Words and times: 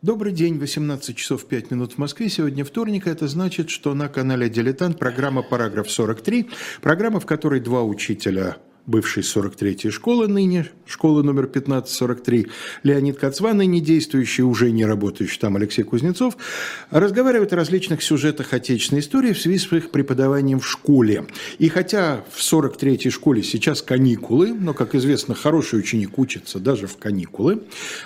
Добрый 0.00 0.32
день, 0.32 0.60
18 0.60 1.16
часов 1.16 1.44
5 1.46 1.72
минут 1.72 1.94
в 1.94 1.98
Москве. 1.98 2.28
Сегодня 2.28 2.64
вторник, 2.64 3.08
это 3.08 3.26
значит, 3.26 3.68
что 3.68 3.94
на 3.94 4.08
канале 4.08 4.48
«Дилетант» 4.48 4.96
программа 4.96 5.42
«Параграф 5.42 5.88
43», 5.88 6.52
программа, 6.80 7.18
в 7.18 7.26
которой 7.26 7.58
два 7.58 7.82
учителя 7.82 8.58
бывшей 8.88 9.22
43-й 9.22 9.90
школы, 9.90 10.26
ныне 10.26 10.68
школы 10.86 11.22
номер 11.22 11.44
1543, 11.44 12.46
Леонид 12.82 13.18
Кацва, 13.18 13.52
ныне 13.52 13.80
действующий, 13.80 14.42
уже 14.42 14.70
не 14.70 14.84
работающий 14.84 15.38
там 15.38 15.56
Алексей 15.56 15.82
Кузнецов, 15.82 16.36
разговаривают 16.90 17.52
о 17.52 17.56
различных 17.56 18.02
сюжетах 18.02 18.52
отечественной 18.54 19.00
истории 19.00 19.32
в 19.32 19.40
связи 19.40 19.58
с 19.58 19.70
их 19.72 19.90
преподаванием 19.90 20.58
в 20.58 20.66
школе. 20.66 21.26
И 21.58 21.68
хотя 21.68 22.24
в 22.32 22.40
43-й 22.40 23.10
школе 23.10 23.42
сейчас 23.42 23.82
каникулы, 23.82 24.54
но, 24.54 24.72
как 24.72 24.94
известно, 24.94 25.34
хороший 25.34 25.78
ученик 25.78 26.18
учится 26.18 26.58
даже 26.58 26.86
в 26.86 26.96
каникулы, 26.96 27.62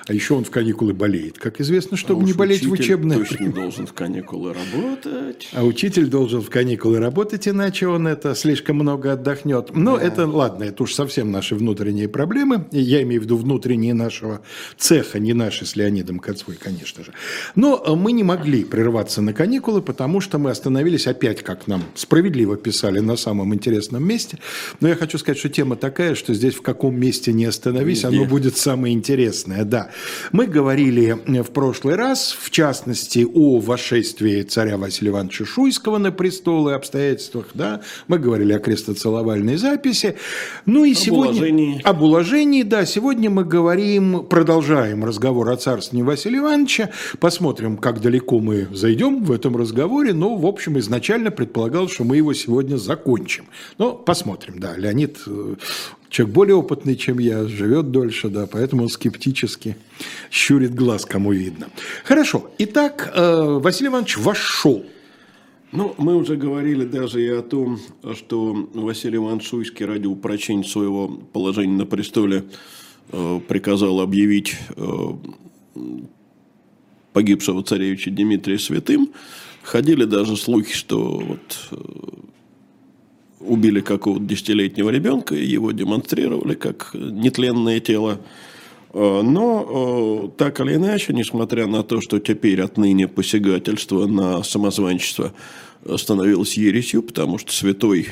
а 0.09 0.13
еще 0.13 0.35
он 0.35 0.45
в 0.45 0.51
каникулы 0.51 0.93
болеет, 0.93 1.39
как 1.39 1.61
известно, 1.61 1.97
чтобы 1.97 2.23
а 2.23 2.25
не 2.25 2.33
болеть 2.33 2.67
в 2.67 2.73
учебное 2.73 3.19
точно 3.19 3.53
должен 3.53 3.87
в 3.87 3.93
каникулы 3.93 4.53
работать. 4.53 5.49
А 5.53 5.65
учитель 5.65 6.09
должен 6.09 6.43
в 6.43 6.51
каникулы 6.51 6.99
работать, 6.99 7.47
иначе 7.47 7.87
он 7.87 8.09
это 8.09 8.35
слишком 8.35 8.77
много 8.77 9.13
отдохнет. 9.13 9.75
Но 9.75 9.97
да. 9.97 10.03
это, 10.03 10.27
ладно, 10.27 10.65
это 10.73 10.83
уж 10.85 10.95
совсем 10.95 11.31
наши 11.31 11.55
внутренние 11.55 12.09
проблемы. 12.09 12.67
Я 12.73 13.03
имею 13.03 13.21
в 13.21 13.25
виду 13.25 13.37
внутренние 13.37 13.95
нашего 13.95 14.41
цеха, 14.77 15.19
не 15.19 15.35
наши 15.35 15.67
с 15.67 15.77
Леонидом 15.77 16.19
Кацвой, 16.19 16.57
конечно 16.57 17.05
же. 17.05 17.13
Но 17.55 17.85
мы 17.95 18.13
не 18.13 18.25
могли 18.25 18.65
прерваться 18.65 19.21
на 19.21 19.33
каникулы, 19.33 19.83
потому 19.83 20.21
что 20.21 20.39
мы 20.39 20.51
остановились 20.51 21.07
опять, 21.07 21.43
как 21.43 21.67
нам 21.67 21.85
справедливо 21.95 22.57
писали, 22.57 22.99
на 23.01 23.17
самом 23.17 23.55
интересном 23.55 24.05
месте. 24.05 24.39
Но 24.81 24.89
я 24.89 24.97
хочу 24.97 25.19
сказать, 25.19 25.39
что 25.39 25.49
тема 25.49 25.77
такая, 25.77 26.15
что 26.15 26.33
здесь 26.35 26.55
в 26.55 26.63
каком 26.63 26.99
месте 26.99 27.33
не 27.33 27.45
остановись, 27.45 28.05
оно 28.05 28.25
будет 28.25 28.57
самое 28.57 28.95
интересное. 28.95 29.65
Да. 29.65 29.91
Мы 30.33 30.47
говорили 30.47 31.19
в 31.27 31.51
прошлый 31.53 31.97
раз, 31.97 32.37
в 32.41 32.51
частности, 32.51 33.27
о 33.31 33.59
вошествии 33.59 34.43
царя 34.43 34.79
Василия 34.79 35.11
Ивановича 35.11 35.45
Шуйского 35.45 35.99
на 35.99 36.11
престол 36.13 36.71
и 36.71 36.73
обстоятельствах. 36.73 37.49
Да. 37.55 37.83
Мы 38.09 38.19
говорили 38.19 38.55
о 38.55 38.59
крестоцеловальной 38.59 39.57
записи. 39.57 40.17
Ну 40.67 40.85
и 40.85 40.93
об 40.93 40.99
сегодня... 40.99 41.33
Уложении. 41.33 41.81
Об 41.83 42.03
уложении, 42.03 42.63
да. 42.63 42.87
Сегодня 42.87 43.31
мы 43.31 43.45
говорим, 43.45 44.25
продолжаем 44.25 45.05
разговор 45.05 45.51
о 45.51 45.57
царстве 45.57 46.03
Василия 46.05 46.39
Ивановича. 46.39 46.91
Посмотрим, 47.19 47.77
как 47.77 48.01
далеко 48.01 48.39
мы 48.39 48.69
зайдем 48.73 49.25
в 49.25 49.33
этом 49.33 49.57
разговоре. 49.57 50.13
Но, 50.13 50.37
в 50.37 50.47
общем, 50.47 50.79
изначально 50.79 51.31
предполагал, 51.31 51.89
что 51.89 52.05
мы 52.05 52.17
его 52.17 52.33
сегодня 52.33 52.77
закончим. 52.77 53.47
Но 53.79 53.93
посмотрим, 53.93 54.61
да. 54.61 54.77
Леонид 54.77 55.19
э, 55.27 55.57
человек 56.11 56.35
более 56.35 56.55
опытный, 56.55 56.95
чем 56.95 57.19
я, 57.19 57.45
живет 57.49 57.91
дольше, 57.91 58.29
да, 58.29 58.47
поэтому 58.47 58.85
он 58.85 58.89
скептически 58.89 59.77
щурит 60.31 60.75
глаз, 60.75 61.05
кому 61.05 61.33
видно. 61.33 61.69
Хорошо. 62.05 62.51
Итак, 62.59 63.13
э, 63.15 63.59
Василий 63.61 63.89
Иванович 63.89 64.19
вошел 64.19 64.85
ну, 65.73 65.95
мы 65.97 66.17
уже 66.17 66.37
говорили 66.37 66.85
даже 66.85 67.25
и 67.25 67.29
о 67.29 67.43
том, 67.43 67.79
что 68.15 68.69
Василий 68.75 69.17
Иванович 69.17 69.49
Шуйский 69.49 69.87
ради 69.87 70.07
упрочения 70.07 70.65
своего 70.65 71.09
положения 71.09 71.77
на 71.77 71.87
престоле 71.87 72.45
э, 73.11 73.41
приказал 73.49 74.01
объявить 74.01 74.55
э, 74.77 74.83
погибшего 77.15 77.63
царевича 77.63 78.11
Дмитрия 78.11 78.59
святым. 78.59 79.11
Ходили 79.63 80.05
даже 80.05 80.37
слухи, 80.37 80.75
что 80.75 81.19
вот 81.19 81.69
э, 81.71 81.77
убили 83.41 83.81
какого-то 83.81 84.25
десятилетнего 84.25 84.91
ребенка, 84.91 85.35
и 85.35 85.47
его 85.47 85.73
демонстрировали 85.73 86.55
как 86.55 86.91
нетленное 86.95 87.81
тело. 87.81 88.21
Э, 88.93 89.23
но 89.23 90.29
э, 90.35 90.37
так 90.37 90.61
или 90.61 90.75
иначе, 90.75 91.13
несмотря 91.13 91.67
на 91.67 91.83
то, 91.83 92.01
что 92.01 92.19
теперь 92.19 92.61
отныне 92.61 93.09
посягательство 93.09 94.07
на 94.07 94.43
самозванчество 94.43 95.33
становилось 95.97 96.57
ересью, 96.57 97.03
потому 97.03 97.39
что 97.39 97.53
святой 97.53 98.09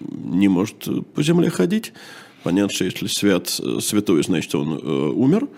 не 0.00 0.48
может 0.48 0.88
по 1.14 1.22
земле 1.22 1.50
ходить. 1.50 1.92
Понятно, 2.42 2.74
что 2.74 2.84
если 2.84 3.06
свят, 3.06 3.48
святой, 3.48 4.22
значит, 4.22 4.54
он 4.54 4.78
э, 4.78 5.08
умер. 5.10 5.48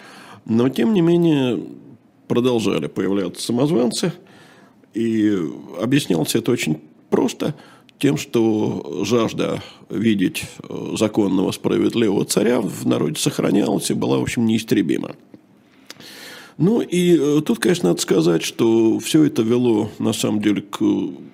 Но, 0.45 0.69
тем 0.69 0.93
не 0.93 1.01
менее, 1.01 1.65
продолжали 2.27 2.89
появляться 2.89 3.43
самозванцы. 3.43 4.13
И 4.93 5.39
объяснялось 5.81 6.35
это 6.35 6.51
очень 6.51 6.81
просто– 7.09 7.55
тем, 8.03 8.17
что 8.17 9.05
жажда 9.05 9.63
видеть 9.89 10.43
э, 10.69 10.95
законного 10.99 11.53
справедливого 11.53 12.25
царя 12.25 12.61
в 12.61 12.85
народе 12.85 13.15
сохранялась 13.21 13.93
и 13.93 13.95
была, 13.95 14.19
в 14.19 14.23
общем, 14.23 14.45
неистребима. 14.45 15.15
Ну 16.59 16.81
и 16.81 17.17
э, 17.17 17.43
тут, 17.47 17.61
конечно, 17.61 17.91
надо 17.91 18.03
сказать, 18.03 18.43
что 18.43 18.99
все 18.99 19.23
это 19.23 19.43
вело, 19.43 19.89
на 20.01 20.13
самом 20.13 20.43
деле, 20.43 20.63
к 20.63 20.83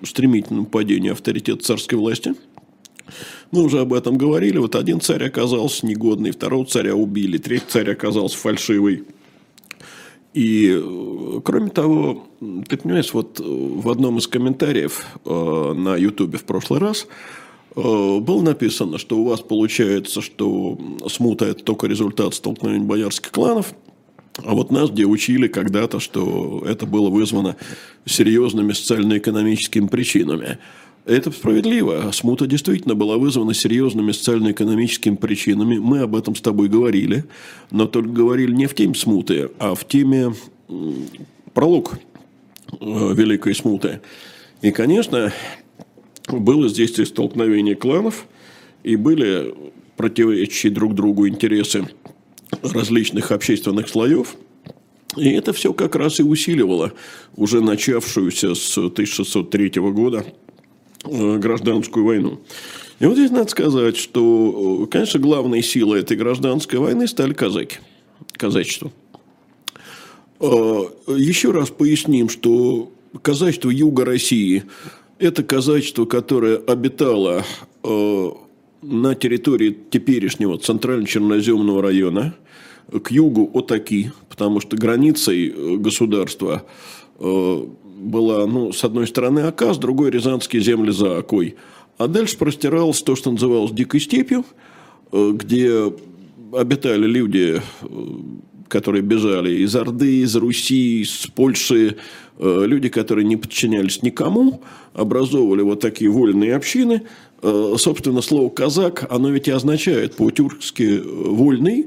стремительному 0.04 0.66
падению 0.66 1.14
авторитета 1.14 1.64
царской 1.64 1.96
власти. 1.96 2.34
Мы 3.50 3.62
уже 3.62 3.80
об 3.80 3.94
этом 3.94 4.18
говорили. 4.18 4.58
Вот 4.58 4.74
один 4.74 5.00
царь 5.00 5.24
оказался 5.24 5.86
негодный, 5.86 6.32
второго 6.32 6.66
царя 6.66 6.94
убили, 6.94 7.38
третий 7.38 7.64
царь 7.66 7.92
оказался 7.92 8.36
фальшивый. 8.36 9.04
И, 10.34 10.70
э, 10.70 11.40
кроме 11.44 11.70
того, 11.70 12.26
ты 12.68 12.76
понимаешь, 12.76 13.12
вот 13.12 13.40
э, 13.40 13.42
в 13.44 13.88
одном 13.90 14.18
из 14.18 14.26
комментариев 14.26 15.06
э, 15.24 15.72
на 15.74 15.96
Ютубе 15.96 16.38
в 16.38 16.44
прошлый 16.44 16.80
раз 16.80 17.06
было 17.74 18.42
написано, 18.42 18.98
что 18.98 19.18
у 19.18 19.24
вас 19.24 19.40
получается, 19.40 20.20
что 20.20 20.76
смута– 21.06 21.44
это 21.46 21.62
только 21.62 21.86
результат 21.86 22.34
столкновения 22.34 22.84
боярских 22.84 23.30
кланов, 23.30 23.72
а 24.44 24.54
вот 24.54 24.72
нас 24.72 24.90
где 24.90 25.04
учили 25.04 25.46
когда-то, 25.46 26.00
что 26.00 26.64
это 26.66 26.86
было 26.86 27.08
вызвано 27.08 27.56
серьезными 28.04 28.72
социально-экономическими 28.72 29.86
причинами. 29.86 30.58
Это 31.08 31.30
справедливо. 31.30 32.10
Смута 32.12 32.46
действительно 32.46 32.94
была 32.94 33.16
вызвана 33.16 33.54
серьезными 33.54 34.12
социально-экономическими 34.12 35.16
причинами. 35.16 35.78
Мы 35.78 36.00
об 36.00 36.14
этом 36.14 36.36
с 36.36 36.42
тобой 36.42 36.68
говорили, 36.68 37.24
но 37.70 37.86
только 37.86 38.10
говорили 38.10 38.52
не 38.52 38.66
в 38.66 38.74
теме 38.74 38.94
смуты, 38.94 39.48
а 39.58 39.74
в 39.74 39.88
теме 39.88 40.34
пролог 41.54 41.98
э, 42.78 43.14
Великой 43.14 43.54
Смуты. 43.54 44.02
И, 44.60 44.70
конечно, 44.70 45.32
было 46.28 46.68
здесь 46.68 46.98
и 46.98 47.06
столкновение 47.06 47.74
кланов, 47.74 48.26
и 48.84 48.96
были 48.96 49.54
противоречащие 49.96 50.70
друг 50.72 50.94
другу 50.94 51.26
интересы 51.26 51.88
различных 52.60 53.32
общественных 53.32 53.88
слоев. 53.88 54.36
И 55.16 55.30
это 55.30 55.54
все 55.54 55.72
как 55.72 55.96
раз 55.96 56.20
и 56.20 56.22
усиливало 56.22 56.92
уже 57.34 57.62
начавшуюся 57.62 58.54
с 58.54 58.76
1603 58.76 59.70
года 59.90 60.26
гражданскую 61.38 62.04
войну. 62.04 62.40
И 62.98 63.06
вот 63.06 63.16
здесь 63.16 63.30
надо 63.30 63.48
сказать, 63.50 63.96
что, 63.96 64.84
э, 64.84 64.86
конечно, 64.90 65.20
главной 65.20 65.62
силой 65.62 66.00
этой 66.00 66.16
гражданской 66.16 66.78
войны 66.78 67.06
стали 67.06 67.32
казаки, 67.32 67.78
казачество. 68.32 68.90
Э, 70.40 70.82
еще 71.16 71.52
раз 71.52 71.70
поясним, 71.70 72.28
что 72.28 72.92
казачество 73.22 73.70
Юга 73.70 74.04
России– 74.04 74.64
это 75.18 75.42
казачество, 75.42 76.04
которое 76.04 76.56
обитало 76.58 77.44
на 78.82 79.14
территории 79.14 79.76
теперешнего 79.90 80.58
центрально-черноземного 80.58 81.82
района, 81.82 82.34
к 83.02 83.10
югу 83.10 83.50
от 83.52 83.72
Оки, 83.72 84.12
потому 84.28 84.60
что 84.60 84.76
границей 84.76 85.76
государства 85.78 86.64
была, 87.98 88.46
ну, 88.46 88.72
с 88.72 88.84
одной 88.84 89.06
стороны 89.06 89.40
Ока, 89.40 89.74
с 89.74 89.78
другой 89.78 90.10
Рязанские 90.10 90.62
земли 90.62 90.90
за 90.90 91.18
Окой. 91.18 91.56
А 91.98 92.06
дальше 92.06 92.38
простиралось 92.38 93.02
то, 93.02 93.16
что 93.16 93.30
называлось 93.32 93.72
Дикой 93.72 94.00
степью, 94.00 94.44
э, 95.12 95.32
где 95.34 95.92
обитали 96.52 97.06
люди, 97.06 97.60
э, 97.82 97.86
которые 98.68 99.02
бежали 99.02 99.62
из 99.62 99.74
Орды, 99.74 100.20
из 100.20 100.36
Руси, 100.36 101.02
из 101.02 101.26
Польши, 101.34 101.96
э, 102.38 102.64
люди, 102.66 102.88
которые 102.88 103.24
не 103.24 103.36
подчинялись 103.36 104.02
никому, 104.02 104.62
образовывали 104.94 105.62
вот 105.62 105.80
такие 105.80 106.10
вольные 106.10 106.54
общины. 106.54 107.02
Собственно, 107.40 108.20
слово 108.20 108.50
«казак», 108.50 109.06
оно 109.10 109.30
ведь 109.30 109.46
и 109.46 109.52
означает 109.52 110.16
по-тюркски 110.16 111.00
«вольный», 111.04 111.86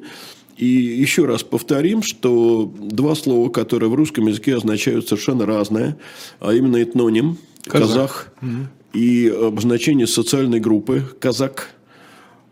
и 0.61 0.67
еще 0.67 1.25
раз 1.25 1.41
повторим, 1.41 2.03
что 2.03 2.71
два 2.79 3.15
слова, 3.15 3.49
которые 3.49 3.89
в 3.89 3.95
русском 3.95 4.27
языке 4.27 4.55
означают 4.55 5.07
совершенно 5.07 5.47
разное, 5.47 5.97
а 6.39 6.53
именно 6.53 6.81
этноним 6.81 7.39
казах, 7.65 7.89
казах 7.89 8.33
угу. 8.43 8.67
и 8.93 9.27
обозначение 9.27 10.05
социальной 10.05 10.59
группы 10.59 11.03
казак, 11.19 11.71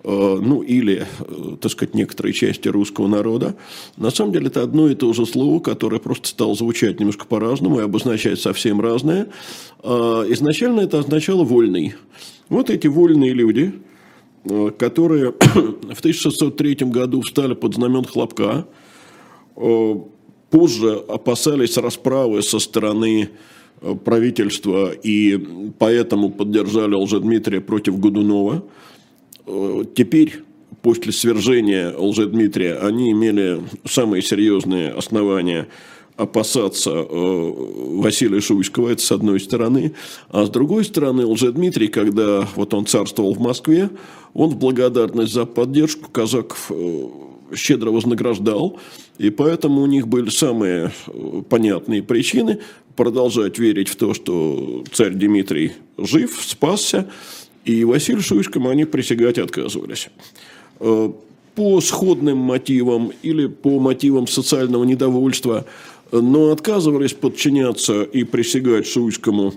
э, 0.03 0.09
ну 0.09 0.63
или, 0.63 1.05
э, 1.19 1.57
так 1.61 1.71
сказать, 1.71 1.93
некоторые 1.93 2.33
части 2.33 2.67
русского 2.67 3.05
народа, 3.05 3.55
на 3.95 4.09
самом 4.09 4.33
деле 4.33 4.47
это 4.47 4.63
одно 4.63 4.89
и 4.89 4.95
то 4.95 5.13
же 5.13 5.27
слово, 5.27 5.59
которое 5.59 5.99
просто 5.99 6.29
стало 6.29 6.55
звучать 6.55 6.99
немножко 6.99 7.27
по-разному 7.27 7.79
и 7.79 7.83
обозначать 7.83 8.39
совсем 8.39 8.81
разное. 8.81 9.27
А 9.83 10.25
изначально 10.29 10.79
это 10.79 10.97
означало 10.97 11.43
«вольный». 11.43 11.93
Вот 12.49 12.71
эти 12.71 12.87
вольные 12.87 13.33
люди– 13.33 13.71
которые 14.77 15.31
в 15.39 15.99
1603 15.99 16.75
году 16.87 17.21
встали 17.21 17.53
под 17.53 17.75
знамен 17.75 18.03
Хлопка, 18.03 18.67
э, 19.55 19.95
позже 20.49 20.93
опасались 21.07 21.77
расправы 21.77 22.41
со 22.41 22.59
стороны 22.59 23.29
э, 23.81 23.95
правительства 23.95 24.91
и 24.91 25.37
поэтому 25.77 26.31
поддержали 26.31 26.95
Лжедмитрия 26.95 27.61
против 27.61 27.99
Годунова. 27.99 28.63
Э, 29.45 29.83
теперь, 29.95 30.41
после 30.81 31.11
свержения 31.11 31.93
Лжедмитрия, 31.97 32.75
они 32.75 33.11
имели 33.11 33.61
самые 33.85 34.21
серьезные 34.21 34.89
основания 34.89 35.67
опасаться 36.19 36.91
э, 36.91 37.53
Василия 38.01 38.41
Шуйского, 38.41 38.89
это 38.89 39.01
с 39.01 39.11
одной 39.11 39.39
стороны. 39.39 39.93
А 40.29 40.45
с 40.45 40.49
другой 40.49 40.83
стороны, 40.83 41.25
Лжедмитрий, 41.25 41.87
когда 41.87 42.47
вот 42.55 42.73
он 42.73 42.85
царствовал 42.85 43.33
в 43.33 43.39
Москве, 43.39 43.89
он 44.33 44.49
в 44.49 44.57
благодарность 44.57 45.33
за 45.33 45.45
поддержку 45.45 46.11
казаков 46.11 46.71
щедро 47.55 47.91
вознаграждал, 47.91 48.79
и 49.17 49.29
поэтому 49.29 49.81
у 49.81 49.85
них 49.85 50.07
были 50.07 50.29
самые 50.29 50.91
э, 51.07 51.41
понятные 51.49 52.03
причины 52.03 52.59
продолжать 52.95 53.59
верить 53.59 53.87
в 53.87 53.95
то, 53.95 54.13
что 54.13 54.83
царь 54.91 55.13
Дмитрий 55.13 55.73
жив, 55.97 56.37
спасся, 56.41 57.09
и 57.65 57.83
Василию 57.83 58.21
Шуйскому 58.21 58.69
они 58.69 58.85
присягать 58.85 59.37
отказывались. 59.37 60.09
Э, 60.79 61.11
по 61.55 61.81
сходным 61.81 62.37
мотивам 62.37 63.11
или 63.21 63.47
по 63.47 63.79
мотивам 63.79 64.27
социального 64.27 64.85
недовольства, 64.85 65.65
но 66.11 66.51
отказывались 66.51 67.13
подчиняться 67.13 68.03
и 68.03 68.23
присягать 68.23 68.87
Шуйскому 68.87 69.53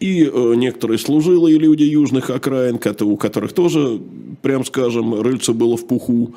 и 0.00 0.24
э, 0.24 0.54
некоторые 0.56 0.98
служилые 0.98 1.58
люди 1.58 1.82
южных 1.84 2.30
окраин, 2.30 2.80
у 3.00 3.16
которых 3.16 3.52
тоже, 3.52 4.00
прям 4.40 4.64
скажем, 4.64 5.20
рыльце 5.20 5.52
было 5.52 5.76
в 5.76 5.86
пуху, 5.86 6.34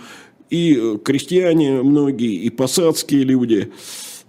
и 0.49 0.77
э, 0.77 0.97
крестьяне 1.03 1.81
многие, 1.81 2.35
и 2.35 2.49
посадские 2.49 3.23
люди. 3.23 3.71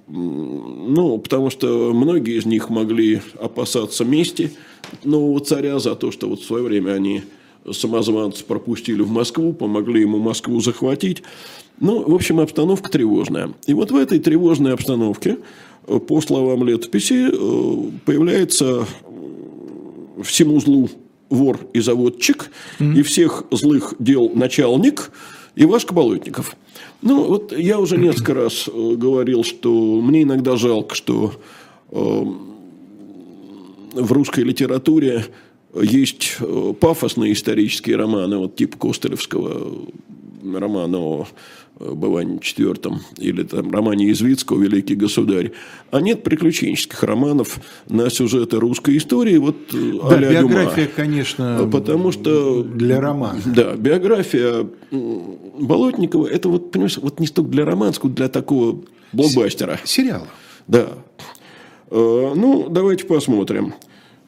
Ну, 0.06 1.18
потому 1.18 1.50
что 1.50 1.92
многие 1.94 2.38
из 2.38 2.44
них 2.44 2.68
могли 2.68 3.22
опасаться 3.40 4.04
мести 4.04 4.52
нового 5.02 5.40
царя 5.40 5.78
за 5.78 5.96
то, 5.96 6.12
что 6.12 6.28
вот 6.28 6.40
в 6.40 6.44
свое 6.44 6.62
время 6.62 6.92
они 6.92 7.22
самозванцы 7.72 8.44
пропустили 8.44 9.02
в 9.02 9.10
Москву, 9.10 9.52
помогли 9.52 10.02
ему 10.02 10.18
Москву 10.18 10.60
захватить. 10.60 11.22
Ну, 11.80 12.08
в 12.08 12.14
общем, 12.14 12.40
обстановка 12.40 12.90
тревожная. 12.90 13.52
И 13.66 13.74
вот 13.74 13.90
в 13.90 13.96
этой 13.96 14.18
тревожной 14.18 14.72
обстановке, 14.72 15.38
э, 15.86 15.98
по 15.98 16.20
словам 16.20 16.64
летописи, 16.64 17.30
э, 17.30 17.90
появляется 18.04 18.86
всему 20.22 20.60
злу 20.60 20.88
вор 21.30 21.58
и 21.72 21.80
заводчик, 21.80 22.50
mm-hmm. 22.78 22.98
и 22.98 23.02
всех 23.02 23.44
злых 23.50 23.94
дел 23.98 24.30
начальник– 24.34 25.10
Ивашка 25.56 25.94
Болотников. 25.94 26.56
Ну, 27.02 27.24
вот 27.24 27.56
я 27.56 27.78
уже 27.78 27.96
несколько 27.96 28.34
раз 28.34 28.68
э, 28.68 28.94
говорил, 28.96 29.44
что 29.44 30.00
мне 30.00 30.22
иногда 30.22 30.56
жалко, 30.56 30.94
что 30.94 31.32
э, 31.90 32.24
в 33.92 34.12
русской 34.12 34.40
литературе 34.40 35.26
есть 35.82 36.36
э, 36.40 36.74
пафосные 36.78 37.32
исторические 37.32 37.96
романы, 37.96 38.38
вот 38.38 38.56
типа 38.56 38.76
Костылевского 38.78 39.86
романа 40.52 40.98
о 40.98 41.26
Бывании 41.80 42.38
IV 42.38 43.00
или 43.18 43.42
там 43.42 43.72
романе 43.72 44.12
Извицкого 44.12 44.62
«Великий 44.62 44.94
государь», 44.94 45.50
а 45.90 46.00
нет 46.00 46.22
приключенческих 46.22 47.02
романов 47.02 47.58
на 47.88 48.10
сюжеты 48.10 48.60
русской 48.60 48.96
истории. 48.96 49.38
Вот, 49.38 49.56
э, 49.72 49.92
да, 50.08 50.18
биография, 50.18 50.84
Дюма. 50.84 50.94
конечно, 50.94 51.68
потому 51.72 52.12
что 52.12 52.62
для 52.62 53.00
романа. 53.00 53.40
Да, 53.44 53.74
биография 53.74 54.68
Болотникова, 54.92 56.28
это 56.28 56.48
вот, 56.48 56.70
понимаешь, 56.70 56.98
вот 56.98 57.18
не 57.18 57.26
столько 57.26 57.50
для 57.50 57.64
романа, 57.64 57.92
сколько 57.92 58.14
для 58.14 58.28
такого 58.28 58.80
блокбастера. 59.12 59.80
Сериала. 59.84 60.28
Да. 60.68 60.90
Э, 61.90 62.32
ну, 62.36 62.68
давайте 62.68 63.04
посмотрим. 63.04 63.74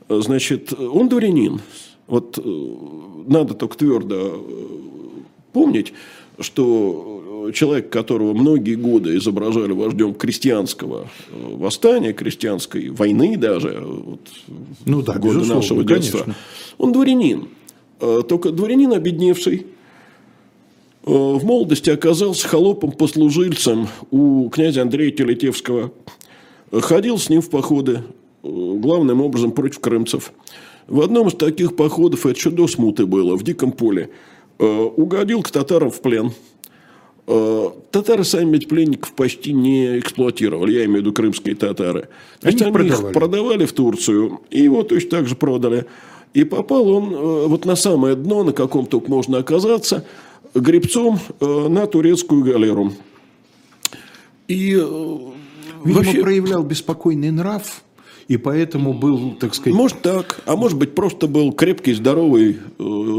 Значит, 0.09 0.73
он 0.73 1.09
дворянин. 1.09 1.61
Вот 2.07 2.39
э, 2.39 2.43
надо 3.27 3.55
только 3.55 3.77
твердо 3.79 4.45
помнить, 5.53 5.93
что 6.39 7.53
человек, 7.53 7.91
которого 7.91 8.33
многие 8.35 8.75
годы 8.75 9.17
изображали 9.17 9.73
вождем 9.73 10.15
крестьянского 10.15 11.09
э, 11.31 11.55
восстания, 11.57 12.13
крестьянской 12.13 12.91
войны 12.91 13.37
даже, 13.37 13.81
вот, 13.81 14.21
ну 14.85 15.03
да, 15.03 15.15
годы 15.15 15.45
нашего 15.45 15.85
детства, 15.85 16.21
конечно. 16.21 16.35
он 16.79 16.93
дворянин. 16.93 17.49
Э, 18.01 18.23
только 18.27 18.51
дворянин 18.51 18.93
обедневший, 18.93 19.67
э, 21.05 21.11
в 21.11 21.45
молодости 21.45 21.91
оказался 21.91 22.49
холопом-послужильцем 22.49 23.89
у 24.11 24.49
князя 24.51 24.83
Андрея 24.83 25.11
Телетевского. 25.11 25.93
Ходил 26.73 27.19
с 27.19 27.29
ним 27.31 27.43
в 27.43 27.49
походы, 27.49 28.03
главным 28.81 29.21
образом 29.21 29.53
против 29.53 29.81
крымцев. 29.81 30.33
В 30.87 31.01
одном 31.01 31.29
из 31.29 31.35
таких 31.35 31.75
походов, 31.77 32.27
это 32.27 32.37
еще 32.37 32.51
до 32.51 32.69
смуты 32.69 33.07
было, 33.07 33.37
в 33.37 33.43
Диком 33.43 33.73
поле, 33.73 34.11
угодил 34.59 35.43
к 35.43 35.51
татарам 35.51 35.91
в 35.91 36.01
плен– 36.01 36.33
Э, 37.29 37.71
татары 37.91 38.23
сами 38.23 38.53
ведь 38.53 38.69
пленников 38.69 39.13
почти 39.13 39.53
не 39.53 39.99
эксплуатировали, 39.99 40.73
я 40.73 40.85
имею 40.85 40.99
в 40.99 41.01
виду 41.01 41.13
крымские 41.13 41.57
татары. 41.57 42.09
Они, 42.41 42.57
они 42.61 42.73
продавали. 42.73 43.07
их 43.09 43.13
продавали 43.13 43.67
в 43.67 43.73
Турцию, 43.73 44.41
и 44.51 44.63
его 44.63 44.85
точно 44.85 45.11
так 45.11 45.27
же 45.27 45.35
продали. 45.35 45.87
И 46.35 46.45
попал 46.45 46.89
он 46.89 47.13
э, 47.13 47.47
вот 47.49 47.65
на 47.65 47.75
самое 47.75 48.15
дно, 48.15 48.45
на 48.45 48.53
каком 48.53 48.87
только 48.87 49.11
можно 49.11 49.39
оказаться, 49.39 50.05
гребцом 50.55 51.19
э, 51.41 51.69
на 51.69 51.89
турецкую 51.89 52.45
галеру. 52.45 52.93
И 54.47 54.75
Видимо, 54.75 55.25
вообще... 55.85 56.21
проявлял 56.21 56.63
беспокойный 56.63 57.33
нрав, 57.33 57.83
и 58.29 58.37
поэтому 58.37 58.93
был, 58.93 59.37
так 59.39 59.55
сказать... 59.55 59.75
Может 59.75 60.03
так, 60.03 60.41
а 60.47 60.57
может 60.57 60.77
быть 60.79 60.95
просто 60.95 61.27
был 61.27 61.53
крепкий, 61.53 61.95
здоровый 61.95 62.59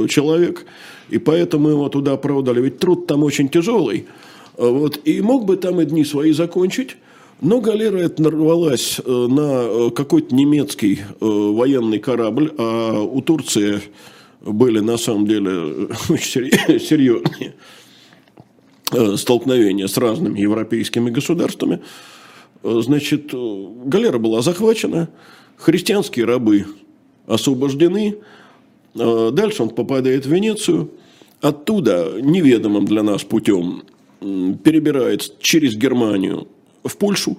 человек, 0.09 0.65
и 1.09 1.18
поэтому 1.18 1.69
его 1.69 1.89
туда 1.89 2.18
продали. 2.18 2.62
Ведь 2.62 2.80
труд 2.80 3.07
там 3.07 3.24
очень 3.24 3.48
тяжелый. 3.48 4.06
Вот. 4.57 5.00
И 5.06 5.21
мог 5.21 5.45
бы 5.45 5.56
там 5.56 5.80
и 5.80 5.86
дни 5.86 6.04
свои 6.04 6.31
закончить. 6.33 6.98
Но 7.39 7.62
галера 7.62 7.98
эта 7.98 8.21
нарвалась 8.24 9.00
э, 9.04 9.09
на 9.09 9.88
э, 9.88 9.89
какой-то 9.92 10.33
немецкий 10.33 11.01
э, 11.01 11.15
военный 11.21 12.00
корабль, 12.00 12.51
а 12.57 13.00
у 13.00 13.21
Турции 13.21 13.81
были 14.42 14.80
на 14.80 14.98
самом 14.98 15.27
деле 15.27 15.88
очень 16.10 16.50
серьезные 16.80 17.53
столкновения 19.18 19.86
с 19.88 19.98
разными 19.98 20.39
европейскими 20.39 21.12
государствами. 21.12 21.81
Значит, 22.63 23.33
галера 23.33 24.18
была 24.18 24.42
захвачена, 24.42 25.10
христианские 25.58 26.25
рабы 26.25 26.65
освобождены, 27.27 28.17
дальше 28.93 29.63
он 29.63 29.70
попадает 29.70 30.25
в 30.25 30.29
Венецию, 30.32 30.91
Оттуда 31.41 32.13
неведомым 32.20 32.86
для 32.86 33.03
нас 33.03 33.24
путем 33.24 33.84
перебирается 34.20 35.32
через 35.39 35.75
Германию 35.75 36.48
в 36.84 36.98
Польшу. 36.98 37.38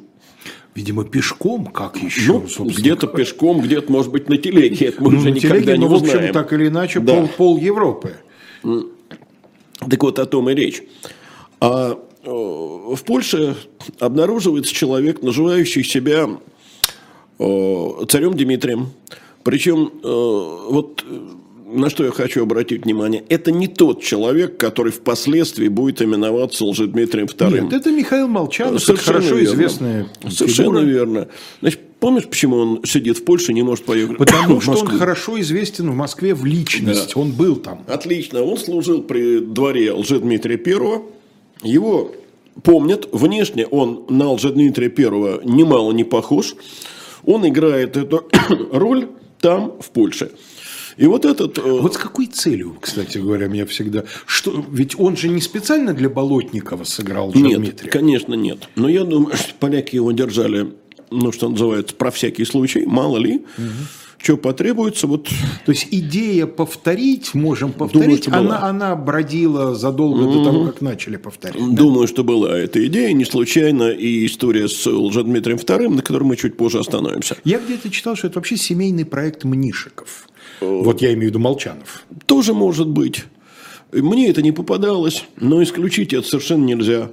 Видимо, 0.75 1.05
пешком, 1.05 1.67
как 1.67 1.97
еще? 1.97 2.41
Ну, 2.59 2.65
где-то 2.67 3.09
пешком, 3.09 3.61
где-то, 3.61 3.91
может 3.91 4.13
быть, 4.13 4.29
на 4.29 4.37
телеге. 4.37 4.87
Это 4.87 5.03
мы 5.03 5.11
ну, 5.11 5.19
уже 5.19 5.33
никогда 5.33 5.57
телеге, 5.57 5.79
не 5.79 5.89
но, 5.89 5.95
узнаем. 5.97 6.17
в 6.17 6.21
общем, 6.21 6.33
так 6.33 6.53
или 6.53 6.69
иначе, 6.69 7.01
да. 7.01 7.15
пол, 7.15 7.29
пол 7.37 7.59
Европы. 7.59 8.15
Так 8.63 10.03
вот, 10.03 10.21
о 10.21 10.27
том 10.27 10.49
и 10.51 10.55
речь. 10.55 10.83
А 11.61 11.99
э, 12.23 12.58
в 12.95 13.05
Польше 13.05 13.57
обнаруживается 13.99 14.73
человек, 14.73 15.23
называющий 15.23 15.85
себя 15.85 16.29
э, 17.39 17.91
царем 18.09 18.37
Дмитрием. 18.37 18.91
Причем 19.45 19.93
э, 20.03 20.71
вот 20.71 21.05
на 21.71 21.91
что 21.91 22.05
я 22.05 22.11
хочу 22.11 22.43
обратить 22.43 22.85
внимание, 22.85 23.23
это 23.29 23.53
не 23.53 23.69
тот 23.69 24.03
человек, 24.03 24.57
который 24.57 24.91
впоследствии 24.91 25.69
будет 25.69 26.01
именоваться 26.01 26.65
Лжедмитрием 26.65 27.27
II. 27.27 27.61
Нет, 27.61 27.73
это 27.73 27.93
Михаил 27.93 28.27
Молчанов, 28.27 28.83
Совершенно 28.83 29.19
хорошо 29.19 29.35
верно. 29.37 29.55
известная 29.55 30.09
Совершенно 30.31 30.79
верно. 30.79 31.29
Значит, 31.61 31.81
помнишь, 32.01 32.27
почему 32.27 32.57
он 32.57 32.85
сидит 32.85 33.19
в 33.19 33.25
Польше 33.25 33.53
и 33.53 33.55
не 33.55 33.63
может 33.63 33.85
поехать 33.85 34.17
Потому 34.17 34.61
что 34.61 34.79
он 34.79 34.87
хорошо 34.87 35.39
известен 35.41 35.91
в 35.91 35.95
Москве 35.95 36.35
в 36.35 36.45
личность, 36.45 37.13
да. 37.15 37.21
он 37.21 37.33
был 37.33 37.57
там. 37.57 37.85
Отлично, 37.87 38.43
он 38.43 38.57
служил 38.57 39.03
при 39.03 39.41
дворе 39.41 39.93
Лжедмитрия 39.93 40.57
I, 40.57 41.03
его 41.63 42.13
помнят, 42.63 43.09
внешне 43.13 43.67
он 43.67 44.05
на 44.09 44.33
Лжедмитрия 44.33 44.93
I 44.97 45.41
немало 45.45 45.93
не 45.93 46.05
похож, 46.05 46.55
он 47.25 47.47
играет 47.49 47.97
эту 47.97 48.29
роль 48.73 49.09
там, 49.41 49.81
в 49.81 49.91
Польше. 49.91 50.31
И 50.97 51.07
вот 51.07 51.25
этот... 51.25 51.59
Э, 51.59 51.63
вот 51.63 51.95
с 51.95 51.97
какой 51.97 52.27
целью, 52.27 52.77
кстати 52.81 53.19
говоря, 53.19 53.47
меня 53.47 53.67
всегда... 53.67 54.05
Что, 54.27 54.65
ведь 54.71 54.99
он 54.99 55.17
же 55.17 55.29
не 55.29 55.41
специально 55.41 55.95
для 55.95 56.09
Болотникова 56.09 56.83
сыграл 56.85 57.33
Нет, 57.35 57.61
Дмитрия. 57.61 57.91
конечно, 57.91 58.35
нет. 58.35 58.69
Но 58.75 58.89
я 58.89 59.05
думаю, 59.05 59.37
что 59.37 59.55
поляки 59.61 59.95
его 59.95 60.11
держали, 60.11 60.73
ну, 61.13 61.31
что 61.31 61.49
называется, 61.49 61.95
про 61.95 62.11
всякий 62.11 62.45
случай, 62.45 62.85
мало 62.85 63.19
ли. 63.19 63.45
Угу. 63.57 63.67
Что 64.19 64.37
потребуется. 64.37 65.07
Вот. 65.07 65.29
То 65.65 65.73
есть 65.73 65.89
идея 65.91 66.47
повторить, 66.47 67.35
можем 67.35 67.73
повторить, 67.73 68.25
Думаю, 68.25 68.41
она, 68.41 68.63
она 68.65 68.97
бродила 68.97 69.75
задолго 69.75 70.25
до 70.25 70.45
того, 70.45 70.67
как 70.67 70.81
начали 70.81 71.17
повторять. 71.17 71.57
да? 71.57 71.77
Думаю, 71.77 72.09
что 72.09 72.25
была 72.25 72.57
эта 72.59 72.85
идея. 72.87 73.13
Не 73.13 73.25
случайно 73.25 73.91
и 73.91 74.27
история 74.27 74.69
с 74.69 74.87
Лжедмитрием 74.87 75.59
II, 75.59 75.89
на 75.89 76.03
которой 76.03 76.25
мы 76.25 76.37
чуть 76.37 76.57
позже 76.57 76.79
остановимся. 76.81 77.37
Я 77.45 77.59
где-то 77.59 77.91
читал, 77.91 78.17
что 78.17 78.27
это 78.27 78.39
вообще 78.39 78.57
семейный 78.57 79.05
проект 79.05 79.45
Мнишиков. 79.45 80.29
Вот 80.61 81.01
я 81.01 81.13
имею 81.15 81.27
в 81.27 81.31
виду 81.31 81.39
Молчанов. 81.39 82.05
Тоже 82.27 82.53
может 82.53 82.89
быть. 82.89 83.25
Мне 83.93 84.29
это 84.29 84.43
не 84.43 84.53
попадалось, 84.53 85.25
но 85.37 85.63
исключить 85.63 86.13
это 86.13 86.27
совершенно 86.27 86.65
нельзя. 86.65 87.11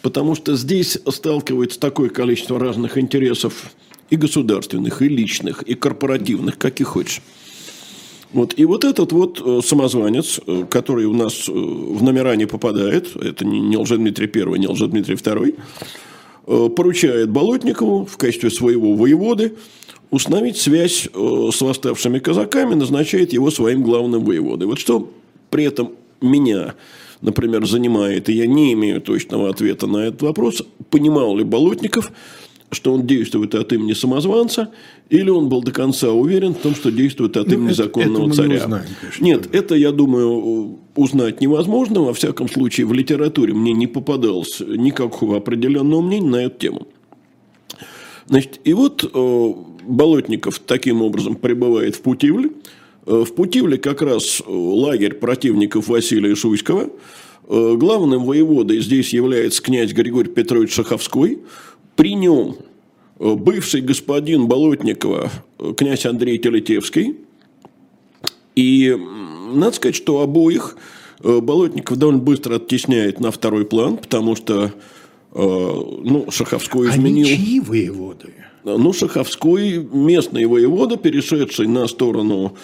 Потому 0.00 0.34
что 0.34 0.56
здесь 0.56 0.98
сталкивается 1.08 1.78
такое 1.78 2.08
количество 2.08 2.58
разных 2.58 2.98
интересов 2.98 3.70
и 4.12 4.16
государственных, 4.16 5.00
и 5.00 5.08
личных, 5.08 5.62
и 5.62 5.74
корпоративных, 5.74 6.58
каких 6.58 6.88
хочешь. 6.88 7.22
Вот. 8.34 8.52
И 8.58 8.66
вот 8.66 8.84
этот 8.84 9.12
вот 9.12 9.40
э, 9.42 9.60
самозванец, 9.64 10.38
э, 10.46 10.64
который 10.68 11.06
у 11.06 11.14
нас 11.14 11.48
э, 11.48 11.52
в 11.52 12.02
номера 12.02 12.36
не 12.36 12.44
попадает, 12.46 13.16
это 13.16 13.46
не, 13.46 13.76
Лжедмитрий 13.78 14.30
I, 14.34 14.58
не 14.58 14.68
Лжедмитрий 14.68 15.16
э, 15.16 16.68
поручает 16.68 17.30
Болотникову 17.30 18.04
в 18.04 18.18
качестве 18.18 18.50
своего 18.50 18.94
воеводы 18.94 19.54
установить 20.10 20.58
связь 20.58 21.08
с 21.14 21.60
восставшими 21.62 22.18
казаками, 22.18 22.74
назначает 22.74 23.32
его 23.32 23.50
своим 23.50 23.82
главным 23.82 24.24
воеводой. 24.24 24.68
Вот 24.68 24.78
что 24.78 25.10
при 25.48 25.64
этом 25.64 25.92
меня, 26.20 26.74
например, 27.22 27.66
занимает, 27.66 28.28
и 28.28 28.34
я 28.34 28.46
не 28.46 28.74
имею 28.74 29.00
точного 29.00 29.48
ответа 29.48 29.86
на 29.86 30.08
этот 30.08 30.20
вопрос, 30.20 30.62
понимал 30.90 31.34
ли 31.34 31.44
Болотников, 31.44 32.12
что 32.72 32.94
он 32.94 33.06
действует 33.06 33.54
от 33.54 33.72
имени 33.72 33.92
самозванца, 33.92 34.70
или 35.10 35.28
он 35.30 35.48
был 35.48 35.62
до 35.62 35.72
конца 35.72 36.10
уверен 36.10 36.54
в 36.54 36.58
том, 36.58 36.74
что 36.74 36.90
действует 36.90 37.36
от 37.36 37.46
Ну, 37.48 37.54
имени 37.54 37.66
это- 37.68 37.76
законного 37.84 38.12
это 38.14 38.20
мы 38.22 38.28
не 38.28 38.34
царя. 38.34 38.64
узнаем, 38.64 38.84
конечно. 39.00 39.24
Нет, 39.24 39.48
это, 39.54 39.74
я 39.74 39.92
думаю, 39.92 40.78
узнать 40.96 41.40
невозможно. 41.40 42.00
Во 42.02 42.14
всяком 42.14 42.48
случае, 42.48 42.86
в 42.86 42.92
литературе 42.92 43.52
мне 43.54 43.72
не 43.74 43.86
попадалось 43.86 44.60
никакого 44.66 45.36
определенного 45.36 46.00
мнения 46.00 46.28
на 46.30 46.36
эту 46.44 46.58
тему. 46.58 46.86
Значит, 48.26 48.60
и 48.64 48.72
вот 48.72 49.04
э, 49.12 49.52
Болотников 49.86 50.58
таким 50.60 51.02
образом 51.02 51.34
прибывает 51.36 51.96
в 51.96 52.00
Путивль. 52.00 52.52
Э, 53.06 53.24
в 53.26 53.34
Путивле 53.34 53.76
как 53.78 54.00
раз 54.00 54.40
э, 54.40 54.44
лагерь 54.48 55.14
противников 55.14 55.88
Василия 55.88 56.34
Шуйского. 56.34 56.88
Э, 57.48 57.74
главным 57.76 58.24
воеводой 58.24 58.80
здесь 58.80 59.12
является 59.12 59.60
князь 59.60 59.92
Григорий 59.92 60.30
Петрович 60.30 60.72
Шаховской. 60.72 61.40
При 61.96 62.14
нем 62.14 62.56
э, 63.18 63.34
бывший 63.34 63.80
господин 63.80 64.46
Болотникова, 64.46 65.30
э, 65.58 65.72
князь 65.76 66.06
Андрей 66.06 66.38
Телетевский. 66.38 67.16
И 68.54 68.96
надо 69.54 69.76
сказать, 69.76 69.96
что 69.96 70.20
обоих 70.20 70.76
э, 71.22 71.40
Болотников 71.40 71.98
довольно 71.98 72.20
быстро 72.20 72.56
оттесняет 72.56 73.20
на 73.20 73.30
второй 73.30 73.64
план, 73.64 73.96
потому 73.96 74.36
что 74.36 74.72
ну, 75.34 76.26
Шаховской 76.30 76.90
изменил... 76.90 77.26
Они 77.26 77.36
чьи 77.36 77.60
воеводы? 77.60 78.34
Ну, 78.64 78.92
Шаховской 78.92 79.78
местный 79.78 80.44
воевода, 80.44 80.98
перешедший 80.98 81.66
на 81.68 81.86
сторону 81.86 82.54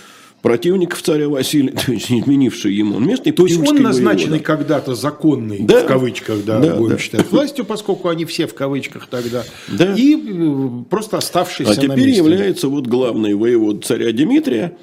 противников 0.42 1.02
царя 1.02 1.28
Василия, 1.28 1.72
то 1.86 1.92
есть 1.92 2.10
изменивший 2.10 2.74
ему. 2.74 2.96
Он 2.96 3.06
местный 3.06 3.32
То 3.32 3.46
есть 3.46 3.58
он 3.58 3.82
назначенный 3.82 4.40
когда-то 4.40 4.94
законный, 4.94 5.58
Да. 5.60 5.84
в 5.84 5.86
кавычках, 5.86 6.44
да, 6.44 6.60
Да, 6.60 6.76
будем 6.76 6.96
да. 6.96 6.98
считать, 6.98 7.30
властью, 7.30 7.64
поскольку 7.64 8.08
они 8.08 8.24
все 8.24 8.46
в 8.46 8.54
кавычках 8.54 9.08
тогда, 9.08 9.44
Да. 9.68 9.94
и 9.94 10.14
э, 10.16 10.68
просто 10.88 11.18
оставшийся 11.18 11.72
А 11.72 11.74
на 11.74 11.80
теперь 11.82 12.06
месте. 12.06 12.16
является 12.18 12.68
вот 12.68 12.86
главный 12.86 13.34
воевод 13.34 13.84
царя 13.84 14.12
Дмитрия. 14.12 14.76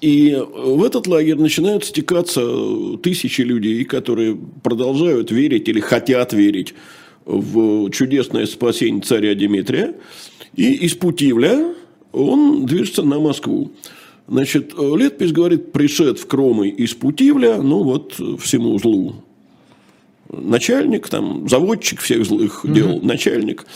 И 0.00 0.34
в 0.56 0.82
этот 0.82 1.06
лагерь 1.06 1.36
начинают 1.36 1.84
стекаться 1.84 2.40
тысячи 3.02 3.42
людей, 3.42 3.84
которые 3.84 4.34
продолжают 4.62 5.30
верить 5.30 5.68
или 5.68 5.78
хотят 5.80 6.32
верить 6.32 6.74
в 7.26 7.90
чудесное 7.90 8.46
спасение 8.46 9.02
царя 9.02 9.34
Дмитрия. 9.34 9.94
И 10.56 10.72
из 10.72 10.94
Путивля 10.94 11.74
он 12.12 12.64
движется 12.64 13.02
на 13.02 13.20
Москву. 13.20 13.72
Значит, 14.30 14.72
летопись 14.78 15.32
говорит, 15.32 15.72
пришед 15.72 16.18
в 16.18 16.26
Кромы 16.26 16.68
из 16.68 16.94
Путивля, 16.94 17.60
ну 17.60 17.82
вот 17.82 18.14
всему 18.40 18.78
злу 18.78 19.16
начальник, 20.32 21.08
там, 21.08 21.48
заводчик 21.48 22.00
всех 22.00 22.24
злых 22.24 22.60
дел, 22.64 23.00
начальник. 23.02 23.66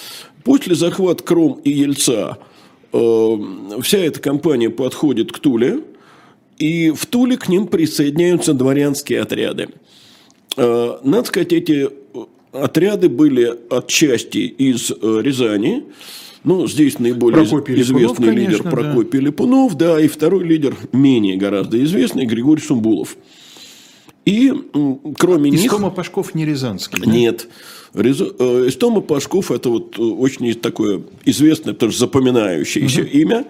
После 0.44 0.74
захвата 0.74 1.22
Кром 1.22 1.60
и 1.64 1.70
Ельца 1.70 2.38
э, 2.92 3.36
вся 3.82 3.98
эта 3.98 4.20
компания 4.20 4.70
подходит 4.70 5.32
к 5.32 5.38
Туле, 5.38 5.80
и 6.58 6.90
в 6.90 7.06
Туле 7.06 7.36
к 7.36 7.48
ним 7.48 7.66
присоединяются 7.66 8.52
дворянские 8.52 9.22
отряды. 9.22 9.70
Э, 10.56 10.98
надо 11.02 11.26
сказать, 11.26 11.52
эти 11.52 11.88
отряды 12.52 13.08
были 13.08 13.52
отчасти 13.70 14.38
из 14.38 14.90
э, 14.90 14.94
Рязани. 15.22 15.84
Ну, 16.44 16.66
здесь 16.66 16.98
наиболее 16.98 17.40
Прокопий 17.46 17.74
известный 17.80 18.00
Липунов, 18.02 18.18
лидер 18.20 18.62
конечно, 18.62 18.64
да. 18.64 18.70
Прокопий 18.70 19.20
Липунов, 19.20 19.74
да, 19.76 20.00
и 20.00 20.08
второй 20.08 20.44
лидер, 20.44 20.76
менее 20.92 21.36
гораздо 21.36 21.82
известный, 21.82 22.26
Григорий 22.26 22.60
Сумбулов. 22.62 23.16
И 24.26 24.52
кроме 25.18 25.50
них... 25.50 25.64
Истома 25.64 25.90
Пашков 25.90 26.34
не 26.34 26.44
Рязанский. 26.46 27.02
да? 27.02 27.10
Нет. 27.10 27.48
Резу- 27.94 28.34
э, 28.38 28.68
Истома 28.68 29.00
Пашков– 29.00 29.50
это 29.52 29.68
вот 29.68 29.98
э, 29.98 30.02
очень 30.02 30.52
такое 30.54 31.02
известное, 31.24 31.74
тоже 31.74 31.98
запоминающееся 31.98 33.02
имя. 33.02 33.44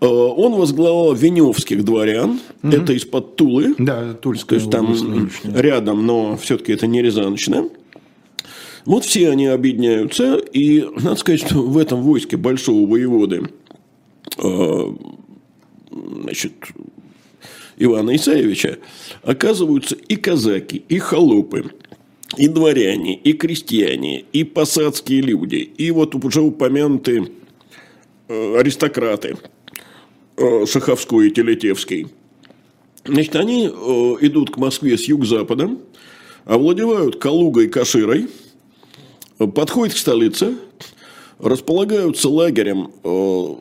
Э, 0.00 0.06
Он 0.06 0.54
возглавлял 0.54 1.14
веневских 1.14 1.84
дворян, 1.84 2.40
это 2.62 2.92
из-под 2.94 3.36
Тулы, 3.36 3.74
Да, 3.78 4.12
то 4.12 4.14
Тульская 4.14 4.58
есть 4.58 4.70
там 4.70 4.86
область 4.92 5.04
рядом, 5.44 6.06
но 6.06 6.36
все-таки 6.36 6.72
это 6.72 6.86
не 6.86 7.02
Рязанщина. 7.02 7.68
Вот 8.84 9.04
все 9.04 9.30
они 9.30 9.46
объединяются, 9.46 10.36
и 10.36 10.82
надо 10.82 11.16
сказать, 11.16 11.40
что 11.40 11.62
в 11.62 11.78
этом 11.78 12.02
войске 12.02 12.36
большого 12.36 12.86
воеводы 12.86 13.48
э, 14.36 14.94
значит, 15.90 16.52
Ивана 17.78 18.14
Исаевича 18.14 18.78
оказываются 19.22 19.96
и 19.96 20.16
казаки, 20.16 20.84
и 20.88 20.98
холопы, 20.98 21.72
и 22.36 22.46
дворяне, 22.46 23.16
и 23.16 23.32
крестьяне, 23.32 24.24
и 24.32 24.44
посадские 24.44 25.22
люди, 25.22 25.56
и 25.56 25.90
вот 25.90 26.14
уже 26.14 26.42
упомянутые 26.42 27.28
э, 28.28 28.56
аристократы 28.58 29.38
э, 30.36 30.66
Шаховской 30.66 31.28
и 31.28 31.30
Телетевский. 31.30 32.08
Значит, 33.06 33.36
они 33.36 33.66
идут 33.66 34.50
к 34.50 34.56
Москве 34.56 34.96
с 34.96 35.04
юг-запада, 35.04 35.76
овладевают 36.46 37.16
Калугой 37.16 37.68
Каширой, 37.68 38.28
подходят 39.38 39.94
к 39.94 39.98
столице, 39.98 40.56
располагаются 41.38 42.28
лагерем 42.28 42.90
э, 43.02 43.54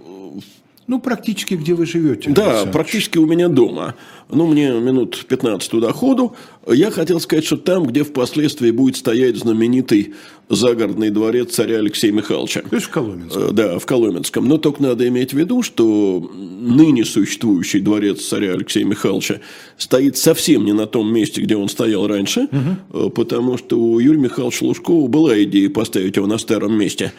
Ну, 0.87 0.99
практически 0.99 1.53
где 1.53 1.73
вы 1.73 1.85
живете. 1.85 2.31
да, 2.31 2.49
Александр. 2.49 2.71
практически 2.71 3.17
у 3.17 3.25
меня 3.25 3.47
дома. 3.47 3.95
Ну, 4.29 4.47
мне 4.47 4.71
минут 4.71 5.25
15 5.27 5.69
туда 5.69 5.93
ходу. 5.93 6.35
Я 6.67 6.91
хотел 6.91 7.19
сказать, 7.19 7.45
что 7.45 7.57
там, 7.57 7.85
где 7.85 8.03
впоследствии 8.03 8.71
будет 8.71 8.97
стоять 8.97 9.37
знаменитый 9.37 10.13
загородный 10.49 11.09
дворец 11.09 11.53
царя 11.53 11.77
Алексея 11.77 12.11
Михайловича. 12.11 12.61
То 12.61 12.75
есть 12.75 12.87
в 12.87 12.89
Коломенском. 12.89 13.43
Э, 13.43 13.51
Да, 13.51 13.79
в 13.79 13.85
Коломенском. 13.85 14.47
Но 14.47 14.57
только 14.57 14.83
надо 14.83 15.07
иметь 15.07 15.33
в 15.33 15.37
виду, 15.37 15.61
что 15.61 16.29
ныне 16.33 17.05
существующий 17.05 17.79
дворец 17.79 18.21
царя 18.25 18.53
Алексея 18.53 18.85
Михайловича 18.85 19.39
стоит 19.77 20.17
совсем 20.17 20.65
не 20.65 20.73
на 20.73 20.85
том 20.85 21.11
месте, 21.13 21.41
где 21.41 21.55
он 21.55 21.69
стоял 21.69 22.07
раньше, 22.07 22.47
э, 22.51 23.09
потому 23.13 23.57
что 23.57 23.79
у 23.79 23.99
Юрия 23.99 24.19
Михайловича 24.19 24.65
Лужкова 24.65 25.07
была 25.07 25.41
идея 25.43 25.69
поставить 25.69 26.15
его 26.17 26.27
на 26.27 26.37
старом 26.37 26.77
месте. 26.77 27.13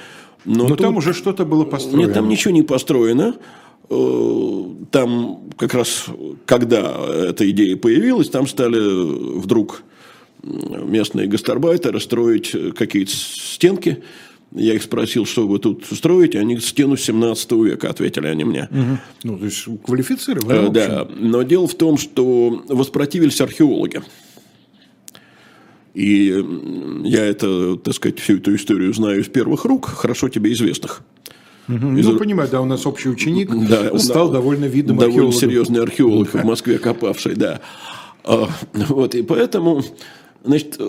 Но, 0.44 0.64
Но 0.64 0.68
тут- 0.70 0.78
там 0.78 0.96
уже 0.96 1.12
что-то 1.14 1.44
было 1.44 1.64
построено. 1.64 2.06
нет, 2.06 2.14
там 2.14 2.28
ничего 2.28 2.52
не 2.52 2.62
построено. 2.62 3.34
Э, 3.90 4.64
Там 4.90 5.40
как 5.56 5.74
раз, 5.74 6.06
когда 6.46 6.96
эта 7.28 7.48
идея 7.50 7.76
появилась, 7.76 8.28
там 8.30 8.46
стали 8.46 8.78
вдруг 9.38 9.82
местные 10.42 11.26
гастарбайтеры 11.26 12.00
строить 12.00 12.54
какие-то 12.76 13.10
стенки. 13.12 14.02
Я 14.52 14.74
их 14.74 14.82
спросил, 14.84 15.26
что 15.26 15.48
вы 15.48 15.58
тут 15.58 15.84
строите. 15.90 16.38
Они 16.38 16.58
стену 16.60 16.96
17 16.96 17.64
века, 17.64 17.90
ответили 17.90 18.28
они 18.28 18.44
мне. 18.44 18.68
Мгм. 18.70 18.98
Ну, 19.24 19.38
то 19.38 19.44
есть 19.46 19.64
квалифицированы. 19.84 20.68
Э. 20.68 20.70
Да, 20.70 21.08
но 21.18 21.42
дело 21.42 21.66
в 21.66 21.74
том, 21.74 21.96
что 21.98 22.62
воспротивились 22.68 23.40
археологи. 23.40 24.02
И 25.94 26.44
я 27.04 27.24
это, 27.24 27.76
так 27.76 27.94
сказать, 27.94 28.18
всю 28.18 28.38
эту 28.38 28.54
историю 28.54 28.92
знаю 28.92 29.20
из 29.20 29.28
первых 29.28 29.64
рук, 29.64 29.86
хорошо 29.86 30.28
тебе 30.28 30.52
известных. 30.52 31.02
Мгм. 31.68 31.96
из- 31.96 32.06
Ну, 32.06 32.18
понимаю, 32.18 32.48
да, 32.50 32.60
у 32.60 32.64
нас 32.66 32.84
общий 32.84 33.08
ученик 33.08 33.48
Да, 33.68 33.96
стал 33.98 34.30
довольно 34.30 34.64
видным 34.66 34.96
довольно 34.98 35.14
археологом. 35.28 35.40
серьезный 35.40 35.82
археолог 35.82 36.28
в 36.34 36.44
Москве 36.44 36.78
копавший, 36.78 37.36
да. 37.36 37.60
А, 38.24 38.48
Вот, 38.74 39.14
и 39.14 39.22
поэтому 39.22 39.82
Значит, 40.44 40.76
э, 40.78 40.84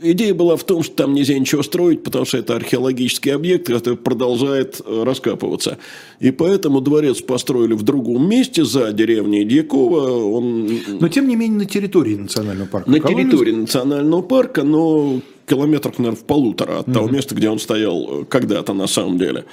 идея 0.00 0.32
была 0.32 0.56
в 0.56 0.62
том, 0.62 0.84
что 0.84 0.94
там 0.94 1.12
нельзя 1.12 1.36
ничего 1.36 1.64
строить, 1.64 2.04
потому 2.04 2.24
что 2.24 2.38
это 2.38 2.54
археологический 2.54 3.34
объект, 3.34 3.66
который 3.66 3.96
продолжает 3.96 4.80
э, 4.84 5.02
раскапываться. 5.04 5.78
И 6.20 6.30
поэтому 6.30 6.80
дворец 6.80 7.20
построили 7.20 7.72
в 7.72 7.82
другом 7.82 8.28
месте, 8.28 8.64
за 8.64 8.92
деревней 8.92 9.44
Дьякова. 9.44 10.24
Он... 10.36 10.70
Но, 11.00 11.08
тем 11.08 11.26
не 11.26 11.34
менее, 11.34 11.58
на 11.58 11.64
территории 11.64 12.14
национального 12.14 12.68
парка. 12.68 12.90
На 12.90 13.00
территории 13.00 13.52
национального 13.52 14.22
парка, 14.22 14.62
но 14.62 15.20
километрах, 15.48 15.98
наверное, 15.98 16.20
в 16.20 16.24
полутора 16.24 16.78
от 16.78 16.92
того 16.92 17.08
места, 17.08 17.34
где 17.34 17.50
он 17.50 17.58
стоял 17.58 18.24
когда-то 18.28 18.72
на 18.72 18.86
самом 18.86 19.18
деле. 19.18 19.46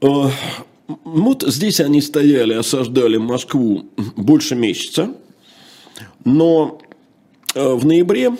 Вот 0.00 1.42
здесь 1.42 1.80
они 1.80 2.00
стояли, 2.00 2.54
осаждали 2.54 3.18
Москву 3.18 3.84
больше 4.16 4.54
месяца, 4.54 5.14
но 6.24 6.78
э, 6.82 6.85
в 7.54 7.86
ноябре 7.86 8.32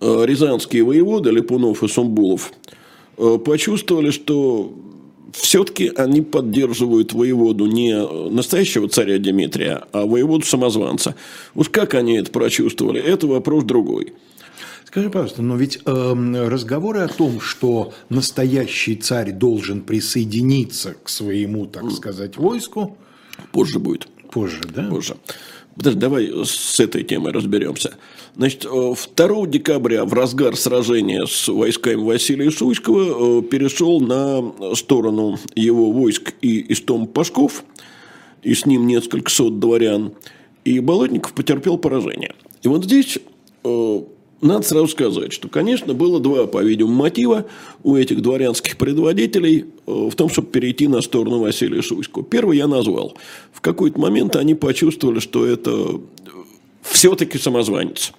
э, 0.00 0.24
рязанские 0.26 0.84
воеводы 0.84 1.30
Липунов 1.30 1.82
и 1.82 1.88
Сумбулов 1.88 2.52
э, 3.18 3.38
почувствовали, 3.44 4.10
что 4.10 4.72
все-таки 5.32 5.90
они 5.96 6.22
поддерживают 6.22 7.12
воеводу 7.12 7.66
не 7.66 7.96
настоящего 8.30 8.88
царя 8.88 9.18
Дмитрия, 9.18 9.84
а 9.92 10.06
воеводу 10.06 10.44
самозванца. 10.44 11.16
Уж 11.54 11.68
как 11.70 11.94
они 11.94 12.16
это 12.16 12.30
прочувствовали, 12.30 13.00
это 13.00 13.26
вопрос 13.26 13.64
другой. 13.64 14.14
Скажи, 14.84 15.10
пожалуйста, 15.10 15.42
но 15.42 15.56
ведь 15.56 15.80
э, 15.84 16.46
разговоры 16.48 17.00
о 17.00 17.08
том, 17.08 17.40
что 17.40 17.92
настоящий 18.10 18.94
царь 18.94 19.32
должен 19.32 19.80
присоединиться 19.80 20.94
к 21.02 21.08
своему, 21.08 21.66
так 21.66 21.90
сказать, 21.90 22.36
войску... 22.36 22.96
Позже 23.50 23.80
будет. 23.80 24.06
Позже, 24.30 24.62
да? 24.72 24.84
Позже. 24.84 25.16
Подожди, 25.76 25.98
давай 25.98 26.30
с 26.44 26.78
этой 26.78 27.02
темой 27.02 27.32
разберемся. 27.32 27.94
Значит, 28.36 28.62
2 28.62 28.96
э, 29.16 29.46
декабря 29.48 30.04
в 30.04 30.12
разгар 30.12 30.56
сражения 30.56 31.26
с 31.26 31.48
войсками 31.48 32.02
Василия 32.02 32.50
Суйского 32.50 33.40
э, 33.40 33.42
перешел 33.42 34.00
на 34.00 34.74
сторону 34.74 35.38
его 35.54 35.90
войск 35.90 36.34
и 36.42 36.72
Истом 36.72 37.06
Пашков, 37.06 37.64
и 38.42 38.54
с 38.54 38.66
ним 38.66 38.86
несколько 38.86 39.30
сот 39.30 39.58
дворян, 39.58 40.12
и 40.64 40.78
Болотников 40.78 41.32
потерпел 41.32 41.76
поражение. 41.76 42.34
И 42.62 42.68
вот 42.68 42.84
здесь 42.84 43.18
э, 43.64 44.00
надо 44.44 44.66
сразу 44.66 44.88
сказать, 44.88 45.32
что, 45.32 45.48
конечно, 45.48 45.94
было 45.94 46.20
два, 46.20 46.46
по-видимому, 46.46 46.94
мотива 46.94 47.46
у 47.82 47.96
этих 47.96 48.20
дворянских 48.22 48.76
предводителей 48.76 49.64
э, 49.86 50.08
в 50.10 50.14
том, 50.14 50.28
чтобы 50.28 50.48
перейти 50.48 50.86
на 50.86 51.00
сторону 51.00 51.38
Василия 51.38 51.82
Шуйского. 51.82 52.24
Первый 52.24 52.58
я 52.58 52.66
назвал. 52.66 53.16
В 53.52 53.60
какой-то 53.60 53.98
момент 53.98 54.36
они 54.36 54.54
почувствовали, 54.54 55.18
что 55.18 55.46
это 55.46 55.70
э, 55.70 55.98
все-таки 56.82 57.38
самозванец. 57.38 58.12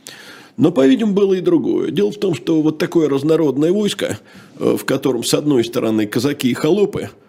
Но, 0.57 0.71
по-видимому, 0.71 1.13
было 1.13 1.33
и 1.33 1.41
другое. 1.41 1.91
Дело 1.91 2.11
в 2.11 2.17
том, 2.17 2.33
что 2.33 2.61
вот 2.61 2.77
такое 2.77 3.07
разнородное 3.07 3.71
войско, 3.71 4.19
э, 4.59 4.77
в 4.77 4.83
котором, 4.83 5.23
с 5.23 5.33
одной 5.33 5.63
стороны, 5.63 6.07
казаки 6.07 6.49
и 6.49 6.53
холопы– 6.53 7.09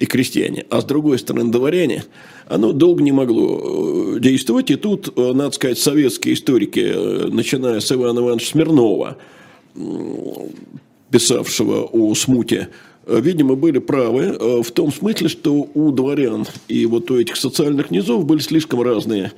и 0.00 0.06
крестьяне, 0.06 0.64
а 0.70 0.80
с 0.80 0.84
другой 0.84 1.18
стороны 1.18 1.52
дворяне, 1.52 2.04
оно 2.48 2.72
долго 2.72 3.02
не 3.02 3.12
могло 3.12 4.16
э, 4.16 4.18
действовать. 4.18 4.70
И 4.70 4.76
тут, 4.76 5.12
э, 5.14 5.32
надо 5.34 5.52
сказать, 5.52 5.78
советские 5.78 6.34
историки, 6.34 6.80
э, 6.80 7.28
начиная 7.30 7.80
с 7.80 7.92
Ивана 7.92 8.20
Ивановича 8.20 8.50
Смирнова, 8.50 9.18
писавшего 11.10 11.82
о 11.84 12.14
смуте, 12.14 12.70
видимо, 13.06 13.54
были 13.56 13.78
правы 13.78 14.62
в 14.62 14.70
том 14.72 14.92
смысле, 14.92 15.28
что 15.28 15.68
у 15.74 15.92
дворян 15.92 16.46
и 16.66 16.86
вот 16.86 17.10
у 17.10 17.18
этих 17.18 17.36
социальных 17.36 17.90
низов 17.90 18.24
были 18.24 18.40
слишком 18.40 18.82
разные 18.82 19.32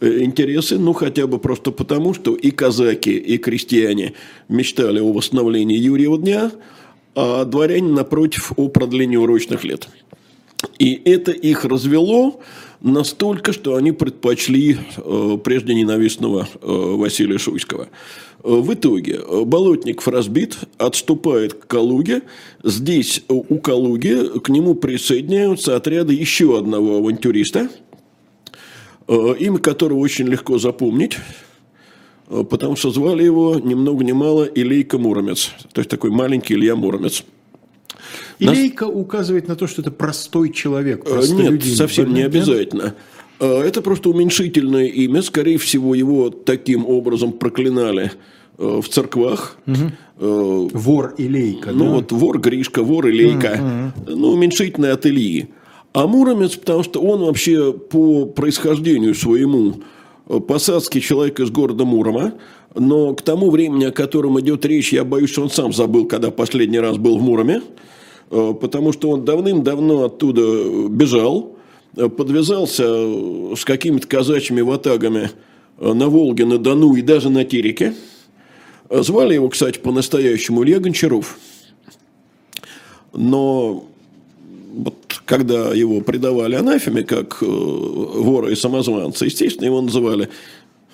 интересы, 0.00 0.78
ну, 0.78 0.92
хотя 0.92 1.26
бы 1.26 1.38
просто 1.38 1.70
потому, 1.70 2.14
что 2.14 2.34
и 2.34 2.50
казаки, 2.50 3.16
и 3.16 3.38
крестьяне 3.38 4.12
мечтали 4.48 5.00
о 5.00 5.12
восстановлении 5.12 5.78
Юрьева 5.78 6.18
дня– 6.18 6.50
а 7.14 7.44
дворяне, 7.44 7.92
напротив, 7.92 8.52
о 8.56 8.68
продлении 8.68 9.16
урочных 9.16 9.64
лет. 9.64 9.88
И 10.78 11.00
это 11.04 11.32
их 11.32 11.64
развело 11.64 12.40
настолько, 12.80 13.52
что 13.52 13.76
они 13.76 13.92
предпочли 13.92 14.78
э, 14.96 15.38
прежде 15.42 15.74
ненавистного 15.74 16.48
э, 16.60 16.66
Василия 16.66 17.38
Шуйского. 17.38 17.84
Э, 17.84 17.88
в 18.42 18.72
итоге 18.72 19.20
Болотников 19.44 20.08
разбит, 20.08 20.58
отступает 20.78 21.54
к 21.54 21.66
Калуге. 21.66 22.22
Здесь 22.62 23.22
у 23.28 23.58
Калуги 23.58 24.38
к 24.40 24.48
нему 24.48 24.74
присоединяются 24.74 25.76
отряды 25.76 26.14
еще 26.14 26.58
одного 26.58 26.98
авантюриста, 26.98 27.68
имя 29.08 29.58
которого 29.58 29.98
очень 29.98 30.26
легко 30.26 30.58
запомнить– 30.58 31.18
Э, 31.28 31.49
потому 32.30 32.76
что 32.76 32.90
звали 32.90 33.24
его 33.24 33.58
ни 33.58 33.74
много 33.74 34.04
ни 34.04 34.12
мало 34.12 34.44
Илейка 34.44 34.98
Муромец, 34.98 35.50
то 35.72 35.80
есть 35.80 35.90
такой 35.90 36.10
маленький 36.10 36.54
Илья 36.54 36.76
Муромец. 36.76 37.24
Илейка 38.38 38.86
Нас... 38.86 38.94
указывает 38.94 39.48
на 39.48 39.56
то, 39.56 39.66
что 39.66 39.82
это 39.82 39.90
простой 39.90 40.50
человек. 40.50 41.02
Э, 41.06 41.22
нет, 41.28 41.62
совсем 41.64 42.14
не 42.14 42.22
обязательно. 42.22 42.94
Э, 43.38 43.60
это 43.62 43.82
просто 43.82 44.10
уменьшительное 44.10 44.86
имя. 44.86 45.22
Скорее 45.22 45.58
всего, 45.58 45.94
его 45.94 46.30
таким 46.30 46.86
образом 46.86 47.32
проклинали 47.32 48.12
в 48.56 48.82
церквах. 48.88 49.56
Угу. 49.66 50.70
Вор 50.72 51.14
Илейка. 51.16 51.72
Ну 51.72 51.84
да? 51.84 51.90
вот 51.92 52.12
вор 52.12 52.38
Гришка, 52.38 52.82
вор 52.82 53.08
Илейка. 53.08 53.92
Угу. 54.06 54.16
Ну, 54.16 54.28
уменьшительное 54.32 54.92
от 54.92 55.06
Ильи. 55.06 55.48
А 55.92 56.06
Муромец, 56.06 56.56
потому 56.56 56.82
что 56.82 57.00
он 57.00 57.20
вообще 57.20 57.72
по 57.72 58.26
происхождению 58.26 59.14
своему 59.14 59.80
посадский 60.38 61.00
человек 61.00 61.40
из 61.40 61.50
города 61.50 61.84
Мурома, 61.84 62.34
но 62.74 63.14
к 63.14 63.22
тому 63.22 63.50
времени, 63.50 63.86
о 63.86 63.90
котором 63.90 64.38
идет 64.40 64.64
речь, 64.64 64.92
я 64.92 65.04
боюсь, 65.04 65.30
что 65.30 65.42
он 65.42 65.50
сам 65.50 65.72
забыл, 65.72 66.06
когда 66.06 66.30
последний 66.30 66.78
раз 66.78 66.98
был 66.98 67.18
в 67.18 67.22
Муроме, 67.22 67.62
э, 68.30 68.54
потому 68.60 68.92
что 68.92 69.10
он 69.10 69.24
давным-давно 69.24 70.04
оттуда 70.04 70.88
бежал, 70.88 71.56
э, 71.96 72.08
подвязался 72.08 72.84
с 73.56 73.64
какими-то 73.64 74.06
казачьими 74.06 74.60
ватагами 74.60 75.30
э, 75.78 75.92
на 75.92 76.08
Волге, 76.08 76.44
на 76.44 76.58
Дону 76.58 76.94
и 76.94 77.02
даже 77.02 77.28
на 77.28 77.44
Тереке. 77.44 77.94
Звали 78.88 79.34
его, 79.34 79.48
кстати, 79.48 79.78
по-настоящему 79.78 80.64
Илья 80.64 80.78
Гончаров. 80.80 81.38
Но 83.12 83.84
вот 84.72 85.09
когда 85.30 85.72
его 85.72 86.00
предавали 86.00 86.56
анафеме, 86.56 87.04
как 87.04 87.38
э, 87.40 87.46
вора 87.46 88.50
и 88.50 88.56
самозванца, 88.56 89.26
естественно, 89.26 89.66
его 89.66 89.80
называли 89.80 90.28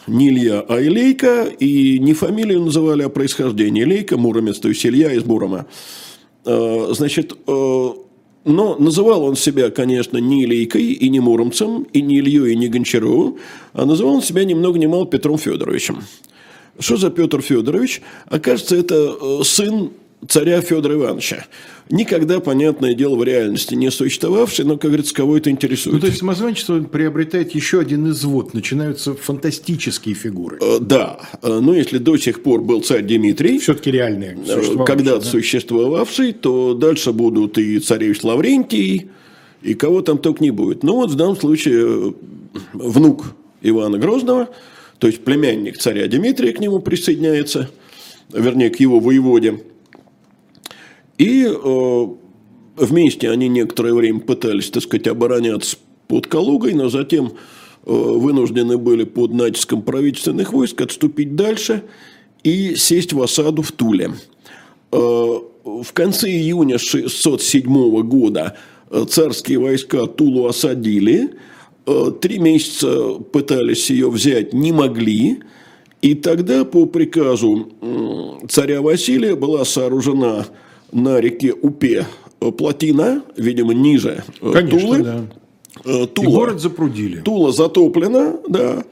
не 0.07 0.29
Илья, 0.29 0.61
а 0.69 0.79
Илейка, 0.79 1.45
и 1.45 1.99
не 1.99 2.13
фамилию 2.13 2.61
называли, 2.61 3.03
а 3.03 3.09
происхождение. 3.09 3.85
Илейка, 3.85 4.19
Муромец, 4.19 4.59
то 4.59 4.69
есть 4.69 4.85
Илья 4.85 5.11
из 5.11 5.25
Мурома. 5.25 5.65
Э, 6.45 6.89
значит, 6.91 7.33
э, 7.47 7.89
но 8.45 8.77
называл 8.79 9.23
он 9.23 9.37
себя, 9.37 9.71
конечно, 9.71 10.19
не 10.19 10.45
Илейкой 10.45 10.85
и 10.85 11.09
не 11.09 11.21
Муромцем, 11.21 11.87
и 11.95 12.03
не 12.03 12.19
Ильей, 12.19 12.53
и 12.53 12.57
не 12.57 12.69
Гончаровым, 12.69 13.39
а 13.73 13.87
называл 13.87 14.17
он 14.17 14.23
себя 14.23 14.45
ни 14.45 14.53
много 14.53 14.79
ни 14.79 14.85
мало 14.85 15.07
Петром 15.07 15.39
Федоровичем. 15.39 16.03
Что 16.79 16.99
за 16.99 17.09
Петр 17.09 17.41
Федорович? 17.41 18.03
Окажется, 18.27 18.77
это 18.77 19.43
сын 19.45 19.93
царя 20.29 20.61
Федора 20.61 20.95
Ивановича. 20.95 21.47
Никогда, 21.89 22.41
понятное 22.41 22.95
дело, 22.95 23.15
в 23.17 23.23
реальности 23.23 23.75
не 23.75 23.91
существовавший, 23.91 24.65
но, 24.65 24.77
как 24.77 24.91
говорится, 24.91 25.15
кого 25.15 25.37
это 25.37 25.51
интересует. 25.51 25.95
Ну, 25.95 26.01
то 26.01 26.07
есть 26.07 26.19
самозванчество 26.19 26.81
приобретает 26.81 27.55
еще 27.55 27.79
один 27.81 28.11
извод, 28.11 28.55
начинаются 28.55 29.15
фантастические 29.15 30.15
фигуры. 30.15 30.59
Э, 30.61 30.79
да, 30.81 31.21
э, 31.43 31.61
но 31.61 31.75
если 31.75 31.99
до 31.99 32.17
сих 32.17 32.43
пор 32.43 32.63
был 32.63 32.83
царь 32.83 33.03
Дмитрий, 33.03 33.59
все-таки 33.59 33.93
реальные, 33.93 34.37
э, 34.49 34.85
когда-то 34.85 35.21
да? 35.21 35.31
существовавший, 35.31 36.33
то 36.33 36.75
дальше 36.75 37.13
будут 37.13 37.57
и 37.59 37.79
царевич 37.79 38.25
Лаврентий, 38.25 39.11
и 39.63 39.75
кого 39.75 40.03
там 40.03 40.19
только 40.19 40.43
не 40.43 40.51
будет. 40.51 40.83
Ну 40.83 40.97
вот 40.97 41.11
в 41.11 41.15
данном 41.15 41.37
случае 41.37 42.15
внук 42.73 43.27
Ивана 43.63 43.99
Грозного, 43.99 44.49
то 44.99 45.07
есть 45.07 45.23
племянник 45.23 45.79
царя 45.79 46.09
Дмитрия 46.09 46.53
к 46.53 46.59
нему 46.59 46.81
присоединяется, 46.81 47.71
вернее, 48.33 48.71
к 48.71 48.81
его 48.81 48.99
воеводе– 48.99 49.61
и 51.19 51.47
э, 51.47 52.07
вместе 52.77 53.31
они 53.31 53.49
некоторое 53.49 53.95
время 53.95 54.21
пытались, 54.21 54.71
так 54.71 54.83
сказать, 54.83 55.07
обороняться 55.07 55.77
под 56.09 56.27
Калугой, 56.27 56.75
но 56.75 56.89
затем 56.89 57.27
э, 57.27 57.31
вынуждены 57.87 58.77
были 58.77 59.05
под 59.05 59.33
натиском 59.33 59.83
правительственных 59.83 60.53
войск 60.53 60.81
отступить 60.83 61.35
дальше 61.35 61.85
и 62.43 62.75
сесть 62.77 63.13
в 63.13 63.23
осаду 63.23 63.63
в 63.63 63.73
Туле. 63.73 64.13
Э, 64.93 64.97
в 64.99 65.93
конце 65.93 66.29
июня 66.29 66.79
607 66.79 68.03
года 68.03 68.57
царские 69.09 69.59
войска 69.59 70.07
Тулу 70.07 70.47
осадили, 70.47 71.35
три 72.21 72.39
месяца 72.39 73.15
пытались 73.33 73.91
ее 73.91 74.09
взять, 74.09 74.53
не 74.53 74.71
могли, 74.71 75.41
и 76.03 76.15
тогда 76.15 76.65
по 76.65 76.87
приказу 76.87 77.69
царя 78.49 78.81
Василия 78.81 79.35
была 79.35 79.65
сооружена 79.65 80.47
на 80.93 81.21
реке 81.21 81.53
Упе 81.53 82.07
плотина, 82.57 83.23
видимо, 83.37 83.75
ниже 83.75 84.25
Конечно, 84.41 84.79
Тулы. 84.79 84.99
Да. 85.03 85.27
Э, 85.85 86.07
Тула. 86.07 86.27
И 86.27 86.31
город 86.31 86.61
запрудили. 86.61 87.21
Тула 87.21 87.53
затоплена, 87.53 88.37
да. 88.49 88.85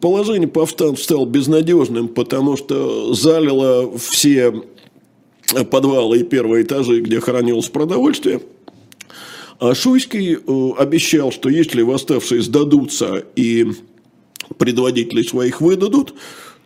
Положение 0.00 0.48
повстанцев 0.48 1.04
стало 1.04 1.26
безнадежным, 1.26 2.08
потому 2.08 2.56
что 2.56 3.14
залило 3.14 3.96
все 3.98 4.52
подвалы 5.70 6.18
и 6.18 6.24
первые 6.24 6.64
этажи, 6.64 7.00
где 7.00 7.20
хранилось 7.20 7.68
продовольствие. 7.68 8.40
А 9.58 9.74
Шуйский 9.74 10.34
э, 10.34 10.70
обещал, 10.78 11.30
что 11.30 11.48
если 11.48 11.82
восставшие 11.82 12.42
сдадутся 12.42 13.24
и 13.36 13.66
предводителей 14.58 15.24
своих 15.24 15.60
выдадут, 15.60 16.14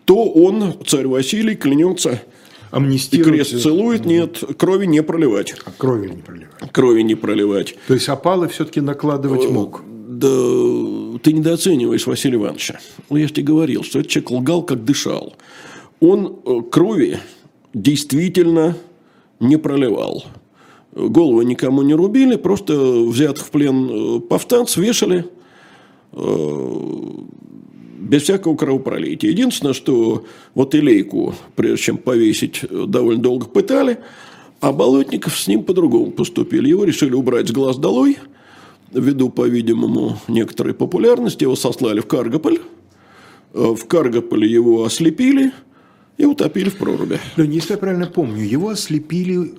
то 0.07 0.25
он, 0.25 0.75
царь 0.87 1.07
Василий, 1.07 1.55
клянется 1.55 2.23
и 2.73 2.77
Амнистируют. 2.77 3.49
крест 3.49 3.63
целует, 3.63 4.05
нет, 4.05 4.43
крови 4.57 4.87
не 4.87 5.03
проливать. 5.03 5.55
А 5.65 5.71
крови 5.77 6.09
не 6.09 6.23
проливать. 6.23 6.73
Крови 6.73 7.03
не 7.03 7.15
проливать. 7.15 7.77
То 7.89 7.95
есть 7.95 8.09
опалы 8.09 8.49
все-таки 8.49 8.81
накладывать 8.81 9.45
Э, 9.45 9.49
мог. 9.49 9.83
Да, 10.09 10.29
ты 11.23 11.33
недооцениваешь 11.33 12.07
Василия 12.07 12.37
Ивановича. 12.37 12.79
Ну, 13.09 13.17
я 13.17 13.27
же 13.27 13.33
тебе 13.33 13.47
говорил, 13.47 13.83
что 13.83 13.99
этот 13.99 14.11
человек 14.11 14.31
лгал, 14.31 14.63
как 14.63 14.85
дышал. 14.85 15.35
Он 16.01 16.39
э, 16.45 16.61
крови 16.71 17.19
действительно 17.75 18.77
не 19.41 19.57
проливал. 19.57 20.25
Головы 20.93 21.45
никому 21.45 21.83
не 21.83 21.95
рубили, 21.95 22.37
просто 22.37 22.75
взятых 22.75 23.47
в 23.47 23.51
плен 23.51 24.17
э, 24.17 24.21
повстанцев 24.21 24.77
вешали 24.79 25.27
без 28.01 28.23
всякого 28.23 28.57
кровопролития. 28.57 29.31
Единственное, 29.31 29.75
что 29.75 30.25
вот 30.55 30.75
Илейку, 30.75 31.35
прежде 31.55 31.85
чем 31.85 31.99
повесить, 31.99 32.65
довольно 32.71 33.23
долго 33.23 33.47
пытали, 33.47 33.99
а 34.61 34.73
Болотников 34.73 35.39
с 35.39 35.47
ним 35.47 35.63
по-другому 35.65 36.11
поступили. 36.11 36.69
Его 36.69 36.85
решили 36.85 37.15
убрать 37.15 37.49
с 37.49 37.53
глаз 37.53 37.77
долой, 37.77 38.19
ввиду, 38.93 39.31
по-видимому, 39.31 40.19
некоторой 40.29 40.75
популярности. 40.75 41.45
Его 41.45 41.57
сослали 41.57 42.01
в 42.01 42.07
Каргополь. 42.07 42.59
Э, 43.53 43.75
В 43.75 43.87
Каргополе 43.87 44.51
его 44.51 44.85
ослепили 44.85 45.53
и 46.21 46.25
утопили 46.27 46.69
в 46.69 46.77
проруби. 46.77 47.19
Лень, 47.37 47.55
если 47.55 47.73
я 47.73 47.79
правильно 47.79 48.07
помню, 48.07 48.43
его 48.45 48.69
ослепили, 48.71 49.51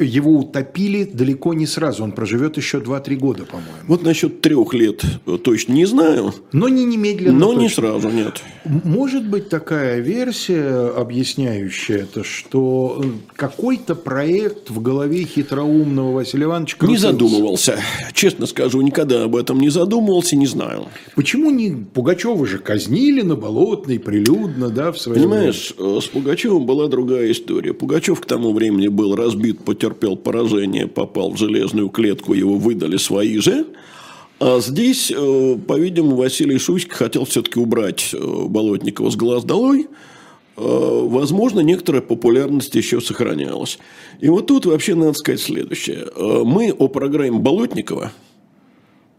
его 0.00 0.32
утопили 0.38 1.04
далеко 1.04 1.54
не 1.54 1.66
сразу. 1.66 2.02
Он 2.04 2.12
проживет 2.12 2.56
еще 2.56 2.78
2-3 2.78 3.16
года, 3.16 3.44
по-моему. 3.44 3.70
Вот 3.86 4.02
насчет 4.02 4.40
трех 4.42 4.74
лет 4.74 5.02
э, 5.26 5.38
точно 5.42 5.72
не 5.72 5.86
знаю, 5.86 6.34
Но 6.52 6.68
не 6.68 6.84
немедленно. 6.84 7.38
но 7.38 7.54
не 7.54 7.68
точно. 7.68 7.82
сразу, 7.82 8.10
нет. 8.10 8.42
Может 8.64 9.28
быть 9.28 9.48
такая 9.48 10.00
версия, 10.00 10.88
объясняющая 10.94 11.98
это, 11.98 12.24
что 12.24 13.00
э, 13.02 13.08
какой-то 13.34 13.94
проект 13.94 14.70
в 14.70 14.82
голове 14.82 15.24
хитроумного 15.24 16.12
Василия 16.12 16.44
Ивановича 16.44 16.76
Не 16.76 16.80
крутился. 16.80 17.06
задумывался. 17.12 17.78
Честно 18.12 18.46
скажу, 18.46 18.80
никогда 18.82 19.24
об 19.24 19.36
этом 19.36 19.60
не 19.60 19.70
задумывался, 19.70 20.36
не 20.36 20.46
знаю. 20.46 20.88
Почему 21.14 21.50
не 21.50 21.70
Пугачева 21.70 22.46
же 22.46 22.58
казнили 22.58 23.22
на 23.22 23.36
Болотной 23.36 23.98
прилюдно, 23.98 24.68
да, 24.68 24.92
в 24.92 24.98
свое 24.98 25.18
Понимаешь, 25.20 25.72
с 26.00 26.06
Пугачевым 26.06 26.66
была 26.66 26.88
другая 26.88 27.30
история. 27.32 27.72
Пугачев 27.72 28.20
к 28.20 28.26
тому 28.26 28.52
времени 28.52 28.88
был 28.88 29.14
разбит, 29.16 29.64
потерпел 29.64 30.16
поражение, 30.16 30.86
попал 30.86 31.32
в 31.32 31.38
железную 31.38 31.88
клетку, 31.88 32.34
его 32.34 32.56
выдали 32.56 32.96
свои 32.96 33.38
же. 33.38 33.66
А 34.38 34.60
здесь, 34.60 35.10
э, 35.10 35.56
по-видимому, 35.66 36.16
Василий 36.16 36.58
Шуйский 36.58 36.92
хотел 36.92 37.24
все-таки 37.24 37.58
убрать 37.58 38.10
э, 38.12 38.18
Болотникова 38.18 39.10
с 39.10 39.16
глаз 39.16 39.44
долой. 39.44 39.86
Э, 40.56 41.00
Возможно, 41.06 41.60
некоторая 41.60 42.02
популярность 42.02 42.74
еще 42.74 43.00
сохранялась. 43.00 43.78
И 44.20 44.28
вот 44.28 44.46
тут 44.46 44.66
вообще 44.66 44.94
надо 44.94 45.14
сказать 45.14 45.40
следующее. 45.40 46.06
Э, 46.14 46.42
Мы 46.44 46.70
о 46.70 46.88
программе 46.88 47.38
Болотникова, 47.38 48.12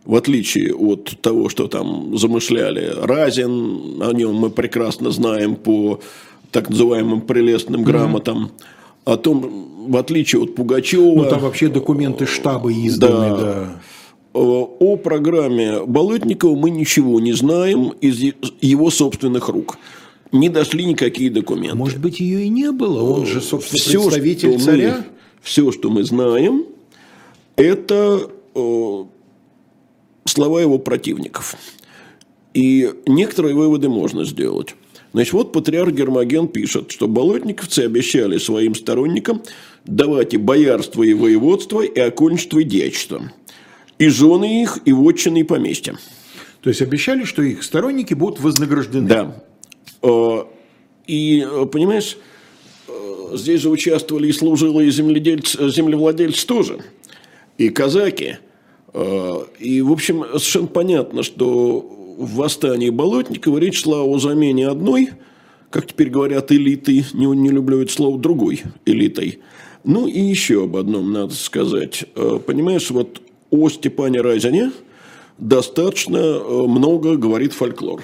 в 0.06 0.16
отличие 0.16 0.74
от 0.74 1.20
того, 1.22 1.50
что 1.50 1.68
там 1.68 2.16
замышляли 2.18 2.94
Разин, 2.96 4.02
о 4.02 4.14
нем 4.14 4.36
мы 4.36 4.50
прекрасно 4.52 5.10
знаем 5.12 5.56
по 5.56 6.00
так 6.52 6.70
называемым 6.70 7.22
прелестным 7.22 7.84
грамотам, 7.84 8.52
о 9.06 9.18
том, 9.18 9.88
в 9.90 9.96
отличие 9.98 10.42
от 10.44 10.56
Пугачева, 10.56 11.24
Ну, 11.24 11.30
там 11.30 11.40
вообще 11.40 11.70
документы 11.70 12.26
штаба 12.26 12.72
изданы, 12.72 13.30
Да. 13.30 13.38
да. 13.38 13.82
э, 14.34 14.40
о 14.40 14.98
программе 14.98 15.84
Болотникова 15.86 16.56
мы 16.56 16.70
ничего 16.70 17.20
не 17.20 17.34
знаем 17.34 17.94
из 18.02 18.20
его 18.62 18.90
собственных 18.90 19.50
рук. 19.50 19.78
Не 20.34 20.50
дошли 20.50 20.84
никакие 20.84 21.30
документы. 21.30 21.78
Может 21.78 22.00
быть, 22.00 22.20
ее 22.20 22.44
и 22.46 22.50
не 22.50 22.72
было. 22.72 23.02
Он 23.02 23.26
же, 23.26 23.40
собственно, 23.40 23.80
Всё, 23.80 24.04
представитель 24.04 24.60
что 24.60 24.66
царя. 24.66 24.98
Мы, 24.98 25.04
все, 25.42 25.72
что 25.72 25.90
мы 25.90 26.04
знаем, 26.04 26.66
это 27.56 28.30
э, 28.54 29.04
слова 30.26 30.62
его 30.62 30.78
противников. 30.80 31.56
И 32.54 32.92
некоторые 33.06 33.56
выводы 33.56 33.88
можно 33.88 34.26
сделать. 34.26 34.76
Значит, 35.18 35.34
вот 35.34 35.52
патриарх 35.52 35.94
Гермоген 35.94 36.48
пишет, 36.48 36.92
что 36.92 37.08
болотниковцы 37.08 37.80
обещали 37.80 38.38
своим 38.38 38.76
сторонникам 38.76 39.42
давать 39.84 40.36
и 40.36 40.38
боярство, 40.38 41.02
и 41.02 41.16
воеводство, 41.16 41.82
и 41.82 42.00
окольничество, 42.00 42.60
и 42.60 42.64
дьячество. 42.64 43.32
И 43.98 44.10
жены 44.10 44.62
их, 44.62 44.78
и 44.86 44.94
вотчины, 44.94 45.40
и 45.40 45.44
поместья. 45.44 45.98
То 46.62 46.70
есть 46.70 46.84
обещали, 46.84 47.24
что 47.24 47.42
их 47.42 47.64
сторонники 47.64 48.14
будут 48.14 48.40
вознаграждены. 48.40 49.08
Да. 49.08 49.44
Э, 50.04 50.44
И, 51.08 51.44
э, 51.44 51.66
понимаешь, 51.66 52.16
э, 52.88 53.30
здесь 53.34 53.62
же 53.62 53.72
участвовали 53.72 54.28
и 54.28 54.32
служилые 54.32 54.92
земледельцы, 54.92 55.68
землевладельцы 55.72 56.46
тоже, 56.46 56.82
и 57.58 57.70
казаки. 57.70 58.38
И, 59.60 59.82
в 59.82 59.92
общем, 59.92 60.24
совершенно 60.26 60.68
понятно, 60.68 61.24
что 61.24 61.98
в 62.18 62.36
восстании 62.36 62.90
Болотникова 62.90 63.60
речь 63.60 63.84
шла 63.84 64.04
о 64.04 64.18
замене 64.18 64.68
одной, 64.68 65.12
как 65.70 65.88
теперь 65.88 66.10
говорят, 66.10 66.52
элиты, 66.52 67.06
не, 67.14 67.26
не 67.28 67.50
люблю 67.50 67.82
это 67.82 67.92
слово, 67.92 68.18
другой 68.18 68.64
элитой. 68.86 69.40
Ну 69.84 70.08
и 70.08 70.20
еще 70.20 70.64
об 70.64 70.76
одном 70.76 71.14
надо 71.14 71.34
сказать. 71.36 72.06
Э, 72.16 72.40
Понимаешь, 72.46 72.90
вот 72.90 73.22
о 73.52 73.70
Степане 73.70 74.22
Разине 74.22 74.72
достаточно 75.38 76.18
э, 76.18 76.66
много 76.68 77.16
говорит 77.18 77.54
фольклор. 77.54 78.02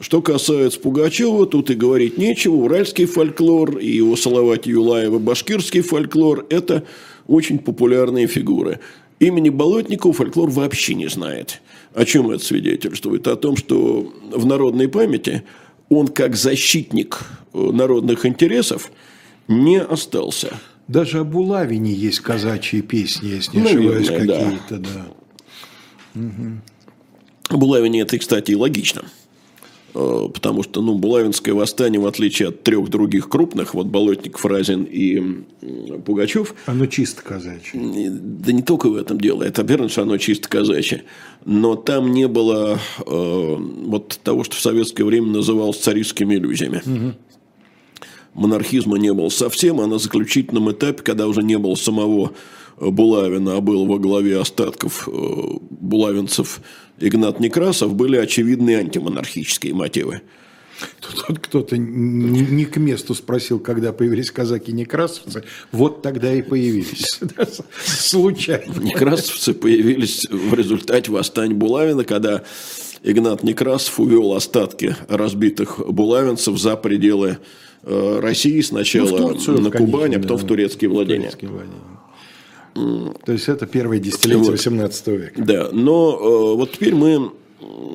Что 0.00 0.22
касается 0.22 0.80
Пугачева, 0.80 1.46
тут 1.46 1.70
и 1.70 1.74
говорить 1.74 2.18
нечего. 2.18 2.54
Уральский 2.54 3.04
фольклор 3.04 3.78
и 3.78 4.00
у 4.00 4.16
Салавати 4.16 4.70
Юлаева 4.70 5.18
башкирский 5.18 5.82
фольклор– 5.82 6.46
это 6.50 6.84
очень 7.26 7.58
популярные 7.58 8.26
фигуры. 8.26 8.80
Имени 9.18 9.50
Болотникова 9.50 10.14
фольклор 10.14 10.50
вообще 10.50 10.94
не 10.94 11.08
знает. 11.08 11.60
О 11.98 12.04
чем 12.04 12.30
это 12.30 12.44
свидетельствует? 12.44 13.26
О 13.26 13.34
том, 13.34 13.56
что 13.56 14.14
в 14.30 14.46
народной 14.46 14.86
памяти 14.86 15.42
он 15.88 16.06
как 16.06 16.36
защитник 16.36 17.18
э, 17.52 17.58
народных 17.58 18.24
интересов 18.24 18.92
не 19.48 19.80
остался. 19.80 20.60
Даже 20.86 21.18
об 21.18 21.30
Булавине 21.30 21.92
есть 21.92 22.20
казачьи 22.20 22.82
песни, 22.82 23.30
если 23.30 23.56
не 23.56 23.64
Наверное, 23.64 24.00
ошибаюсь, 24.00 24.26
да. 24.28 24.44
какие-то, 24.44 24.78
да. 26.14 27.56
Булавине 27.56 28.02
это, 28.02 28.16
кстати, 28.16 28.52
и 28.52 28.54
логично. 28.54 29.02
Э, 29.94 30.28
Потому 30.32 30.62
что 30.62 30.82
ну, 30.82 30.94
Булавинское 30.94 31.54
восстание, 31.54 32.00
в 32.00 32.06
отличие 32.06 32.48
от 32.48 32.62
трех 32.62 32.88
других 32.88 33.28
крупных, 33.28 33.74
вот 33.74 33.86
Болотников, 33.86 34.44
Разин 34.44 34.84
и 34.84 35.44
Пугачев, 36.04 36.54
Оно 36.66 36.86
чисто 36.86 37.22
казачье. 37.22 37.80
Да 38.10 38.52
не 38.52 38.62
только 38.62 38.88
в 38.88 38.96
этом 38.96 39.20
дело. 39.20 39.42
Это 39.42 39.62
верно, 39.62 39.88
что 39.88 40.02
оно 40.02 40.18
чисто 40.18 40.48
казачье. 40.48 41.04
Но 41.44 41.76
там 41.76 42.12
не 42.12 42.28
было 42.28 42.78
э, 42.98 43.02
вот 43.06 44.20
того, 44.22 44.44
что 44.44 44.56
в 44.56 44.60
советское 44.60 45.04
время 45.04 45.28
называлось 45.28 45.78
царистскими 45.78 46.34
иллюзиями. 46.34 47.14
Монархизма 48.34 48.98
не 48.98 49.12
было 49.12 49.30
совсем, 49.30 49.80
а 49.80 49.86
на 49.86 49.98
заключительном 49.98 50.70
этапе, 50.70 51.02
когда 51.02 51.26
уже 51.26 51.42
не 51.42 51.58
было 51.58 51.74
самого 51.74 52.32
э, 52.78 52.88
Булавина, 52.88 53.56
а 53.56 53.60
был 53.60 53.86
во 53.86 53.98
главе 53.98 54.38
остатков 54.38 55.08
э, 55.08 55.10
булавинцев 55.70 56.60
Игнат 57.00 57.40
Некрасов, 57.40 57.94
были 57.94 58.16
очевидные 58.16 58.78
антимонархические 58.78 59.74
мотивы. 59.74 60.22
Тут 61.00 61.38
кто-то 61.40 61.76
не, 61.76 62.40
не 62.40 62.64
к 62.64 62.76
месту 62.76 63.14
спросил, 63.14 63.58
когда 63.58 63.92
появились 63.92 64.30
казаки 64.30 64.72
некрасовцы. 64.72 65.42
Вот 65.72 66.02
тогда 66.02 66.32
и 66.32 66.42
появились. 66.42 67.20
Случайно. 67.84 68.72
Некрасовцы 68.80 69.54
появились 69.54 70.26
в 70.30 70.54
результате 70.54 71.10
восстания 71.10 71.54
Булавина, 71.54 72.04
когда 72.04 72.44
Игнат 73.02 73.42
Некрасов 73.42 73.98
увел 74.00 74.34
остатки 74.34 74.96
разбитых 75.08 75.80
булавинцев 75.88 76.58
за 76.58 76.76
пределы 76.76 77.38
э, 77.82 78.20
России 78.20 78.60
сначала 78.60 79.08
Ну, 79.08 79.28
Турцию, 79.28 79.60
на 79.60 79.70
Кубани, 79.70 80.16
а 80.16 80.20
потом 80.20 80.36
да. 80.36 80.44
в 80.44 80.46
турецкие 80.46 80.90
владения. 80.90 81.30
Турецкие 81.30 81.50
владения. 81.50 81.97
То 82.74 83.32
есть 83.32 83.48
это 83.48 83.66
первое 83.66 83.98
десятилетие 83.98 84.44
Вот. 84.44 84.52
18 84.52 85.06
века. 85.08 85.42
Да, 85.42 85.68
но 85.72 86.16
э, 86.16 86.56
вот 86.56 86.72
теперь 86.72 86.94
мы, 86.94 87.32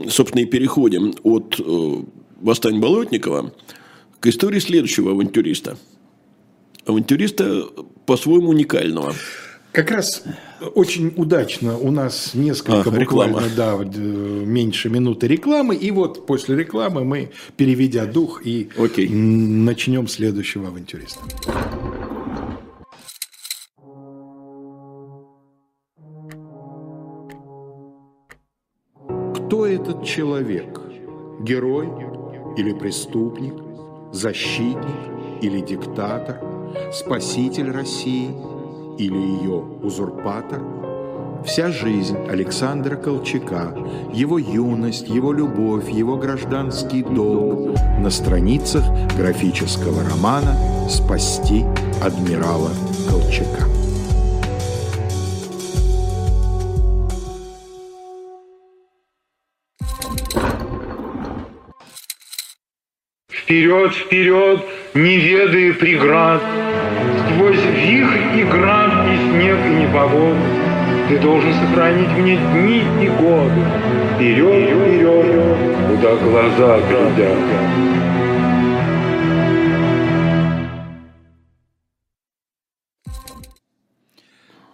собственно, 0.09 0.41
и 0.41 0.45
переходим 0.45 1.13
от 1.23 1.59
э, 1.59 2.03
восстания 2.41 2.79
Болотникова 2.79 3.53
к 4.19 4.27
истории 4.27 4.59
следующего 4.59 5.11
авантюриста. 5.11 5.77
Авантюриста 6.85 7.65
по-своему 8.05 8.49
уникального. 8.49 9.13
Как 9.73 9.89
раз 9.89 10.23
очень 10.75 11.11
удачно 11.15 11.77
у 11.77 11.89
нас 11.89 12.35
несколько 12.35 12.89
а, 12.89 12.91
буквально 12.91 13.41
да, 13.57 13.75
меньше 13.75 14.89
минуты 14.89 15.27
рекламы, 15.27 15.75
и 15.75 15.89
вот 15.89 16.27
после 16.27 16.55
рекламы 16.55 17.03
мы, 17.03 17.31
переведя 17.57 18.05
дух, 18.05 18.45
и 18.45 18.69
Окей. 18.77 19.09
начнем 19.09 20.07
следующего 20.07 20.67
авантюриста. 20.67 21.21
Кто 29.63 29.71
этот 29.71 30.03
человек? 30.03 30.81
Герой 31.39 31.87
или 32.57 32.73
преступник? 32.73 33.53
Защитник 34.11 35.39
или 35.41 35.61
диктатор? 35.61 36.41
Спаситель 36.91 37.71
России– 37.71 38.35
или 38.97 39.17
ее 39.17 39.63
узурпатор, 39.81 40.61
вся 41.45 41.71
жизнь 41.71 42.17
Александра 42.29 42.95
Колчака, 42.95 43.73
его 44.13 44.37
юность, 44.37 45.07
его 45.07 45.31
любовь, 45.31 45.89
его 45.89 46.17
гражданский 46.17 47.01
долг 47.01 47.77
на 47.99 48.09
страницах 48.09 48.83
графического 49.17 50.03
романа 50.09 50.55
«Спасти 50.89 51.63
адмирала 52.01 52.71
Колчака». 53.09 53.82
Вперед, 63.53 63.93
вперед, 63.93 64.61
не 64.95 65.17
ведая 65.17 65.73
преград, 65.73 66.41
Сквозь 67.29 67.63
вихрь 67.63 68.39
и 68.39 68.43
град, 68.45 68.91
и 69.05 69.29
снег, 69.29 69.57
и 69.67 69.83
непогоду 69.83 70.41
Ты 71.07 71.19
должен 71.19 71.53
сохранить 71.53 72.09
мне 72.17 72.37
дни 72.37 72.81
и 72.99 73.09
годы. 73.09 73.61
Вперед, 74.15 74.71
вперед, 74.71 75.57
куда 75.87 76.15
глаза 76.15 76.79
глядят. 76.89 77.37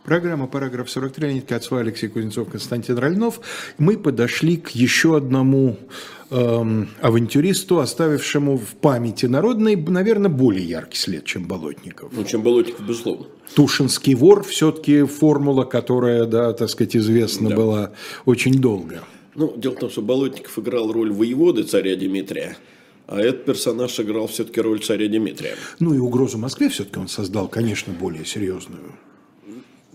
Программа 0.10 0.48
«Параграф 0.48 0.88
43», 0.88 1.22
Леонид 1.22 1.45
Кацва, 1.45 1.82
Алексей 1.82 2.08
Кузнецов, 2.08 2.50
Константин 2.50 2.98
Ральнов. 2.98 3.41
Мы 3.78 3.95
подошли 3.95 4.58
к 4.58 4.72
еще 4.72 5.15
одному 5.15 5.78
эм, 6.32 6.89
авантюристу, 7.00 7.78
оставившему 7.78 8.58
в 8.58 8.74
памяти 8.82 9.28
народной, 9.28 9.76
наверное, 9.76 10.32
более 10.32 10.67
яркий 10.67 10.98
след, 10.98 11.26
чем 11.26 11.48
Болотников. 11.48 12.12
Ну, 12.12 12.24
чем 12.24 12.41
Болотников, 12.41 12.88
безусловно. 12.88 13.28
Тушинский 13.54 14.15
вор 14.15 14.43
все-таки 14.43 15.04
формула, 15.04 15.63
которая, 15.63 16.26
да, 16.26 16.54
так 16.54 16.72
сказать, 16.72 16.95
известна 16.95 17.50
да. 17.50 17.56
была 17.56 17.91
очень 18.26 18.56
долго. 18.56 19.04
Ну, 19.36 19.54
дело 19.58 19.76
в 19.76 19.80
том, 19.80 19.91
что 19.91 20.02
Болотников 20.02 20.58
играл 20.58 20.91
роль 20.91 21.13
воеводы 21.13 21.62
царя 21.62 21.95
Дмитрия, 21.95 22.58
а 23.06 23.19
этот 23.19 23.45
персонаж 23.45 24.00
играл 24.00 24.26
все-таки 24.26 24.60
роль 24.60 24.82
царя 24.82 25.08
Дмитрия. 25.08 25.54
Ну 25.80 25.93
и 25.93 26.00
угрозу 26.00 26.39
Москве 26.39 26.69
все-таки 26.69 26.98
он 26.98 27.08
создал, 27.08 27.48
конечно, 27.48 27.93
более 27.93 28.26
серьезную 28.26 28.95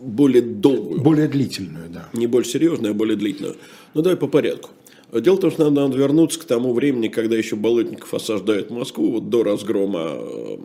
более 0.05 0.43
долгую. 0.43 1.01
Более 1.01 1.29
длительную, 1.29 1.89
да. 1.89 2.09
Не 2.13 2.27
более 2.27 2.49
серьезную, 2.49 2.93
а 2.93 2.95
более 2.95 3.17
длительную. 3.17 3.57
Ну, 3.95 4.03
давай 4.03 4.17
по 4.17 4.29
порядку. 4.29 4.71
Дело 5.13 5.37
в 5.37 5.41
том, 5.41 5.51
что 5.51 5.65
надо, 5.65 5.83
надо 5.83 5.97
вернуться 5.97 6.41
к 6.41 6.45
тому 6.45 6.73
времени, 6.73 7.09
когда 7.09 7.37
еще 7.37 7.57
Болотников 7.57 8.13
осаждает 8.13 8.71
Москву, 8.71 9.13
вот 9.13 9.31
до 9.31 9.45
разгрома, 9.45 10.01
э, 10.17 10.57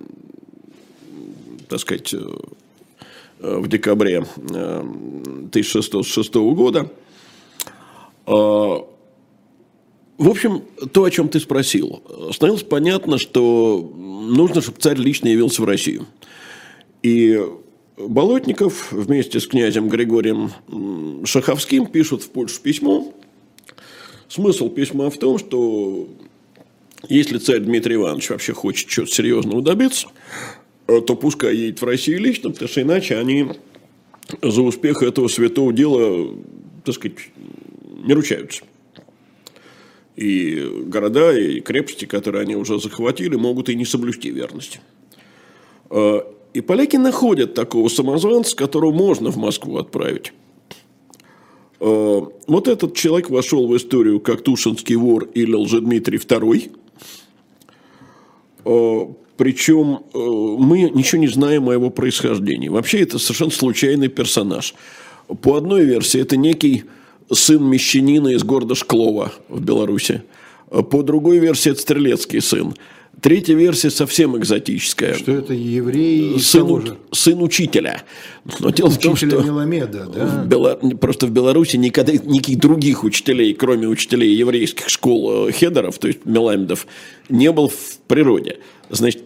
так 1.68 1.80
сказать, 1.80 2.14
э, 2.14 2.20
в 3.40 3.68
декабре 3.68 4.26
1606 4.48 6.36
э, 6.36 6.40
года. 6.40 6.92
В 8.26 8.86
общем, 10.20 10.64
то, 10.92 11.04
о 11.04 11.12
чем 11.12 11.30
ты 11.30 11.40
спросил, 11.40 12.04
становилось 12.34 12.64
понятно, 12.64 13.18
что 13.18 13.80
нужно, 13.96 14.62
чтобы 14.62 14.80
царь 14.80 14.98
лично 14.98 15.30
явился 15.30 15.62
в 15.62 15.66
Россию. 15.66 16.08
И 17.02 17.42
Болотников 18.00 18.94
вместе 18.94 19.42
с 19.42 19.48
князем 19.48 19.90
Григорием 19.90 20.52
Шаховским 21.26 21.86
пишут 21.86 22.24
в 22.24 22.30
Польшу 22.30 22.62
письмо. 22.62 23.14
Смысл 24.30 24.70
письма 24.70 25.10
в 25.10 25.18
том, 25.18 25.38
что 25.38 26.08
если 27.10 27.40
царь 27.40 27.60
Дмитрий 27.60 27.96
Иванович 27.96 28.30
вообще 28.30 28.54
хочет 28.54 28.88
чего-то 28.88 29.12
серьезного 29.12 29.62
добиться, 29.62 30.08
то 30.86 31.16
пускай 31.16 31.56
едет 31.56 31.82
в 31.82 31.86
Россию 31.86 32.22
лично, 32.22 32.52
потому 32.52 32.70
что 32.70 32.82
иначе 32.82 33.18
они 33.18 33.48
за 34.42 34.62
успех 34.62 35.04
этого 35.04 35.28
святого 35.28 35.74
дела, 35.74 36.34
так 36.86 36.96
сказать, 36.96 37.18
не 38.06 38.14
ручаются. 38.14 38.64
И 40.16 40.84
города, 40.86 41.38
и 41.38 41.60
крепости, 41.60 42.06
которые 42.06 42.44
они 42.44 42.56
уже 42.56 42.80
захватили, 42.80 43.36
могут 43.36 43.68
и 43.68 43.76
не 43.76 43.84
соблюсти 43.84 44.32
верность. 44.32 44.80
И 46.54 46.62
поляки 46.62 46.98
находят 46.98 47.54
такого 47.54 47.90
самозванца, 47.90 48.56
которого 48.56 48.92
можно 48.92 49.30
в 49.30 49.38
Москву 49.38 49.78
отправить. 49.78 50.34
Э, 51.80 52.22
вот 52.48 52.68
этот 52.68 52.96
человек 52.96 53.30
вошел 53.30 53.68
в 53.68 53.78
историю 53.78 54.20
как 54.20 54.42
Тушинский 54.42 54.96
вор 54.96 55.26
или 55.34 55.54
Лжедмитрий 55.54 56.18
II. 56.18 56.72
Э, 58.66 59.14
Причем 59.38 60.00
э, 60.14 60.18
мы 60.18 60.90
ничего 60.90 61.22
не 61.22 61.28
знаем 61.28 61.70
о 61.70 61.74
его 61.74 61.90
происхождении. 61.90 62.68
Вообще 62.68 63.02
это 63.02 63.20
совершенно 63.20 63.52
случайный 63.52 64.10
персонаж. 64.10 64.74
По 65.42 65.56
одной 65.56 65.86
версии 65.86 66.20
это 66.20 66.36
некий 66.36 66.86
сын 67.32 67.64
мещанина 67.64 68.30
из 68.30 68.44
города 68.44 68.74
Шклова 68.74 69.32
в 69.48 69.62
Беларуси. 69.64 70.24
По 70.70 71.04
другой 71.04 71.38
версии 71.38 71.72
это 71.72 71.82
стрелецкий 71.82 72.42
сын. 72.42 72.74
Третья 73.22 73.56
версия 73.56 73.90
совсем 73.90 74.38
экзотическая. 74.38 75.14
Что 75.14 75.34
это 75.34 75.54
еврей? 75.54 76.40
Сын, 76.40 76.98
сын 77.12 77.42
учителя. 77.42 78.04
Но 78.60 78.70
дело 78.70 78.90
учителя 78.90 79.16
в 79.16 79.20
том, 79.20 79.30
что 79.30 79.42
Меламеда, 79.42 80.06
да? 80.06 80.26
в 80.26 80.48
Бела... 80.48 80.76
просто 80.76 81.28
в 81.28 81.32
Беларуси 81.32 81.78
никогда 81.78 82.14
никаких 82.14 82.60
других 82.60 83.04
учителей, 83.04 83.54
кроме 83.54 83.88
учителей 83.88 84.34
еврейских 84.36 84.90
школ 84.90 85.48
э, 85.48 85.52
хедеров, 85.52 85.98
то 85.98 86.08
есть 86.08 86.26
Меламедов, 86.26 86.88
не 87.30 87.52
был 87.52 87.70
в 87.70 87.98
природе. 88.08 88.60
Значит, 88.90 89.24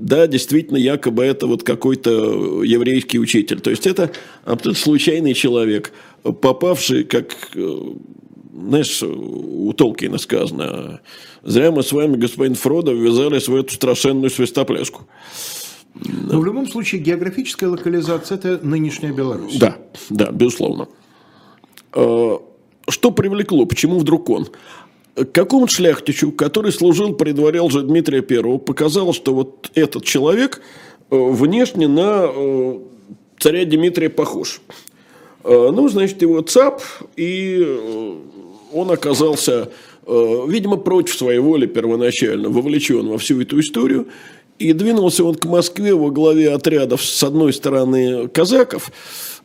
да, 0.00 0.26
действительно, 0.26 0.78
якобы 0.78 1.24
это 1.24 1.46
вот 1.46 1.62
какой-то 1.62 2.62
еврейский 2.64 3.18
учитель. 3.18 3.60
То 3.60 3.70
есть 3.70 3.86
это 3.86 4.10
абсолютно 4.44 4.82
случайный 4.82 5.34
человек, 5.34 5.92
попавший, 6.22 7.04
как 7.04 7.36
э, 7.54 7.78
знаешь, 8.52 9.02
у 9.02 9.72
Толкина 9.72 10.18
сказано, 10.18 11.00
зря 11.42 11.70
мы 11.70 11.82
с 11.82 11.92
вами, 11.92 12.16
господин 12.16 12.54
Фродо, 12.54 12.92
ввязались 12.92 13.48
в 13.48 13.54
эту 13.54 13.74
страшенную 13.74 14.30
свистопляску. 14.30 15.06
Но 15.94 16.40
в 16.40 16.44
любом 16.44 16.68
случае 16.68 17.00
географическая 17.00 17.68
локализация– 17.68 18.38
это 18.42 18.60
нынешняя 18.62 19.12
Беларусь. 19.12 19.56
Да, 19.58 19.76
да, 20.08 20.30
безусловно. 20.30 20.88
А, 21.92 22.40
что 22.88 23.10
привлекло, 23.10 23.66
почему 23.66 23.98
вдруг 23.98 24.30
он? 24.30 24.48
Какому 25.32 25.66
шляхтичу, 25.66 26.32
который 26.32 26.72
служил 26.72 27.14
при 27.14 27.32
дворе 27.32 27.60
Дмитрия 27.60 28.24
I, 28.28 28.58
показалось, 28.58 29.16
что 29.16 29.34
вот 29.34 29.70
этот 29.74 30.04
человек 30.04 30.62
э, 31.10 31.16
внешне 31.16 31.88
на 31.88 32.26
э, 32.32 32.78
царя 33.38 33.64
Дмитрия 33.64 34.08
похож. 34.08 34.60
Ну, 35.42 35.88
значит, 35.88 36.20
его 36.20 36.42
ЦАП, 36.42 36.82
и 37.16 37.64
э, 37.66 38.16
он 38.72 38.90
оказался, 38.90 39.70
э, 40.06 40.44
видимо, 40.48 40.76
против 40.76 41.14
своей 41.14 41.38
воли 41.38 41.66
первоначально 41.66 42.48
вовлечен 42.48 43.08
во 43.08 43.18
всю 43.18 43.40
эту 43.40 43.60
историю. 43.60 44.08
И 44.58 44.72
двинулся 44.72 45.24
он 45.24 45.34
к 45.34 45.46
Москве 45.46 45.94
во 45.94 46.10
главе 46.10 46.52
отрядов, 46.52 47.02
с 47.02 47.22
одной 47.22 47.52
стороны, 47.52 48.28
казаков, 48.28 48.90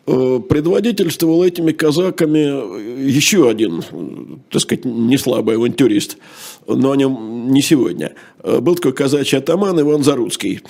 э, 0.07 0.39
предводительствовал 0.49 1.43
этими 1.43 1.71
казаками 1.71 3.07
еще 3.07 3.49
один, 3.49 3.81
так 4.51 4.61
сказать, 4.61 4.85
не 4.85 5.17
слабый 5.17 5.55
авантюрист, 5.55 6.17
но 6.67 6.91
о 6.91 6.97
нем 6.97 7.51
не 7.51 7.61
сегодня. 7.61 8.13
Э, 8.43 8.59
был 8.59 8.75
такой 8.75 8.93
казачий 8.93 9.37
атаман 9.37 9.79
Иван 9.79 10.03
Заруцкий. 10.03 10.61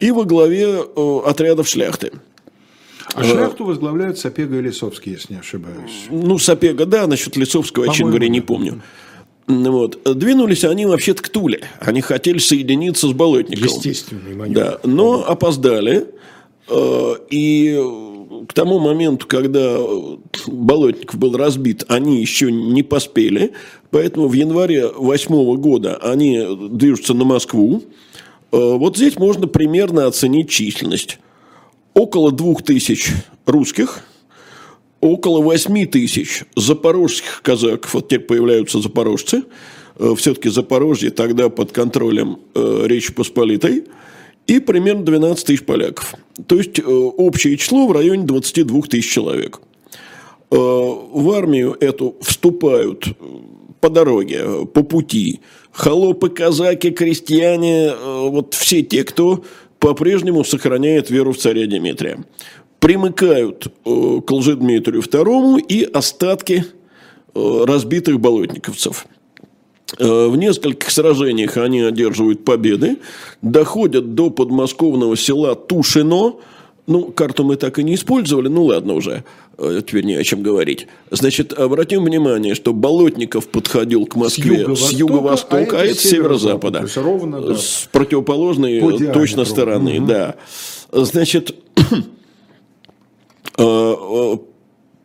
И 0.00 0.10
во 0.10 0.24
главе 0.24 0.80
отрядов 1.24 1.68
шляхты– 1.68 2.12
а 3.12 3.24
шляхту 3.24 3.64
возглавляют 3.64 4.18
Сапега 4.18 4.58
и 4.58 4.62
Лисовский, 4.62 5.12
если 5.12 5.34
не 5.34 5.40
ошибаюсь. 5.40 6.06
Ну, 6.10 6.38
Сапега, 6.38 6.86
да, 6.86 7.06
насчет 7.06 7.36
Лисовского, 7.36 7.88
честно 7.88 8.08
говоря, 8.08 8.28
не 8.28 8.40
помню. 8.40 8.82
Вот. 9.46 10.00
Двинулись 10.18 10.64
они 10.64 10.86
вообще-то 10.86 11.22
к 11.22 11.28
Туле. 11.28 11.60
Они 11.80 12.00
хотели 12.00 12.38
соединиться 12.38 13.08
с 13.08 13.12
Болотниковым. 13.12 13.68
Естественный 13.68 14.34
маневр. 14.34 14.54
Да, 14.54 14.80
но 14.84 15.24
опоздали. 15.26 16.06
Э, 16.68 17.14
и 17.28 17.78
к 18.48 18.52
тому 18.54 18.78
моменту, 18.78 19.26
когда 19.26 19.78
Болотников 20.46 21.18
был 21.18 21.36
разбит, 21.36 21.84
они 21.88 22.20
еще 22.20 22.50
не 22.50 22.82
поспели. 22.82 23.52
Поэтому 23.90 24.28
в 24.28 24.32
январе 24.32 24.88
восьмого 24.88 25.56
года 25.56 25.98
они 26.02 26.42
движутся 26.70 27.12
на 27.12 27.24
Москву. 27.24 27.82
Э, 28.50 28.56
вот 28.56 28.96
здесь 28.96 29.18
можно 29.18 29.46
примерно 29.46 30.06
оценить 30.06 30.48
численность. 30.48 31.18
Около 31.94 32.32
двух 32.32 32.62
тысяч 32.62 33.10
русских, 33.46 34.04
около 35.00 35.42
восьми 35.42 35.86
тысяч 35.86 36.44
запорожских 36.56 37.40
казаков, 37.42 37.94
вот 37.94 38.08
теперь 38.08 38.26
появляются 38.26 38.80
запорожцы, 38.80 39.44
э, 39.98 40.14
все-таки 40.16 40.50
Запорожье 40.50 41.10
тогда 41.10 41.48
под 41.48 41.72
контролем 41.72 42.40
э, 42.54 42.82
Речи 42.86 43.12
Посполитой, 43.12 43.84
и 44.46 44.60
примерно 44.60 45.04
12 45.04 45.46
тысяч 45.46 45.64
поляков. 45.64 46.14
То 46.46 46.56
есть 46.56 46.78
общее 46.84 47.56
число 47.56 47.86
в 47.86 47.92
районе 47.92 48.24
22 48.24 48.82
тысяч 48.82 49.10
человек. 49.10 49.60
В 50.50 51.30
армию 51.34 51.74
эту 51.80 52.16
вступают 52.20 53.06
по 53.80 53.88
дороге, 53.88 54.66
по 54.66 54.82
пути 54.82 55.40
холопы, 55.72 56.28
казаки, 56.28 56.90
крестьяне, 56.90 57.92
вот 57.94 58.54
все 58.54 58.82
те, 58.82 59.04
кто 59.04 59.44
по-прежнему 59.84 60.44
сохраняет 60.44 61.10
веру 61.10 61.32
в 61.32 61.36
царя 61.36 61.66
Дмитрия. 61.66 62.24
Примыкают 62.80 63.66
э, 63.84 64.20
к 64.26 64.30
Лжедмитрию 64.30 65.02
II 65.02 65.60
и 65.60 65.82
остатки 65.84 66.64
э, 67.34 67.64
разбитых 67.66 68.18
болотниковцев. 68.18 69.04
Э, 69.98 70.28
в 70.28 70.36
нескольких 70.38 70.90
сражениях 70.90 71.58
они 71.58 71.82
одерживают 71.82 72.46
победы, 72.46 72.96
доходят 73.42 74.14
до 74.14 74.30
подмосковного 74.30 75.18
села 75.18 75.54
Тушино– 75.54 76.36
ну, 76.86 77.04
карту 77.12 77.44
мы 77.44 77.56
так 77.56 77.78
и 77.78 77.82
не 77.82 77.94
использовали, 77.94 78.48
ну 78.48 78.64
ладно 78.64 78.94
уже, 78.94 79.24
э, 79.56 79.80
теперь 79.86 80.04
не 80.04 80.14
о 80.14 80.24
чем 80.24 80.42
говорить. 80.42 80.86
Значит, 81.10 81.52
обратим 81.52 82.04
внимание, 82.04 82.54
что 82.54 82.72
Болотников 82.72 83.48
подходил 83.48 84.04
к 84.06 84.16
Москве 84.16 84.66
с 84.74 84.92
юго-востока, 84.92 85.80
а, 85.80 85.84
это 85.84 85.94
с 85.94 86.00
северо-запада. 86.00 86.78
То 86.80 86.84
есть 86.84 86.96
ровно, 86.98 87.40
да. 87.40 87.54
С 87.54 87.88
противоположной 87.90 88.80
точно 89.12 89.44
стороны, 89.44 89.98
угу. 89.98 90.06
да. 90.06 90.34
Значит, 90.92 91.54
э, 93.56 93.62
э, 93.62 94.36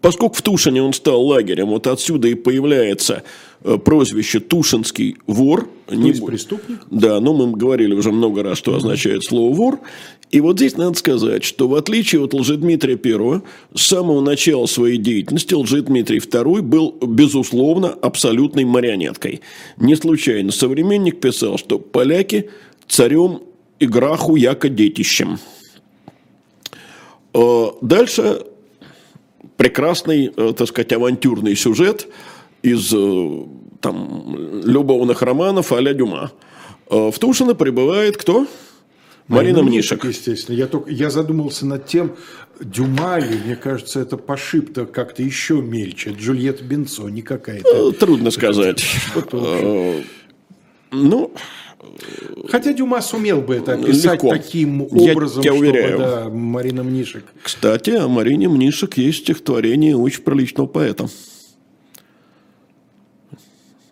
поскольку 0.01 0.35
в 0.35 0.41
Тушине 0.41 0.83
он 0.83 0.91
стал 0.93 1.21
лагерем, 1.25 1.67
вот 1.67 1.87
отсюда 1.87 2.27
и 2.27 2.35
появляется 2.35 3.23
прозвище 3.61 4.39
Тушинский 4.39 5.17
вор. 5.27 5.69
То 5.87 5.95
не 5.95 6.09
есть 6.09 6.25
преступник? 6.25 6.79
Да, 6.89 7.19
но 7.19 7.33
мы 7.33 7.51
говорили 7.55 7.93
уже 7.93 8.11
много 8.11 8.43
раз, 8.43 8.57
что 8.57 8.75
означает 8.75 9.23
слово 9.23 9.53
вор. 9.53 9.79
И 10.31 10.41
вот 10.41 10.57
здесь 10.57 10.77
надо 10.77 10.97
сказать, 10.97 11.43
что 11.43 11.67
в 11.67 11.73
отличие 11.75 12.23
от 12.23 12.33
Лжедмитрия 12.33 12.97
I, 13.03 13.41
с 13.75 13.87
самого 13.87 14.21
начала 14.21 14.67
своей 14.67 14.97
деятельности 14.97 15.55
Лжедмитрий 15.55 16.19
II 16.19 16.61
был, 16.61 16.95
безусловно, 17.01 17.89
абсолютной 17.89 18.63
марионеткой. 18.63 19.41
Не 19.77 19.95
случайно 19.95 20.51
современник 20.51 21.19
писал, 21.19 21.57
что 21.57 21.79
поляки 21.79 22.49
царем 22.87 23.41
и 23.79 23.87
граху 23.87 24.35
яко 24.35 24.69
детищем. 24.69 25.39
Э, 27.33 27.65
дальше 27.81 28.43
прекрасный, 29.57 30.31
э, 30.35 30.53
так 30.55 30.67
сказать, 30.67 30.93
авантюрный 30.93 31.55
сюжет– 31.55 32.07
из 32.61 32.93
э, 32.93 33.45
там, 33.81 34.35
любовных 34.65 35.21
романов 35.21 35.71
а-ля 35.71 35.93
Дюма. 35.93 36.31
Э, 36.89 37.11
в 37.11 37.19
Тушино 37.19 37.55
прибывает 37.55 38.17
кто? 38.17 38.47
Марина, 39.27 39.59
Марина 39.59 39.63
Мнишек. 39.63 40.03
Естественно. 40.05 40.55
Я, 40.55 40.67
только, 40.67 40.89
я 40.89 41.09
задумался 41.09 41.65
над 41.65 41.85
тем, 41.85 42.15
Дюма 42.59 43.19
ли, 43.19 43.37
мне 43.45 43.55
кажется, 43.55 43.99
это 43.99 44.17
пошиб-то 44.17 44.85
как-то 44.85 45.21
еще 45.21 45.61
мельче. 45.61 46.15
Джульетта 46.17 46.63
Бенцо, 46.63 47.07
не 47.09 47.21
какая-то. 47.21 47.89
Э, 47.89 47.91
трудно 47.93 48.31
сказать. 48.31 48.83
Ну, 50.91 51.31
Хотя 52.49 52.73
Дюма 52.73 53.01
сумел 53.01 53.41
бы 53.41 53.55
это 53.55 53.73
описать 53.73 54.23
Легко. 54.23 54.29
таким 54.31 54.81
образом, 54.81 55.43
я, 55.43 55.51
я 55.51 55.57
уверяю. 55.57 55.87
чтобы 55.87 56.03
да, 56.03 56.29
Марина 56.29 56.83
Мнишек. 56.83 57.23
Кстати, 57.41 57.91
о 57.91 58.07
Марине 58.07 58.49
Мнишек 58.49 58.97
есть 58.97 59.19
стихотворение 59.19 59.95
очень 59.95 60.23
приличного 60.23 60.67
поэта. 60.67 61.07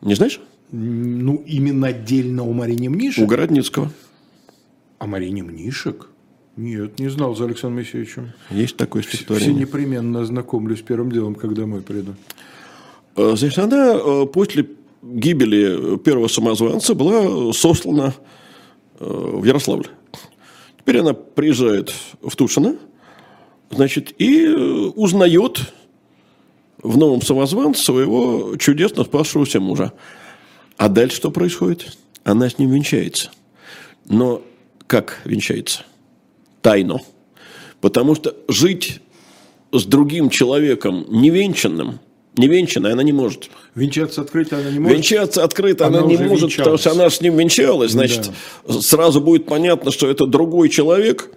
Не 0.07 0.15
знаешь? 0.15 0.39
Ну, 0.71 1.43
именно 1.45 1.87
отдельно 1.87 2.43
у 2.43 2.53
Марине 2.53 2.89
Мнишек? 2.89 3.25
У 3.25 3.27
Городницкого. 3.27 3.91
А 4.99 5.05
Марине 5.05 5.43
Мнишек? 5.43 6.07
Нет, 6.55 6.97
не 6.97 7.09
знал 7.09 7.35
за 7.35 7.43
Александром 7.43 7.75
Моисеевичем. 7.75 8.31
Есть 8.49 8.77
такое 8.77 9.03
стихотворение. 9.03 9.53
Все 9.53 9.59
непременно 9.59 10.21
ознакомлюсь 10.21 10.81
первым 10.81 11.11
делом, 11.11 11.35
когда 11.35 11.63
домой 11.63 11.81
приду. 11.81 12.15
А, 13.17 13.35
значит, 13.35 13.59
она 13.59 13.95
э, 13.95 14.25
после 14.27 14.69
гибели 15.03 15.97
первого 15.97 16.29
самозванца 16.29 16.95
была 16.95 17.51
сослана 17.51 18.15
э, 18.99 19.05
в 19.05 19.43
Ярославль. 19.43 19.87
Теперь 20.79 20.99
она 20.99 21.13
приезжает 21.13 21.93
в 22.21 22.33
Тушино, 22.37 22.77
значит, 23.71 24.13
и 24.17 24.45
э, 24.45 24.55
узнает 24.95 25.73
в 26.81 26.97
новом 26.97 27.21
самозванце 27.21 27.83
своего 27.83 28.55
чудесно 28.57 29.03
спасшегося 29.03 29.59
мужа. 29.59 29.93
А 30.77 30.89
дальше 30.89 31.17
что 31.17 31.31
происходит? 31.31 31.97
Она 32.23 32.49
с 32.49 32.59
ним 32.59 32.71
венчается. 32.71 33.31
Но 34.05 34.41
как 34.85 35.21
венчается? 35.25 35.83
Тайно. 36.61 36.99
Потому 37.81 38.15
что 38.15 38.35
жить 38.47 39.01
с 39.71 39.83
другим 39.85 40.29
человеком 40.29 41.05
невенчанным, 41.09 41.99
невенчанной 42.35 42.93
она 42.93 43.03
не 43.03 43.11
может. 43.11 43.49
Венчаться 43.75 44.21
открыто 44.21 44.57
она 44.57 44.69
не 44.69 44.79
может? 44.79 44.97
Венчаться 44.97 45.43
открыто 45.43 45.87
она, 45.87 45.99
она 45.99 46.07
не 46.07 46.17
может, 46.17 46.49
венчалась. 46.49 46.55
потому 46.55 46.77
что 46.77 46.91
она 46.91 47.09
с 47.09 47.21
ним 47.21 47.37
венчалась. 47.37 47.91
Значит, 47.91 48.31
да. 48.67 48.81
сразу 48.81 49.21
будет 49.21 49.45
понятно, 49.45 49.91
что 49.91 50.09
это 50.09 50.25
другой 50.25 50.69
человек. 50.69 51.31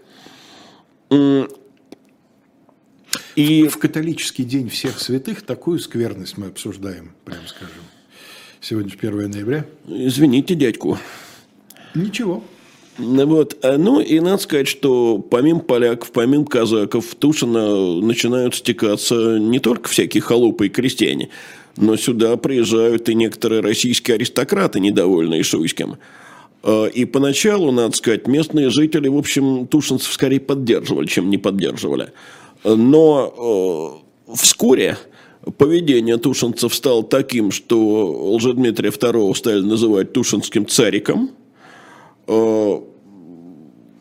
И 3.36 3.68
в 3.68 3.78
католический 3.78 4.44
день 4.44 4.68
всех 4.68 5.00
святых 5.00 5.42
такую 5.42 5.78
скверность 5.78 6.36
мы 6.36 6.46
обсуждаем, 6.46 7.12
прям 7.24 7.46
скажем. 7.46 7.82
Сегодня 8.60 8.90
же 8.90 8.96
1 9.00 9.30
ноября. 9.30 9.64
Извините 9.88 10.54
дядьку. 10.54 10.98
Ничего. 11.94 12.42
Вот. 12.98 13.56
А, 13.62 13.78
ну, 13.78 14.00
и 14.00 14.20
надо 14.20 14.42
сказать, 14.42 14.68
что 14.68 15.18
помимо 15.18 15.60
поляков, 15.60 16.12
помимо 16.12 16.44
казаков, 16.44 17.06
в 17.06 17.14
Тушино 17.14 18.00
начинают 18.00 18.54
стекаться 18.54 19.38
не 19.38 19.58
только 19.58 19.88
всякие 19.88 20.20
холопы 20.20 20.66
и 20.66 20.70
крестьяне, 20.70 21.30
но 21.76 21.96
сюда 21.96 22.36
приезжают 22.36 23.08
и 23.08 23.14
некоторые 23.14 23.62
российские 23.62 24.16
аристократы, 24.16 24.80
недовольные 24.80 25.42
Шуйским. 25.42 25.96
А, 26.62 26.86
и 26.86 27.06
поначалу, 27.06 27.72
надо 27.72 27.96
сказать, 27.96 28.26
местные 28.26 28.70
жители, 28.70 29.08
в 29.08 29.16
общем, 29.16 29.66
тушинцев 29.66 30.12
скорее 30.12 30.40
поддерживали, 30.40 31.06
чем 31.06 31.30
не 31.30 31.38
поддерживали. 31.38 32.12
Но 32.64 34.02
э, 34.28 34.34
вскоре 34.34 34.98
поведение 35.56 36.18
тушинцев 36.18 36.74
стало 36.74 37.02
таким, 37.02 37.50
что 37.50 38.34
Лжедмитрия 38.34 38.90
II 38.90 39.34
стали 39.34 39.62
называть 39.62 40.12
тушинским 40.12 40.66
цариком. 40.66 41.30
Э, 42.26 42.80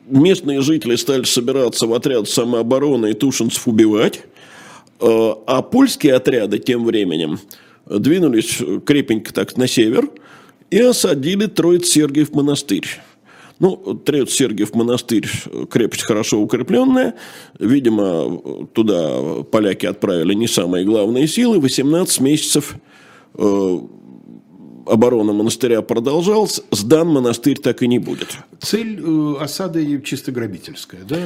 местные 0.08 0.62
жители 0.62 0.96
стали 0.96 1.24
собираться 1.24 1.88
в 1.88 1.94
отряд 1.94 2.28
самообороны 2.28 3.12
и 3.12 3.14
тушинцев 3.14 3.68
убивать. 3.68 4.22
Э, 5.00 5.34
а 5.48 5.62
польские 5.62 6.16
отряды 6.16 6.60
тем 6.60 6.84
временем 6.84 7.40
двинулись 7.86 8.62
крепенько 8.86 9.34
так 9.34 9.56
на 9.58 9.68
север 9.68 10.10
и 10.70 10.80
осадили 10.80 11.48
Троиц-Сергиев 11.48 12.34
монастырь. 12.34 12.88
Ну, 13.60 13.76
Троиц 14.06 14.32
Сергиев 14.32 14.74
монастырь, 14.74 15.30
крепость 15.70 16.04
хорошо 16.04 16.40
укрепленная. 16.40 17.16
Видимо, 17.60 18.68
туда 18.74 19.44
поляки 19.52 19.86
отправили 19.86 20.34
не 20.34 20.48
самые 20.48 20.86
главные 20.86 21.28
силы. 21.28 21.60
18 21.60 22.22
месяцев 22.22 22.76
э, 23.36 23.80
оборона 24.86 25.34
монастыря 25.34 25.82
продолжалась, 25.82 26.62
сдан 26.72 27.10
монастырь 27.10 27.58
так 27.58 27.84
и 27.84 27.88
не 27.88 28.00
будет. 28.00 28.30
Цель 28.60 29.00
э, 29.00 29.34
осады 29.42 30.02
чисто 30.02 30.32
грабительская, 30.32 31.02
да? 31.08 31.18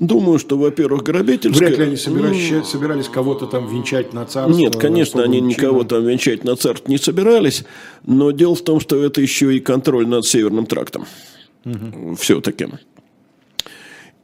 Думаю, 0.00 0.38
что, 0.38 0.56
во-первых, 0.56 1.02
грабительская... 1.02 1.68
Вряд 1.68 1.78
ли 1.78 1.84
они 1.84 1.96
собирались, 1.96 2.50
ну, 2.50 2.64
собирались 2.64 3.08
кого-то 3.08 3.46
там 3.46 3.68
венчать 3.68 4.12
на 4.14 4.24
царство. 4.24 4.58
Нет, 4.58 4.76
конечно, 4.76 5.22
они 5.22 5.40
никого 5.42 5.84
там 5.84 6.04
венчать 6.04 6.44
на 6.44 6.56
царство 6.56 6.90
не 6.90 6.98
собирались, 6.98 7.64
но 8.06 8.30
дело 8.30 8.54
в 8.54 8.62
том, 8.62 8.80
что 8.80 9.02
это 9.02 9.20
еще 9.20 9.54
и 9.54 9.60
контроль 9.60 10.06
над 10.06 10.26
Северным 10.26 10.66
трактом 10.66 11.06
угу. 11.64 12.14
все-таки. 12.16 12.66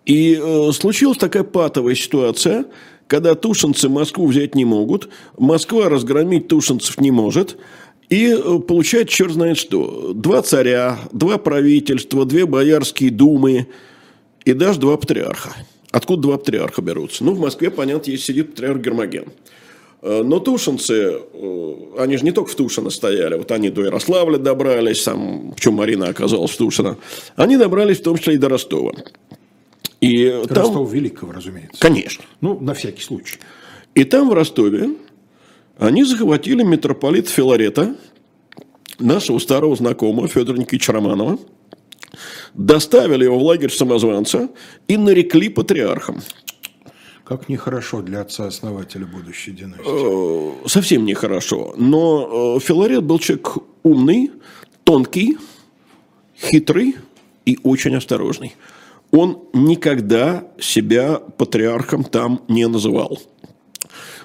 И 0.06 0.40
э, 0.40 0.72
случилась 0.72 1.18
такая 1.18 1.44
патовая 1.44 1.94
ситуация, 1.94 2.66
когда 3.06 3.34
тушинцы 3.34 3.88
Москву 3.88 4.26
взять 4.26 4.54
не 4.54 4.64
могут, 4.64 5.08
Москва 5.38 5.88
разгромить 5.88 6.48
тушинцев 6.48 7.00
не 7.00 7.10
может, 7.10 7.56
и 8.08 8.26
э, 8.26 8.58
получает 8.58 9.08
черт 9.08 9.32
знает 9.32 9.56
что. 9.56 10.12
Два 10.14 10.42
царя, 10.42 10.98
два 11.12 11.38
правительства, 11.38 12.24
две 12.24 12.46
боярские 12.46 13.10
думы 13.10 13.68
и 14.44 14.52
даже 14.52 14.80
два 14.80 14.96
патриарха. 14.96 15.54
Откуда 15.92 16.22
два 16.22 16.38
патриарха 16.38 16.82
берутся? 16.82 17.24
Ну, 17.24 17.34
в 17.34 17.40
Москве, 17.40 17.70
понятно, 17.70 18.10
есть 18.10 18.24
сидит 18.24 18.50
патриарх 18.50 18.80
Гермоген. 18.80 19.26
Э, 20.02 20.22
но 20.22 20.40
тушинцы, 20.40 21.20
э, 21.32 21.74
они 21.98 22.16
же 22.16 22.24
не 22.24 22.32
только 22.32 22.50
в 22.50 22.54
Тушино 22.54 22.90
стояли, 22.90 23.36
вот 23.36 23.52
они 23.52 23.70
до 23.70 23.84
Ярославля 23.84 24.38
добрались, 24.38 25.02
сам, 25.02 25.52
в 25.52 25.60
чем 25.60 25.74
Марина 25.74 26.08
оказалась 26.08 26.52
в 26.52 26.56
Тушино, 26.56 26.96
они 27.36 27.56
добрались 27.56 28.00
в 28.00 28.02
том 28.02 28.16
числе 28.16 28.34
и 28.34 28.38
до 28.38 28.48
Ростова. 28.48 28.92
И 30.00 30.30
там, 30.48 30.64
Ростова 30.64 30.90
Великого, 30.90 31.32
разумеется. 31.32 31.78
конечно. 31.78 32.24
Ну, 32.40 32.58
на 32.60 32.72
всякий 32.72 33.02
случай. 33.02 33.38
И 33.94 34.04
там, 34.04 34.30
в 34.30 34.32
Ростове, 34.32 34.90
они 35.78 36.04
захватили 36.04 36.62
митрополита 36.62 37.28
Филарета, 37.30 37.96
нашего 38.98 39.38
старого 39.38 39.76
знакомого 39.76 40.28
Федора 40.28 40.56
Никитича 40.56 40.92
Романова, 40.92 41.38
доставили 42.54 43.24
его 43.24 43.38
в 43.38 43.42
лагерь 43.42 43.70
самозванца 43.70 44.48
и 44.88 44.96
нарекли 44.96 45.48
патриархом. 45.48 46.22
Как 47.30 47.48
нехорошо 47.48 48.02
для 48.02 48.22
отца-основателя 48.22 49.06
будущей 49.06 49.52
династии. 49.52 50.64
Э, 50.64 50.68
Совсем 50.68 51.04
нехорошо. 51.04 51.74
Но 51.76 52.56
э, 52.56 52.60
Филарет 52.60 53.04
был 53.04 53.20
человек 53.20 53.52
умный, 53.84 54.32
тонкий, 54.82 55.38
хитрый 56.36 56.96
и 57.46 57.56
очень 57.62 57.94
осторожный. 57.94 58.56
Он 59.12 59.44
никогда 59.52 60.48
себя 60.58 61.20
патриархом 61.20 62.02
там 62.02 62.42
не 62.48 62.66
называл. 62.66 63.20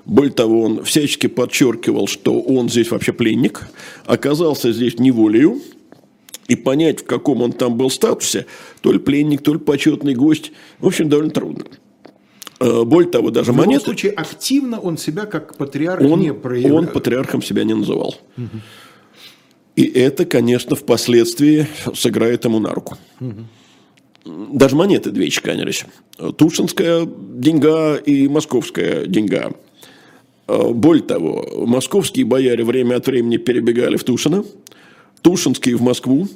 Более 0.06 0.34
того, 0.34 0.64
он 0.64 0.84
всячески 0.84 1.28
подчеркивал, 1.28 2.08
что 2.08 2.42
он 2.42 2.70
здесь 2.70 2.90
вообще 2.90 3.14
пленник, 3.14 3.68
оказался 4.08 4.74
здесь 4.74 4.98
неволею, 4.98 5.62
и 6.48 6.56
понять, 6.56 7.02
в 7.02 7.06
каком 7.06 7.44
он 7.44 7.52
там 7.52 7.78
был 7.78 7.92
статусе, 7.92 8.48
то 8.82 8.92
ли 8.92 8.98
пленник, 8.98 9.44
то 9.44 9.54
ли 9.54 9.60
почетный 9.60 10.16
гость, 10.16 10.52
в 10.80 10.88
общем, 10.88 11.08
довольно 11.08 11.30
трудно. 11.30 11.66
Э, 12.60 12.84
Более 12.84 13.10
того, 13.12 13.32
даже 13.32 13.52
В 13.52 13.56
любом 13.56 13.68
монеты... 13.68 13.86
случае, 13.86 14.12
активно 14.12 14.80
он 14.80 14.98
себя 14.98 15.26
как 15.26 15.58
патриарх 15.58 16.02
он, 16.02 16.20
не 16.20 16.34
проявлял. 16.34 16.78
он 16.78 16.88
патриархом 16.88 17.42
себя 17.42 17.64
не 17.64 17.74
называл. 17.74 18.16
И 19.76 19.84
это, 19.84 20.26
конечно, 20.26 20.76
впоследствии 20.76 21.68
сыграет 21.94 22.46
ему 22.46 22.60
на 22.60 22.74
руку. 22.74 22.98
Даже 24.26 24.76
монеты 24.76 25.12
две 25.12 25.30
чеканились. 25.30 25.86
Тушинская 26.38 27.06
деньга 27.06 27.96
и 27.96 28.28
московская 28.28 29.06
деньга. 29.06 29.52
Э, 30.48 30.70
Более 30.72 31.04
того, 31.04 31.66
московские 31.68 32.26
бояре 32.26 32.64
время 32.64 32.96
от 32.96 33.08
времени 33.08 33.38
перебегали 33.38 33.98
в 33.98 34.04
Тушино, 34.04 34.44
тушинские 35.22 35.76
в 35.76 35.82
Москву. 35.82 36.28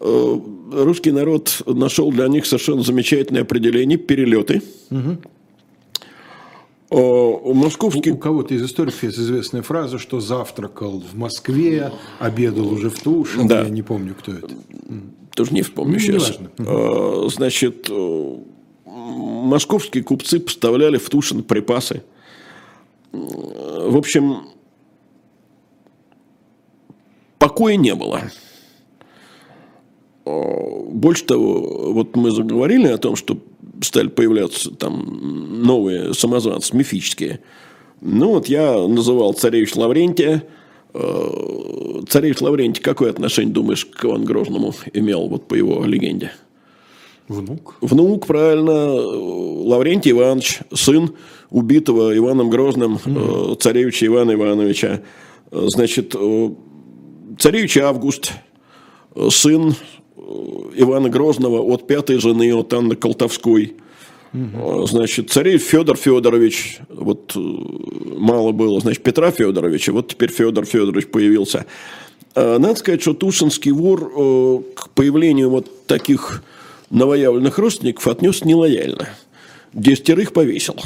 Э, 0.00 0.40
Русский 0.72 1.10
народ 1.12 1.62
нашел 1.66 2.10
для 2.10 2.26
них 2.28 2.46
совершенно 2.46 2.82
замечательное 2.82 3.42
определение– 3.42 3.98
перелеты. 3.98 4.62
Э, 4.90 5.16
У, 6.90 7.54
Московские 7.54 8.14
у 8.14 8.18
кого-то 8.18 8.52
из 8.54 8.64
историков 8.64 9.00
есть 9.04 9.18
известная 9.18 9.62
фраза, 9.62 9.98
что 9.98 10.18
завтракал 10.18 11.00
в 11.00 11.16
Москве, 11.16 11.92
обедал 12.18 12.68
уже 12.72 12.90
в 12.90 12.98
Тушино. 12.98 13.46
Да. 13.46 13.62
Я 13.62 13.68
не 13.68 13.82
помню, 13.82 14.14
кто 14.18 14.32
это. 14.32 14.48
тоже 15.36 15.52
не 15.54 15.62
вспомню 15.62 15.92
Ну, 15.94 15.98
сейчас. 16.00 16.38
неважно. 16.40 16.50
Э, 16.58 17.28
Значит, 17.28 17.86
э, 17.88 18.36
московские 18.86 20.02
купцы 20.02 20.40
поставляли 20.40 20.96
в 20.98 21.08
Тушино 21.08 21.44
припасы. 21.44 22.02
Э, 23.12 23.18
В 23.88 23.96
общем, 23.96 24.48
покоя 27.38 27.76
не 27.76 27.94
было. 27.94 28.22
Э, 30.26 30.82
Больше 30.90 31.24
того, 31.24 31.92
вот 31.92 32.16
мы 32.16 32.32
заговорили 32.32 32.88
о 32.88 32.98
том, 32.98 33.14
что 33.16 33.38
стали 33.82 34.08
появляться 34.08 34.70
там 34.74 35.62
новые 35.62 36.14
самозванцы, 36.14 36.76
мифические. 36.76 37.40
Ну 38.00 38.30
вот 38.30 38.46
я 38.48 38.76
называл 38.86 39.34
царевич 39.34 39.74
Лаврентия. 39.76 40.44
Э, 40.92 42.00
Царевич 42.08 42.40
Лаврентий 42.40 42.82
какое 42.82 43.10
отношение, 43.10 43.52
думаешь, 43.52 43.84
к 43.84 44.04
Ивану 44.04 44.24
Грозному 44.24 44.74
имел, 44.92 45.28
вот 45.28 45.46
по 45.46 45.54
его 45.54 45.84
легенде? 45.84 46.32
Внук. 47.28 47.76
Внук, 47.80 48.26
правильно, 48.26 48.92
Лаврентий 48.92 50.10
Иванович, 50.10 50.60
сын 50.74 51.14
убитого 51.50 52.16
Иваном 52.16 52.50
Грозным 52.50 52.98
э, 53.04 53.54
царевича 53.60 54.06
Ивана 54.06 54.32
Ивановича. 54.32 55.02
Э, 55.50 55.66
Значит, 55.68 56.14
царевич 57.38 57.76
Август, 57.78 58.32
сын 59.30 59.74
Ивана 60.74 61.08
Грозного 61.08 61.60
от 61.60 61.86
пятой 61.86 62.18
жены, 62.18 62.54
от 62.54 62.72
Анны 62.72 62.96
Колтовской. 62.96 63.74
Э, 64.32 64.84
Значит, 64.86 65.30
царевич 65.30 65.62
Федор 65.62 65.96
Федорович, 65.96 66.78
вот 66.88 67.32
э, 67.36 67.38
мало 67.38 68.52
было, 68.52 68.80
значит, 68.80 69.02
Петра 69.02 69.30
Федоровича, 69.30 69.92
вот 69.92 70.08
теперь 70.08 70.30
Федор 70.30 70.64
Федорович 70.64 71.08
появился. 71.08 71.66
Э, 72.34 72.58
Надо 72.58 72.76
сказать, 72.76 73.02
что 73.02 73.14
Тушинский 73.14 73.72
вор 73.72 74.12
э, 74.14 74.58
к 74.74 74.90
появлению 74.90 75.50
вот 75.50 75.86
таких 75.86 76.42
новоявленных 76.90 77.58
родственников 77.58 78.06
отнес 78.06 78.44
нелояльно. 78.44 79.08
Десятерых 79.72 80.32
повесил. 80.32 80.76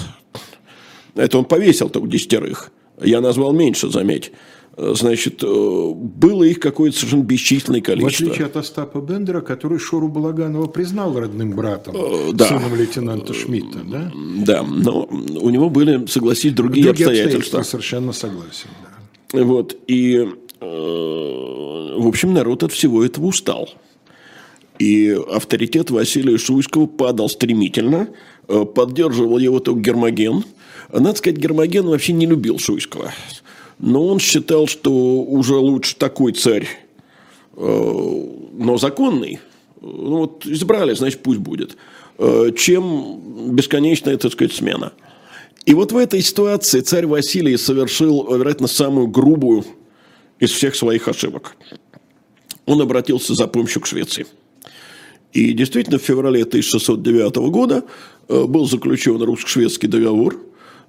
Это 1.15 1.39
он 1.39 1.45
повесил 1.45 1.89
только 1.89 2.09
десятерых. 2.09 2.71
Я 3.03 3.21
назвал 3.21 3.53
меньше, 3.53 3.89
заметь. 3.91 4.33
Э, 4.77 4.93
Значит, 4.97 5.43
э, 5.45 5.93
было 5.95 6.43
их 6.45 6.59
какое-то 6.61 6.97
совершенно 6.97 7.23
бесчисленное 7.23 7.81
В 7.81 7.85
количество. 7.85 8.27
отличие 8.27 8.47
от 8.47 8.57
Остапа 8.57 8.99
Бендера, 8.99 9.41
который 9.41 9.79
Шору 9.79 10.09
Балаганова 10.09 10.67
признал 10.67 11.19
родным 11.19 11.51
братом, 11.53 11.95
Э, 11.97 12.33
да. 12.33 12.47
сыном 12.49 12.75
лейтенанта 12.75 13.35
Шмидта. 13.35 13.81
Да? 13.85 14.13
Да, 14.39 14.63
но 14.63 15.05
у 15.11 15.51
него 15.51 15.71
были, 15.71 16.07
согласись, 16.07 16.53
другие, 16.53 16.87
Другие 16.87 17.07
обстоятельства. 17.09 17.63
Совершенно 17.63 18.13
согласен. 18.13 18.69
Да. 19.33 19.45
Вот, 19.45 19.77
и, 19.87 20.29
э, 20.61 20.65
в 21.99 22.07
общем, 22.09 22.35
народ 22.35 22.63
от 22.65 22.73
всего 22.73 23.05
этого 23.05 23.27
устал. 23.27 23.71
И 24.81 25.17
авторитет 25.31 25.91
Василия 25.91 26.37
Шуйского 26.37 26.87
падал 26.87 27.29
стремительно, 27.29 28.09
э, 28.49 28.65
поддерживал 28.65 29.39
его 29.39 29.61
только 29.61 29.81
Гермоген. 29.81 30.45
Надо 30.93 31.15
сказать, 31.17 31.39
Гермоген 31.39 31.87
вообще 31.87 32.13
не 32.13 32.27
любил 32.27 32.59
Шуйского. 32.59 33.13
Но 33.79 34.07
он 34.07 34.19
считал, 34.19 34.67
что 34.67 34.93
уже 34.93 35.57
лучше 35.57 35.97
такой 35.97 36.33
царь, 36.33 36.69
э, 37.57 38.27
но 38.53 38.77
законный. 38.79 39.41
Ну 39.81 40.19
вот 40.19 40.47
избрали, 40.47 40.95
значит, 40.95 41.23
пусть 41.23 41.41
будет. 41.41 41.77
Э, 42.19 42.51
Чем 42.57 43.55
бесконечная, 43.55 44.17
так 44.17 44.33
сказать, 44.33 44.53
смена. 44.53 44.93
И 45.67 45.75
вот 45.75 45.93
в 45.93 45.97
этой 45.97 46.21
ситуации 46.21 46.81
царь 46.81 47.07
Василий 47.07 47.57
совершил, 47.57 48.37
вероятно, 48.37 48.67
самую 48.67 49.09
грубую 49.09 49.65
из 50.39 50.51
всех 50.51 50.75
своих 50.75 51.09
ошибок. 51.09 51.57
Он 52.67 52.81
обратился 52.81 53.35
за 53.35 53.47
помощью 53.47 53.83
к 53.83 53.87
Швеции. 53.87 54.27
И 55.33 55.53
действительно, 55.53 55.99
в 55.99 56.03
феврале 56.03 56.43
1609 56.43 57.37
года 57.51 57.85
э, 58.29 58.45
был 58.45 58.67
заключен 58.67 59.21
русско-шведский 59.21 59.89
договор. 59.89 60.37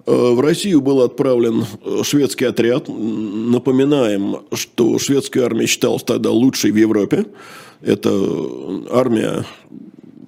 Э, 0.06 0.32
В 0.34 0.40
Россию 0.40 0.82
был 0.82 1.02
отправлен 1.02 1.66
э, 1.84 2.04
шведский 2.04 2.46
отряд. 2.46 2.88
Напоминаем, 2.88 4.38
что 4.54 5.00
шведская 5.00 5.44
армия 5.44 5.68
считалась 5.68 6.04
тогда 6.04 6.32
лучшей 6.32 6.72
в 6.72 6.76
Европе. 6.76 7.26
Это 7.82 8.10
армия, 8.92 9.46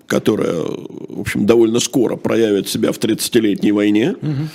которая, 0.07 0.61
в 0.63 1.21
общем, 1.21 1.45
довольно 1.45 1.79
скоро 1.79 2.15
проявит 2.15 2.67
себя 2.67 2.91
в 2.91 2.99
30-летней 2.99 3.71
войне. 3.71 4.15
М, 4.21 4.49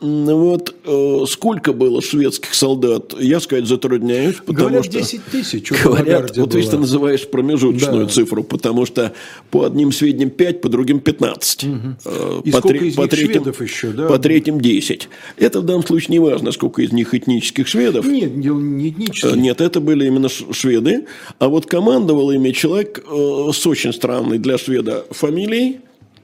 Вот 0.00 0.74
э, 0.86 1.24
сколько 1.28 1.74
было 1.74 2.00
шведских 2.00 2.54
солдат, 2.54 3.14
я 3.20 3.38
сказать 3.38 3.66
затрудняюсь, 3.66 4.36
потому 4.36 4.68
Говорят, 4.68 4.86
что... 4.86 4.98
10 4.98 5.24
тысяч. 5.26 5.70
Говорят, 5.84 6.36
вот 6.38 6.54
видишь, 6.54 6.70
ты 6.70 6.78
называешь 6.78 7.28
промежуточную 7.28 8.06
Да. 8.06 8.10
цифру, 8.10 8.42
потому 8.42 8.86
что 8.86 9.12
по 9.50 9.64
одним 9.64 9.92
сведениям 9.92 10.30
5, 10.30 10.62
по 10.62 10.70
другим 10.70 11.00
15. 11.00 11.64
Э, 12.06 12.40
И 12.44 12.50
по, 12.50 12.58
сколько 12.58 12.78
тре- 12.78 12.88
из 12.88 12.94
по 12.94 13.02
них 13.02 13.10
третьим, 13.10 13.32
шведов 13.44 13.60
еще, 13.60 13.88
да? 13.88 14.06
По 14.08 14.18
третьим 14.18 14.58
10. 14.60 15.08
Это 15.36 15.60
в 15.60 15.64
данном 15.66 15.84
случае 15.86 16.12
не 16.12 16.18
важно, 16.18 16.52
сколько 16.52 16.80
из 16.80 16.92
них 16.92 17.14
этнических 17.14 17.66
шведов. 17.68 18.06
Нет, 18.06 18.34
не 18.34 18.86
Э, 18.86 18.90
этнический. 18.90 19.38
Нет, 19.38 19.60
это 19.60 19.80
были 19.80 20.06
именно 20.06 20.28
шведы. 20.30 21.06
А 21.38 21.48
вот 21.48 21.66
командовал 21.66 22.30
ими 22.30 22.52
человек 22.52 23.04
э, 23.06 23.50
с 23.52 23.66
очень 23.66 23.92
странной 23.92 24.38
для 24.38 24.56
шведа 24.56 25.04
фамилией. 25.10 25.80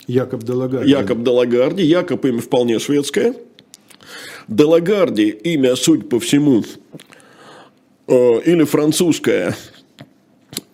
Якоб 0.06 0.44
Делагарди. 0.44 0.88
Якоб 0.90 1.22
Делагарди. 1.24 1.82
Якоб 1.82 2.24
имя 2.24 2.40
вполне 2.40 2.78
шведское. 2.78 3.34
Делагарди 4.48 5.28
имя, 5.28 5.76
судя 5.76 6.04
по 6.04 6.20
всему, 6.20 6.64
э, 8.06 8.40
или 8.44 8.64
французское, 8.64 9.56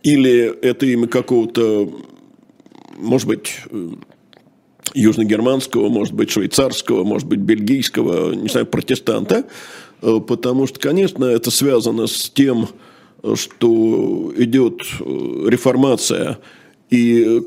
или 0.02 0.54
это 0.62 0.86
имя 0.86 1.08
какого-то, 1.08 1.90
может 2.96 3.28
быть, 3.28 3.54
э, 3.70 3.88
южногерманского, 4.94 5.88
может 5.88 6.14
быть, 6.14 6.30
швейцарского, 6.30 7.04
может 7.04 7.26
быть, 7.26 7.40
бельгийского, 7.40 8.34
не 8.34 8.48
знаю, 8.48 8.66
протестанта, 8.66 9.46
Э, 10.02 10.20
потому 10.20 10.66
что, 10.66 10.78
конечно, 10.78 11.24
это 11.24 11.50
связано 11.50 12.06
с 12.06 12.28
тем, 12.28 12.68
что 13.34 14.34
идет 14.36 14.80
реформация, 15.00 16.40
и 16.90 17.40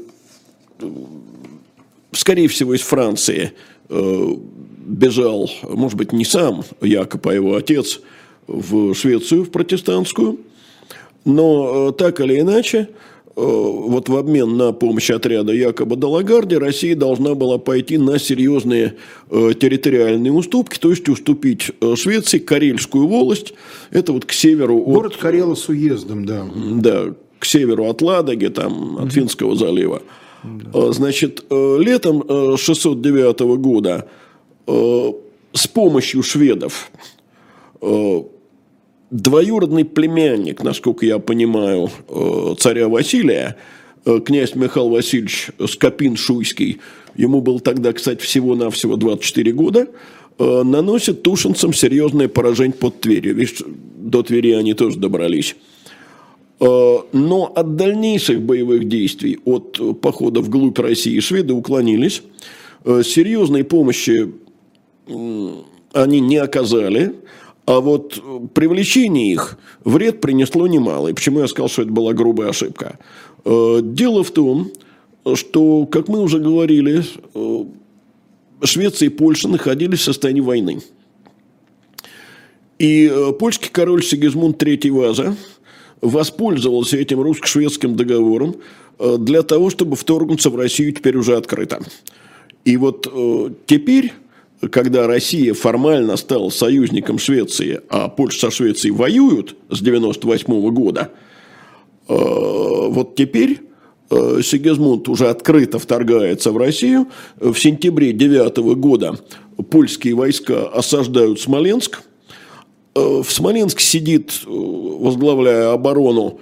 скорее 2.13 2.47
всего, 2.47 2.73
из 2.73 2.81
Франции 2.81 3.51
бежал, 4.85 5.49
может 5.63 5.97
быть, 5.97 6.13
не 6.13 6.23
сам 6.23 6.63
Якоб, 6.81 7.27
а 7.27 7.33
его 7.33 7.55
отец 7.55 8.01
в 8.47 8.93
Швецию, 8.93 9.43
в 9.43 9.49
протестантскую. 9.49 10.39
Но 11.25 11.89
э, 11.89 11.91
так 11.93 12.19
или 12.21 12.39
иначе, 12.39 12.89
вот 13.35 14.07
в 14.07 14.15
обмен 14.15 14.55
на 14.55 14.71
помощь 14.71 15.09
отряда 15.09 15.51
якобы 15.51 15.97
Далагарди 15.97 16.55
Россия 16.55 16.95
должна 16.95 17.35
была 17.35 17.57
пойти 17.57 17.97
на 17.97 18.17
серьезные 18.17 18.95
территориальные 19.29 20.31
уступки, 20.31 20.79
то 20.79 20.89
есть 20.89 21.09
уступить 21.09 21.71
Швеции 21.95 22.39
Карельскую 22.39 23.07
волость, 23.07 23.53
это 23.91 24.13
вот 24.13 24.25
к 24.25 24.31
северу 24.31 24.79
Город 24.79 25.15
от... 25.15 25.21
Карела 25.21 25.55
с 25.55 25.67
уездом, 25.67 26.25
да. 26.25 26.45
Да, 26.55 27.13
к 27.39 27.45
северу 27.45 27.89
от 27.89 28.01
Ладоги, 28.01 28.47
там, 28.47 28.99
от 28.99 29.11
Финского 29.11 29.55
залива. 29.55 30.01
Значит, 30.73 31.43
летом 31.49 32.23
609 32.57 33.39
года 33.57 34.07
с 34.67 35.67
помощью 35.67 36.23
шведов 36.23 36.91
двоюродный 39.11 39.85
племянник, 39.85 40.63
насколько 40.63 41.05
я 41.05 41.19
понимаю, 41.19 41.89
э, 42.09 42.55
царя 42.57 42.87
Василия, 42.87 43.55
э, 44.05 44.19
князь 44.19 44.55
Михаил 44.55 44.89
Васильевич 44.89 45.49
Скопин-Шуйский, 45.59 46.79
ему 47.15 47.41
было 47.41 47.59
тогда, 47.59 47.93
кстати, 47.93 48.21
всего-навсего 48.21 48.97
24 48.97 49.51
года, 49.53 49.87
э, 50.37 50.63
наносит 50.63 51.23
тушинцам 51.23 51.73
серьезное 51.73 52.27
поражение 52.27 52.75
под 52.75 52.99
Тверью. 53.01 53.35
Видишь, 53.35 53.61
до 53.65 54.21
Твери 54.23 54.51
они 54.51 54.73
тоже 54.73 54.99
добрались. 54.99 55.55
Но 56.57 57.51
от 57.53 57.75
дальнейших 57.75 58.41
боевых 58.41 58.87
действий, 58.87 59.39
от 59.43 59.99
похода 59.99 60.39
вглубь 60.39 60.79
России 60.79 61.19
шведы 61.19 61.53
уклонились. 61.53 62.21
Серьезной 62.85 63.65
помощи 63.65 64.31
они 65.07 66.19
не 66.19 66.37
оказали. 66.37 67.15
А 67.65 67.79
вот 67.79 68.21
привлечение 68.53 69.33
их 69.33 69.57
вред 69.83 70.21
принесло 70.21 70.67
немало. 70.67 71.07
И 71.07 71.13
почему 71.13 71.39
я 71.39 71.47
сказал, 71.47 71.67
что 71.67 71.81
это 71.81 71.91
была 71.91 72.13
грубая 72.13 72.49
ошибка? 72.49 72.99
Э, 73.43 73.79
дело 73.81 74.23
в 74.23 74.31
том, 74.31 74.71
что, 75.33 75.85
как 75.87 76.07
мы 76.07 76.21
уже 76.21 76.39
говорили, 76.39 77.03
э, 77.33 77.63
Швеция 78.63 79.07
и 79.07 79.09
Польша 79.09 79.47
находились 79.47 79.99
в 79.99 80.03
состоянии 80.03 80.41
войны. 80.41 80.81
И 82.77 83.09
э, 83.11 83.31
польский 83.33 83.69
король 83.71 84.03
Сигизмунд 84.03 84.61
III 84.61 84.91
Ваза 84.91 85.35
воспользовался 86.01 86.97
этим 86.97 87.21
русско-шведским 87.21 87.95
договором 87.95 88.57
для 88.99 89.41
того, 89.41 89.69
чтобы 89.69 89.95
вторгнуться 89.95 90.49
в 90.49 90.55
Россию 90.55 90.93
теперь 90.93 91.17
уже 91.17 91.35
открыто. 91.35 91.79
И 92.63 92.77
вот 92.77 93.11
теперь 93.65 94.13
когда 94.71 95.07
Россия 95.07 95.53
формально 95.53 96.17
стала 96.17 96.49
союзником 96.49 97.19
Швеции, 97.19 97.81
а 97.89 98.07
Польша 98.07 98.39
со 98.39 98.51
Швецией 98.51 98.93
воюют 98.93 99.55
с 99.69 99.81
98 99.81 100.69
года, 100.71 101.11
э, 102.07 102.13
вот 102.15 103.15
теперь 103.15 103.61
э, 104.09 104.41
Сигизмунд 104.41 105.09
уже 105.09 105.27
открыто 105.29 105.79
вторгается 105.79 106.51
в 106.51 106.57
Россию. 106.57 107.07
В 107.39 107.55
сентябре 107.55 108.13
9 108.13 108.57
года 108.77 109.19
польские 109.69 110.15
войска 110.15 110.67
осаждают 110.67 111.39
Смоленск. 111.39 112.01
Э, 112.95 113.21
в 113.23 113.31
Смоленске 113.31 113.83
сидит, 113.83 114.41
возглавляя 114.45 115.73
оборону, 115.73 116.39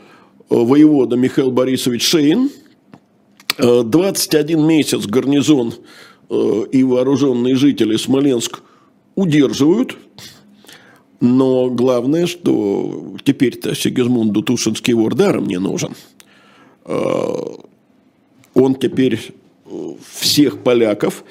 воевода 0.50 1.16
Михаил 1.16 1.52
Борисович 1.52 2.04
Шейн. 2.04 2.50
21 3.58 4.66
месяц 4.66 5.06
гарнизон 5.06 5.76
и 6.72 6.84
вооруженные 6.84 7.56
жители 7.56 7.98
Смоленск 7.98 8.62
удерживают, 9.16 9.98
но 11.20 11.70
главное, 11.70 12.28
что 12.28 13.16
теперь-то 13.24 13.76
Сигизмунду 13.76 14.42
Тушинский 14.42 14.94
вор 14.94 15.16
даром 15.16 15.46
не 15.48 15.58
нужен. 15.58 15.96
Э, 16.86 17.36
он 18.54 18.76
теперь 18.76 19.34
э, 19.66 19.94
всех 20.12 20.60
поляков 20.60 21.24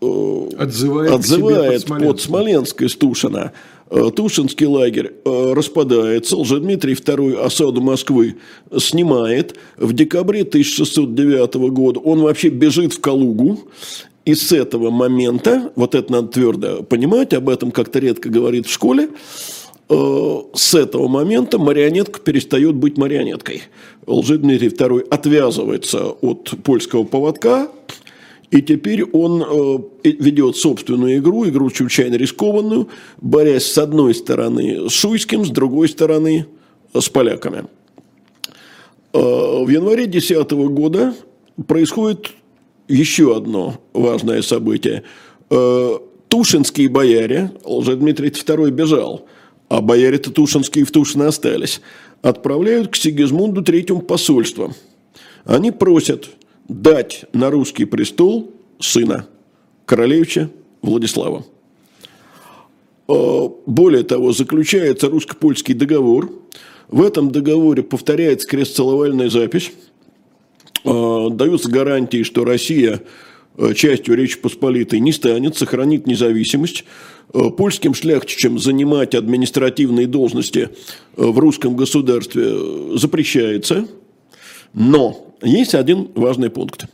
отзывает, 0.00 1.12
отзывает 1.12 1.86
под, 1.86 2.02
под 2.02 2.20
Смоленск 2.20 2.82
из 2.82 2.96
Тушина. 2.96 3.52
Э, 3.88 4.10
Тушинский 4.14 4.66
лагерь 4.66 5.12
э, 5.24 5.52
распадается, 5.52 6.36
Лжедмитрий 6.36 6.94
II 6.94 7.36
осаду 7.44 7.80
Москвы 7.80 8.36
снимает. 8.76 9.56
В 9.76 9.92
декабре 9.92 10.42
1609 10.42 11.54
года 11.70 12.00
он 12.00 12.20
вообще 12.20 12.48
бежит 12.48 12.94
в 12.94 13.00
Калугу. 13.00 13.60
И 14.24 14.34
с 14.34 14.50
этого 14.50 14.90
момента, 14.90 15.70
вот 15.76 15.94
это 15.94 16.10
надо 16.10 16.28
твердо 16.28 16.82
понимать, 16.82 17.32
об 17.32 17.48
этом 17.48 17.70
как-то 17.70 18.00
редко 18.00 18.28
говорит 18.28 18.66
в 18.66 18.72
школе, 18.72 19.10
э, 19.88 20.36
с 20.52 20.74
этого 20.74 21.06
момента 21.06 21.58
марионетка 21.58 22.18
перестает 22.18 22.74
быть 22.74 22.98
марионеткой. 22.98 23.62
Лжедмитрий 24.04 24.68
II 24.68 25.06
отвязывается 25.08 26.06
от 26.06 26.54
польского 26.64 27.04
поводка, 27.04 27.68
и 28.50 28.62
теперь 28.62 29.04
он 29.04 29.42
э, 29.42 29.78
ведет 30.04 30.56
собственную 30.56 31.18
игру, 31.18 31.48
игру 31.48 31.70
чрезвычайно 31.70 32.14
рискованную, 32.14 32.88
борясь 33.20 33.66
с 33.66 33.78
одной 33.78 34.14
стороны 34.14 34.88
с 34.88 34.92
Шуйским, 34.92 35.44
с 35.44 35.50
другой 35.50 35.88
стороны 35.88 36.46
с 36.94 37.08
поляками. 37.08 37.64
Э, 39.12 39.18
в 39.64 39.68
январе 39.68 40.06
2010 40.06 40.50
года 40.70 41.14
происходит 41.66 42.32
еще 42.88 43.36
одно 43.36 43.80
важное 43.92 44.42
событие. 44.42 45.02
Э, 45.50 45.98
Тушинские 46.28 46.88
бояре, 46.88 47.52
Лжедмитрий 47.64 48.30
II 48.30 48.70
бежал, 48.70 49.26
а 49.68 49.80
бояре-то 49.80 50.30
Тушинские 50.30 50.84
в 50.84 50.92
Тушино 50.92 51.28
остались, 51.28 51.80
отправляют 52.22 52.88
к 52.88 52.96
Сигизмунду 52.96 53.62
III 53.62 54.02
посольство. 54.02 54.72
Они 55.44 55.72
просят– 55.72 56.30
дать 56.68 57.24
на 57.32 57.50
русский 57.50 57.84
престол 57.84 58.52
сына 58.80 59.26
королевича 59.84 60.50
Владислава. 60.82 61.44
А, 63.08 63.48
более 63.66 64.02
того, 64.02 64.32
заключается 64.32 65.08
русско-польский 65.08 65.74
договор. 65.74 66.30
В 66.88 67.02
этом 67.02 67.30
договоре 67.30 67.82
повторяется 67.82 68.46
крест-целовальная 68.48 69.30
запись. 69.30 69.72
А, 70.84 71.30
даются 71.30 71.70
гарантии, 71.70 72.22
что 72.22 72.44
Россия 72.44 73.02
а, 73.56 73.74
частью 73.74 74.16
Речи 74.16 74.38
Посполитой 74.38 75.00
не 75.00 75.12
станет, 75.12 75.56
сохранит 75.56 76.06
независимость. 76.06 76.84
Польским 77.32 77.92
шляхтичам 77.92 78.58
занимать 78.58 79.14
административные 79.14 80.06
должности 80.06 80.70
в 81.16 81.36
русском 81.38 81.74
государстве 81.74 82.96
запрещается. 82.96 83.88
Но 84.72 85.34
есть 85.42 85.74
один 85.74 86.10
важный 86.14 86.50
пункт. 86.50 86.86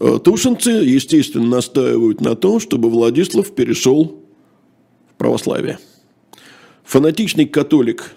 Э, 0.00 0.18
тушинцы, 0.22 0.70
естественно, 0.70 1.46
настаивают 1.46 2.20
на 2.20 2.36
том, 2.36 2.60
чтобы 2.60 2.90
Владислав 2.90 3.54
перешел 3.54 4.22
в 5.10 5.14
православие. 5.16 5.78
Фанатичный 6.84 7.46
католик 7.46 8.14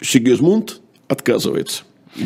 Сигизмунд 0.00 0.80
отказывается 1.08 1.84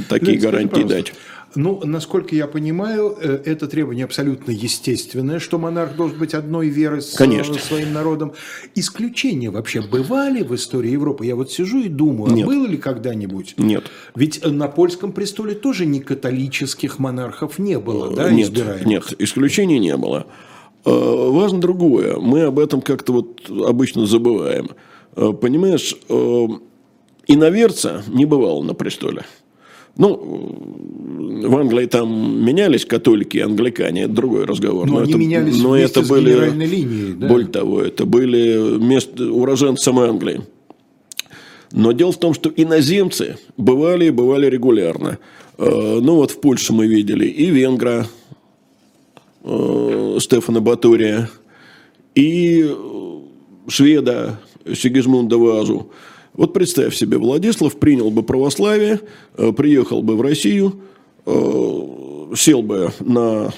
такие 0.08 0.38
гарантии 0.38 0.82
дать. 0.82 1.12
Ну, 1.54 1.80
насколько 1.84 2.34
я 2.34 2.46
понимаю, 2.46 3.16
э, 3.20 3.40
это 3.44 3.68
требование 3.68 4.04
абсолютно 4.04 4.50
естественное, 4.50 5.38
что 5.38 5.58
монарх 5.58 5.96
должен 5.96 6.18
быть 6.18 6.34
одной 6.34 6.68
веры 6.68 7.00
с 7.00 7.14
Конечно. 7.14 7.54
своим 7.54 7.92
народом. 7.92 8.32
Исключения 8.74 9.50
вообще 9.50 9.80
бывали 9.80 10.42
в 10.42 10.54
истории 10.54 10.90
Европы? 10.90 11.24
Я 11.26 11.36
вот 11.36 11.50
сижу 11.50 11.80
и 11.80 11.88
думаю, 11.88 12.32
а 12.32 12.34
Нет. 12.34 12.46
а 12.46 12.50
было 12.50 12.66
ли 12.66 12.76
когда-нибудь? 12.76 13.54
Нет. 13.56 13.84
Ведь 14.14 14.44
на 14.44 14.68
польском 14.68 15.12
престоле 15.12 15.54
тоже 15.54 15.86
не 15.86 16.00
католических 16.00 16.98
монархов 16.98 17.58
не 17.58 17.78
было, 17.78 18.14
да, 18.14 18.30
нет, 18.30 18.52
Нет, 18.84 19.14
исключений 19.18 19.78
не 19.78 19.96
было. 19.96 20.26
Э, 20.84 20.90
важно 20.90 21.60
другое. 21.60 22.18
Мы 22.18 22.42
об 22.42 22.58
этом 22.58 22.82
как-то 22.82 23.12
вот 23.14 23.50
обычно 23.50 24.06
забываем. 24.06 24.70
Э, 25.16 25.32
понимаешь, 25.32 25.96
иноверца 27.26 28.04
не 28.06 28.26
бывало 28.26 28.62
на 28.62 28.74
престоле. 28.74 29.24
Ну, 29.98 31.42
в 31.48 31.56
Англии 31.56 31.86
там 31.86 32.44
менялись 32.44 32.84
католики 32.86 33.38
и 33.38 33.40
англикане, 33.40 34.04
это 34.04 34.12
другой 34.12 34.44
разговор. 34.44 34.86
Но, 34.86 34.94
но 34.94 34.98
они 35.00 35.10
это, 35.10 35.18
менялись 35.18 35.60
но 35.60 35.76
это 35.76 36.02
были, 36.02 36.50
линией, 36.64 37.14
да? 37.14 37.28
Более 37.28 37.48
того, 37.48 37.82
это 37.82 38.06
были 38.06 38.78
мест, 38.78 39.20
уроженцы 39.20 39.82
самой 39.82 40.08
Англии. 40.08 40.40
Но 41.72 41.92
дело 41.92 42.12
в 42.12 42.18
том, 42.18 42.32
что 42.32 42.50
иноземцы 42.54 43.36
бывали 43.56 44.06
и 44.06 44.10
бывали 44.10 44.46
регулярно. 44.46 45.18
Э, 45.58 45.98
ну 46.00 46.14
вот 46.14 46.30
в 46.30 46.40
Польше 46.40 46.72
мы 46.72 46.86
видели 46.86 47.26
и 47.26 47.50
венгра 47.50 48.06
э, 49.42 50.18
Стефана 50.20 50.60
Батория, 50.60 51.28
и 52.14 52.74
шведа 53.68 54.40
Сигизмунда 54.74 55.38
Вазу. 55.38 55.90
Вот 56.38 56.52
представь 56.52 56.94
себе, 56.94 57.18
Владислав 57.18 57.76
принял 57.76 58.12
бы 58.12 58.22
православие, 58.22 59.00
э, 59.36 59.50
приехал 59.50 60.02
бы 60.02 60.16
в 60.16 60.20
Россию, 60.20 60.80
э, 61.26 62.32
сел 62.36 62.62
бы 62.62 62.92
на 63.00 63.52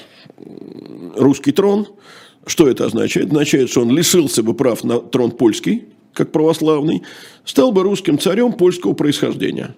русский 1.15 1.51
трон. 1.51 1.85
Что 2.47 2.67
это 2.67 2.85
означает? 2.85 3.27
Означает, 3.27 3.69
что 3.69 3.81
он 3.81 3.91
лишился 3.91 4.41
бы 4.41 4.55
прав 4.55 4.83
на 4.83 4.99
трон 4.99 5.29
польский, 5.29 5.83
как 6.11 6.31
православный, 6.31 7.03
стал 7.45 7.71
бы 7.71 7.83
русским 7.83 8.17
царем 8.17 8.51
польского 8.51 8.93
происхождения. 8.93 9.75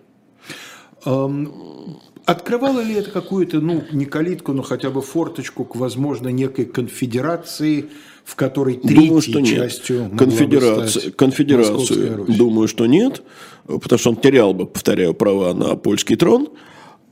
Открывало 2.26 2.80
ли 2.80 2.96
это 2.96 3.12
какую-то, 3.12 3.60
ну, 3.60 3.84
не 3.92 4.06
калитку, 4.06 4.54
но 4.54 4.62
хотя 4.62 4.90
бы 4.90 5.02
форточку 5.02 5.66
к, 5.66 5.76
возможно, 5.76 6.30
некой 6.30 6.66
конфедерации, 6.66 7.90
в 8.24 8.36
которой 8.36 8.76
третьей 8.76 9.08
думаю, 9.08 9.22
что 9.22 9.42
частью 9.42 10.04
нет. 10.04 10.18
Конфедерация, 10.18 11.12
конфедерацию, 11.12 12.26
думаю, 12.30 12.70
что 12.70 12.86
нет, 12.86 13.24
потому 13.66 14.00
что 14.00 14.10
он 14.12 14.16
терял 14.16 14.54
бы, 14.54 14.66
повторяю, 14.66 15.14
права 15.14 15.54
на 15.54 15.76
польский 15.76 16.16
трон, 16.16 16.48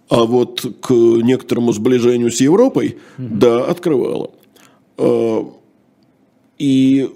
а 0.09 0.23
вот 0.23 0.65
к 0.81 0.91
некоторому 0.91 1.73
сближению 1.73 2.31
с 2.31 2.39
Европой, 2.39 2.97
угу. 3.17 3.27
да, 3.31 3.65
открывало. 3.65 4.31
А, 4.97 5.53
и 6.57 7.09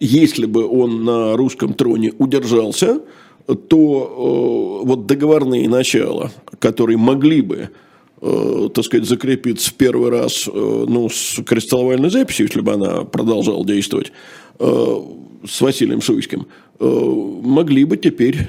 если 0.00 0.46
бы 0.46 0.66
он 0.66 1.04
на 1.04 1.36
русском 1.36 1.74
троне 1.74 2.12
удержался, 2.18 3.00
то 3.54 4.82
э, 4.82 4.86
вот 4.86 5.06
договорные 5.06 5.68
начала, 5.68 6.30
которые 6.58 6.98
могли 6.98 7.40
бы 7.40 7.70
э, 8.20 8.68
так 8.74 8.84
сказать, 8.84 9.08
закрепиться 9.08 9.70
в 9.70 9.74
первый 9.74 10.10
раз 10.10 10.46
э, 10.46 10.50
ну, 10.52 11.08
с 11.08 11.42
кристалловальной 11.44 12.10
записью, 12.10 12.46
если 12.46 12.60
бы 12.60 12.72
она 12.72 13.04
продолжала 13.04 13.64
действовать, 13.64 14.12
с 14.58 15.60
Василием 15.60 16.00
Шуйским, 16.00 16.48
могли 16.80 17.84
бы 17.84 17.96
теперь 17.96 18.48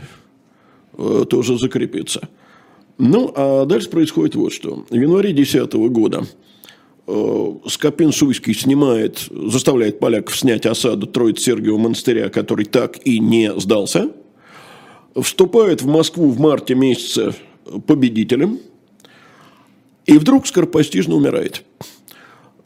тоже 1.29 1.59
закрепиться. 1.59 2.27
Ну, 2.97 3.31
а 3.35 3.65
дальше 3.65 3.91
происходит 3.91 4.33
вот 4.33 4.51
что. 4.51 4.85
В 4.89 4.95
январе 4.95 5.33
2010 5.33 5.73
года 5.91 6.25
Скопин 7.67 8.11
Шуйский 8.11 8.55
снимает, 8.55 9.27
заставляет 9.29 9.99
поляков 9.99 10.35
снять 10.35 10.65
осаду 10.65 11.05
Троиц-Сергиева 11.05 11.77
монастыря, 11.77 12.29
который 12.29 12.65
так 12.65 12.97
и 13.05 13.19
не 13.19 13.53
сдался– 13.59 14.09
вступает 15.15 15.81
в 15.81 15.87
Москву 15.87 16.29
в 16.29 16.39
марте 16.39 16.75
месяце 16.75 17.35
победителем, 17.87 18.59
и 20.05 20.17
вдруг 20.17 20.47
скоропостижно 20.47 21.15
умирает. 21.15 21.63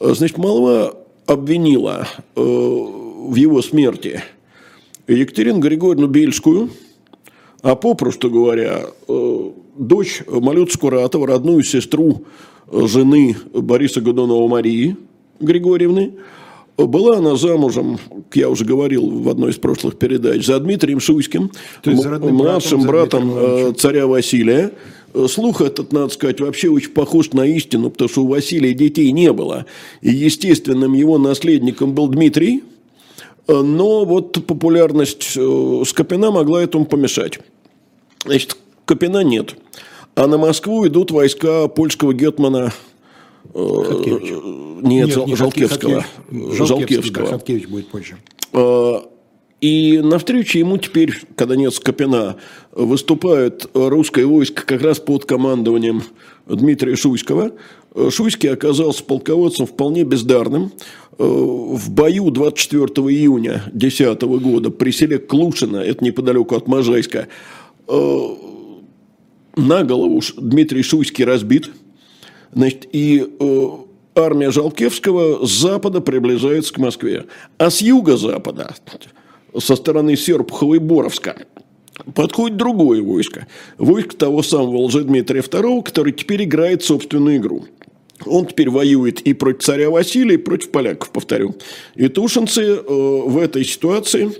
Значит, 0.00 0.38
молва 0.38 0.96
обвинила 1.26 2.06
э, 2.36 2.40
в 2.40 3.34
его 3.34 3.62
смерти 3.62 4.22
Екатерину 5.06 5.60
Григорьевну 5.60 6.06
Бельскую, 6.06 6.70
а 7.62 7.76
попросту 7.76 8.30
говоря, 8.30 8.86
э, 9.08 9.50
дочь 9.76 10.22
Малют 10.26 10.72
Скуратова, 10.72 11.26
родную 11.26 11.62
сестру 11.64 12.24
жены 12.70 13.36
Бориса 13.52 14.00
Годунова 14.00 14.48
Марии 14.48 14.96
Григорьевны– 15.40 16.14
была 16.76 17.18
она 17.18 17.36
замужем, 17.36 17.98
я 18.32 18.48
уже 18.48 18.64
говорил 18.64 19.08
в 19.08 19.28
одной 19.28 19.50
из 19.50 19.56
прошлых 19.56 19.96
передач, 19.96 20.44
за 20.44 20.58
Дмитрием 20.58 21.00
Шуйским, 21.00 21.50
младшим 21.84 22.82
братом, 22.82 23.30
братом 23.30 23.32
э, 23.36 23.72
царя 23.74 24.06
Василия. 24.06 24.72
Слух 25.28 25.60
этот, 25.60 25.92
надо 25.92 26.12
сказать, 26.12 26.40
вообще 26.40 26.68
очень 26.68 26.90
похож 26.90 27.30
на 27.32 27.46
истину, 27.46 27.90
потому 27.90 28.08
что 28.08 28.24
у 28.24 28.26
Василия 28.26 28.74
детей 28.74 29.12
не 29.12 29.32
было. 29.32 29.66
И 30.00 30.10
естественным 30.10 30.92
его 30.94 31.18
наследником 31.18 31.94
был 31.94 32.08
Дмитрий, 32.08 32.64
но 33.46 34.04
вот 34.04 34.44
популярность 34.46 35.34
э, 35.36 35.82
Скопина 35.86 36.30
могла 36.30 36.62
этому 36.62 36.86
помешать. 36.86 37.38
Значит, 38.24 38.56
Копина 38.84 39.22
нет. 39.22 39.56
А 40.14 40.26
на 40.26 40.38
Москву 40.38 40.86
идут 40.86 41.10
войска 41.10 41.68
польского 41.68 42.12
гетмана 42.12 42.72
Хаткевич. 43.52 44.30
Нет, 44.82 45.08
Нет 45.08 45.26
не 45.26 45.36
Жалкевского. 45.36 46.04
Жалкевский, 46.30 46.66
Жалкевского. 46.66 47.26
Да, 47.26 47.32
Хаткевич 47.32 47.68
будет 47.68 47.88
позже. 47.88 48.16
А, 48.52 49.08
и 49.60 50.00
навстречу 50.02 50.58
ему 50.58 50.78
теперь, 50.78 51.14
когда 51.36 51.56
нет 51.56 51.72
Скопина, 51.74 52.36
выступает 52.72 53.70
русское 53.74 54.26
войско 54.26 54.66
как 54.66 54.82
раз 54.82 54.98
под 54.98 55.24
командованием 55.24 56.02
Дмитрия 56.46 56.96
Шуйского. 56.96 57.52
Шуйский 58.10 58.50
оказался 58.50 59.04
полководцем 59.04 59.66
вполне 59.66 60.04
бездарным. 60.04 60.72
В 61.16 61.90
бою 61.90 62.30
24 62.30 62.86
июня 63.08 63.62
2010 63.72 64.22
года 64.22 64.70
при 64.70 64.90
селе 64.90 65.18
Клушино, 65.18 65.76
это 65.76 66.04
неподалеку 66.04 66.56
от 66.56 66.66
Можайска, 66.66 67.28
на 67.86 69.84
голову 69.84 70.20
Дмитрий 70.36 70.82
Шуйский 70.82 71.24
разбит– 71.24 71.70
Значит, 72.54 72.88
и 72.92 73.26
э, 73.38 73.68
армия 74.14 74.50
Жалкевского 74.50 75.44
с 75.44 75.50
запада 75.50 76.00
приближается 76.00 76.72
к 76.72 76.78
Москве. 76.78 77.26
А 77.58 77.70
с 77.70 77.80
юго-запада, 77.80 78.74
со 79.58 79.76
стороны 79.76 80.16
Серпухова 80.16 80.76
и 80.76 80.78
Боровска, 80.78 81.36
подходит 82.14 82.56
другое 82.56 83.02
войско. 83.02 83.46
Войско 83.76 84.16
того 84.16 84.42
самого 84.42 84.82
Лжедмитрия 84.82 85.42
II, 85.42 85.82
который 85.82 86.12
теперь 86.12 86.44
играет 86.44 86.84
собственную 86.84 87.38
игру. 87.38 87.64
Он 88.24 88.46
теперь 88.46 88.70
воюет 88.70 89.20
и 89.20 89.32
против 89.32 89.64
царя 89.64 89.90
Василия, 89.90 90.34
и 90.34 90.38
против 90.38 90.70
поляков, 90.70 91.10
повторю. 91.10 91.56
И 91.96 92.06
тушинцы 92.06 92.62
э, 92.62 92.82
в 92.86 93.36
этой 93.36 93.64
ситуации 93.64 94.30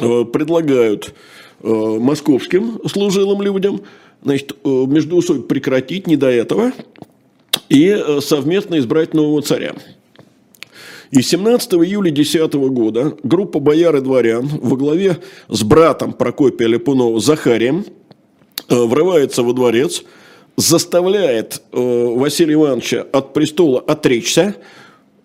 э, 0.00 0.24
предлагают 0.24 1.14
э, 1.62 1.68
московским 1.68 2.80
служилым 2.88 3.40
людям 3.42 3.82
значит, 4.24 4.56
э, 4.64 4.68
между 4.68 5.22
собой 5.22 5.44
прекратить 5.44 6.08
не 6.08 6.16
до 6.16 6.28
этого– 6.28 6.72
и 7.68 7.88
э, 7.88 8.20
совместно 8.20 8.78
избрать 8.78 9.14
нового 9.14 9.42
царя. 9.42 9.74
И 11.10 11.20
17 11.20 11.74
июля 11.74 12.10
2010 12.10 12.54
года 12.54 13.16
группа 13.22 13.60
бояр 13.60 13.96
и 13.96 14.00
дворян 14.00 14.48
во 14.48 14.76
главе 14.76 15.18
с 15.48 15.62
братом 15.62 16.14
Прокопия 16.14 16.66
Липунова 16.66 17.20
Захарием 17.20 17.84
э, 18.68 18.74
врывается 18.74 19.42
во 19.42 19.52
дворец, 19.52 20.04
заставляет 20.56 21.62
э, 21.72 21.78
Василия 21.78 22.54
Ивановича 22.54 23.06
от 23.12 23.34
престола 23.34 23.80
отречься. 23.80 24.56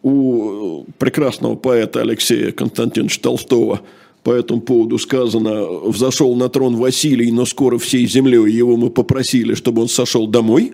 У 0.03 0.86
прекрасного 0.99 1.55
поэта 1.55 2.01
Алексея 2.01 2.51
Константиновича 2.51 3.21
Толстого 3.21 3.82
по 4.23 4.32
этому 4.32 4.59
поводу 4.59 4.99
сказано, 4.99 5.65
взошел 5.86 6.36
на 6.36 6.49
трон 6.49 6.75
Василий, 6.75 7.32
но 7.32 7.45
скоро 7.45 7.78
всей 7.78 8.05
землей 8.07 8.51
его 8.51 8.75
мы 8.75 8.89
попросили, 8.89 9.53
чтобы 9.53 9.82
он 9.82 9.88
сошел 9.88 10.28
домой. 10.28 10.73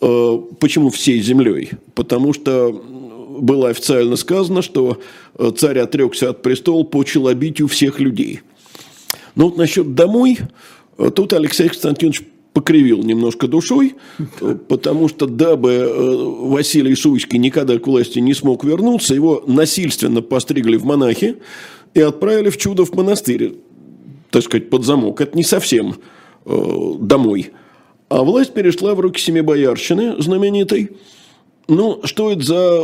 Э, 0.00 0.38
почему 0.58 0.90
всей 0.90 1.20
землей? 1.20 1.72
Потому 1.94 2.32
что 2.32 2.70
было 3.40 3.68
официально 3.68 4.16
сказано, 4.16 4.62
что 4.62 4.98
э, 5.38 5.52
царь 5.56 5.78
отрекся 5.78 6.30
от 6.30 6.42
престола 6.42 6.84
по 6.84 7.04
челобитию 7.04 7.68
всех 7.68 8.00
людей. 8.00 8.40
Но 9.34 9.46
вот 9.46 9.56
насчет 9.56 9.94
домой, 9.94 10.38
э, 10.98 11.10
тут 11.14 11.32
Алексей 11.32 11.68
Константинович 11.68 12.22
покривил 12.52 13.02
немножко 13.04 13.46
душой, 13.46 13.94
потому 14.66 15.08
что 15.08 15.26
дабы 15.26 15.88
Василий 16.48 16.96
Шуйский 16.96 17.38
никогда 17.38 17.78
к 17.78 17.86
власти 17.86 18.18
не 18.18 18.34
смог 18.34 18.64
вернуться, 18.64 19.14
его 19.14 19.44
насильственно 19.46 20.20
постригли 20.20 20.76
в 20.76 20.84
монахи 20.84 21.36
и 21.94 22.00
отправили 22.00 22.50
в 22.50 22.56
чудо 22.56 22.84
в 22.84 22.92
монастырь, 22.92 23.54
так 24.30 24.42
сказать, 24.42 24.68
под 24.68 24.84
замок. 24.84 25.20
Это 25.20 25.36
не 25.36 25.44
совсем 25.44 25.94
домой. 26.44 27.52
А 28.10 28.24
власть 28.24 28.52
перешла 28.52 28.94
в 28.96 29.00
руки 29.00 29.20
Семибоярщины 29.20 30.20
знаменитой. 30.20 30.90
Ну, 31.68 32.00
что 32.02 32.32
это 32.32 32.42
за 32.42 32.82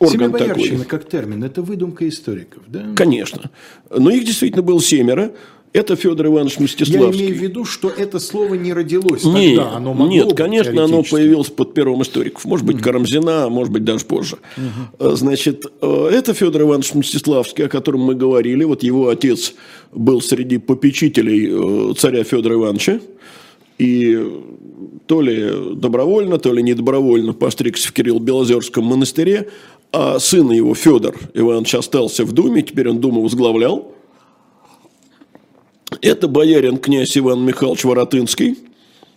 орган 0.00 0.32
такой? 0.32 0.78
как 0.80 1.08
термин, 1.08 1.44
это 1.44 1.62
выдумка 1.62 2.06
историков, 2.08 2.64
да? 2.66 2.86
Конечно. 2.96 3.50
Но 3.96 4.10
их 4.10 4.24
действительно 4.24 4.62
было 4.62 4.82
семеро. 4.82 5.30
Это 5.72 5.94
Федор 5.94 6.26
Иванович 6.26 6.58
Мстиславский. 6.58 7.20
Я 7.20 7.26
имею 7.26 7.38
в 7.38 7.42
виду, 7.42 7.64
что 7.64 7.88
это 7.88 8.18
слово 8.18 8.54
не 8.54 8.72
родилось 8.72 9.24
нет, 9.24 9.56
тогда. 9.56 9.76
Оно 9.76 9.92
могло 9.92 10.12
нет, 10.12 10.26
быть, 10.26 10.36
конечно, 10.36 10.84
оно 10.84 11.02
появилось 11.02 11.48
под 11.48 11.74
пером 11.74 12.02
историков. 12.02 12.44
Может 12.44 12.66
быть, 12.66 12.76
угу. 12.76 12.84
Карамзина, 12.84 13.48
может 13.48 13.72
быть, 13.72 13.84
даже 13.84 14.04
позже. 14.04 14.38
Угу. 14.56 15.16
Значит, 15.16 15.66
э, 15.80 16.10
это 16.12 16.32
Федор 16.32 16.62
Иванович 16.62 16.94
Мстиславский, 16.94 17.66
о 17.66 17.68
котором 17.68 18.02
мы 18.02 18.14
говорили. 18.14 18.62
Вот 18.64 18.84
его 18.84 19.08
отец 19.08 19.54
был 19.92 20.20
среди 20.20 20.58
попечителей 20.58 21.90
э, 21.90 21.94
царя 21.94 22.22
Федора 22.22 22.54
Ивановича 22.54 23.00
и 23.78 24.42
то 25.06 25.20
ли 25.20 25.74
добровольно, 25.74 26.38
то 26.38 26.52
ли 26.52 26.62
недобровольно 26.62 27.32
постригся 27.32 27.88
в 27.88 27.92
Кирилл-Белозерском 27.92 28.84
монастыре, 28.84 29.50
а 29.92 30.18
сын 30.18 30.50
его, 30.50 30.74
Федор 30.74 31.16
Иванович, 31.34 31.76
остался 31.76 32.24
в 32.24 32.32
Думе, 32.32 32.62
теперь 32.62 32.88
он 32.88 33.00
Думу 33.00 33.22
возглавлял. 33.22 33.92
Это 36.00 36.28
боярин 36.28 36.78
князь 36.78 37.16
Иван 37.16 37.44
Михайлович 37.44 37.84
Воротынский. 37.84 38.58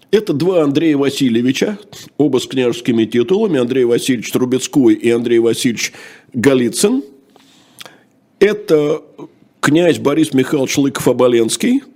Это 0.10 0.34
два 0.34 0.64
Андрея 0.64 0.98
Васильевича, 0.98 1.78
оба 2.18 2.38
с 2.38 2.48
княжескими 2.48 3.04
титулами, 3.06 3.60
Андрей 3.60 3.84
Васильевич 3.84 4.32
Трубецкой 4.32 4.94
и 4.94 5.10
Андрей 5.10 5.40
Васильевич 5.40 5.92
Голицын. 6.34 7.04
Это 8.40 9.02
князь 9.60 10.00
Борис 10.00 10.34
Михайлович 10.34 10.78
Лыков-Оболенский– 10.78 11.82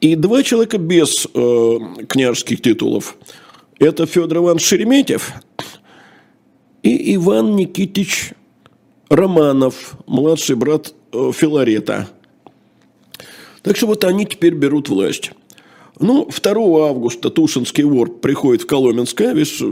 и 0.00 0.14
два 0.14 0.42
человека 0.42 0.78
без 0.78 1.26
э, 1.32 1.78
княжеских 2.08 2.60
титулов. 2.60 3.16
Это 3.78 4.06
Федор 4.06 4.38
Иванович 4.38 4.66
Шереметьев 4.66 5.32
и 6.82 7.14
Иван 7.16 7.56
Никитич 7.56 8.32
Романов, 9.08 9.96
младший 10.06 10.56
брат 10.56 10.94
э, 11.12 11.32
Филарета. 11.34 12.08
Так 13.62 13.76
что 13.76 13.86
вот 13.86 14.04
они 14.04 14.26
теперь 14.26 14.54
берут 14.54 14.88
власть. 14.88 15.32
Ну, 15.98 16.28
2 16.28 16.88
августа 16.88 17.30
Тушинский 17.30 17.84
вор 17.84 18.10
приходит 18.12 18.62
в 18.62 18.66
Коломенское, 18.66 19.32
весь 19.32 19.62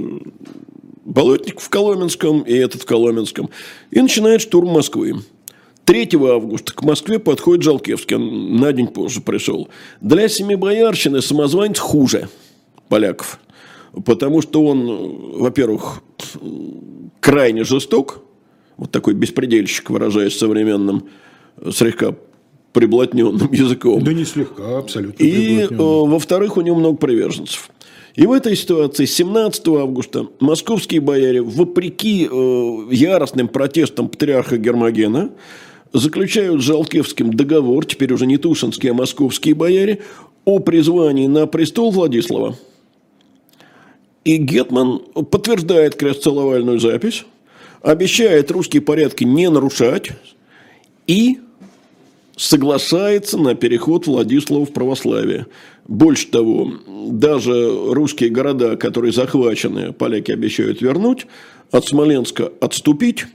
Болотник 1.04 1.60
в 1.60 1.68
Коломенском 1.68 2.40
и 2.42 2.54
этот 2.54 2.82
в 2.82 2.86
Коломенском, 2.86 3.50
и 3.90 4.00
начинает 4.00 4.40
штурм 4.40 4.70
Москвы. 4.70 5.16
3 5.84 6.10
августа 6.14 6.74
к 6.74 6.82
Москве 6.82 7.18
подходит 7.18 7.62
Жалкевский, 7.62 8.16
он 8.16 8.56
на 8.56 8.72
день 8.72 8.88
позже 8.88 9.20
пришел. 9.20 9.68
Для 10.00 10.28
Семибоярщины 10.28 11.20
самозванец 11.20 11.78
хуже 11.78 12.28
поляков, 12.88 13.38
потому 14.04 14.40
что 14.42 14.64
он, 14.64 15.38
во-первых, 15.38 16.02
крайне 17.20 17.64
жесток, 17.64 18.22
вот 18.76 18.90
такой 18.90 19.14
беспредельщик, 19.14 19.90
выражаясь 19.90 20.36
современным, 20.36 21.08
слегка 21.72 22.14
приблотненным 22.72 23.52
языком. 23.52 24.02
Да 24.02 24.12
не 24.12 24.24
слегка, 24.24 24.78
абсолютно. 24.78 25.22
И, 25.22 25.60
э, 25.60 25.66
во-вторых, 25.70 26.56
у 26.56 26.60
него 26.60 26.76
много 26.76 26.96
приверженцев. 26.96 27.70
И 28.16 28.26
в 28.26 28.32
этой 28.32 28.54
ситуации 28.56 29.06
17 29.06 29.68
августа 29.68 30.26
московские 30.40 31.00
бояре, 31.00 31.42
вопреки 31.42 32.28
э, 32.30 32.78
яростным 32.90 33.48
протестам 33.48 34.08
патриарха 34.08 34.56
Гермогена, 34.56 35.30
заключают 35.94 36.60
с 36.60 36.64
Жалкевским 36.64 37.32
договор, 37.32 37.86
теперь 37.86 38.12
уже 38.12 38.26
не 38.26 38.36
Тушинские, 38.36 38.90
а 38.90 38.94
московские 38.94 39.54
бояре, 39.54 40.02
о 40.44 40.58
призвании 40.58 41.26
на 41.26 41.46
престол 41.46 41.90
Владислава. 41.90 42.58
И 44.24 44.36
Гетман 44.36 45.00
подтверждает 45.30 45.94
крестцеловальную 45.94 46.80
запись, 46.80 47.24
обещает 47.80 48.50
русские 48.50 48.82
порядки 48.82 49.24
не 49.24 49.48
нарушать 49.48 50.10
и 51.06 51.38
соглашается 52.36 53.38
на 53.38 53.54
переход 53.54 54.06
Владислава 54.06 54.66
в 54.66 54.72
православие. 54.72 55.46
Больше 55.86 56.28
того, 56.28 56.72
даже 57.10 57.92
русские 57.92 58.30
города, 58.30 58.76
которые 58.76 59.12
захвачены, 59.12 59.92
поляки 59.92 60.32
обещают 60.32 60.82
вернуть, 60.82 61.26
от 61.70 61.86
Смоленска 61.86 62.50
отступить. 62.60 63.26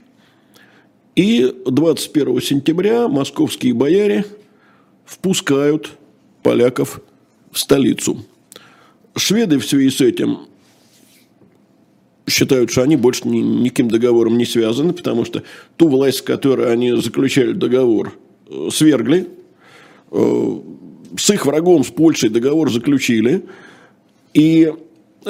И 1.20 1.54
21 1.66 2.40
сентября 2.40 3.06
московские 3.06 3.74
бояре 3.74 4.24
впускают 5.04 5.90
поляков 6.42 7.02
в 7.52 7.58
столицу. 7.58 8.24
Шведы 9.14 9.58
в 9.58 9.66
связи 9.66 9.90
с 9.90 10.00
этим 10.00 10.38
считают, 12.26 12.70
что 12.70 12.80
они 12.80 12.96
больше 12.96 13.28
ни, 13.28 13.40
никаким 13.40 13.90
договором 13.90 14.38
не 14.38 14.46
связаны, 14.46 14.94
потому 14.94 15.26
что 15.26 15.42
ту 15.76 15.88
власть, 15.88 16.20
с 16.20 16.22
которой 16.22 16.72
они 16.72 16.92
заключали 16.92 17.52
договор, 17.52 18.14
э, 18.48 18.70
свергли, 18.72 19.28
э, 20.12 20.60
с 21.18 21.28
их 21.28 21.44
врагом, 21.44 21.84
с 21.84 21.90
Польшей 21.90 22.30
договор 22.30 22.72
заключили, 22.72 23.44
и 24.32 24.72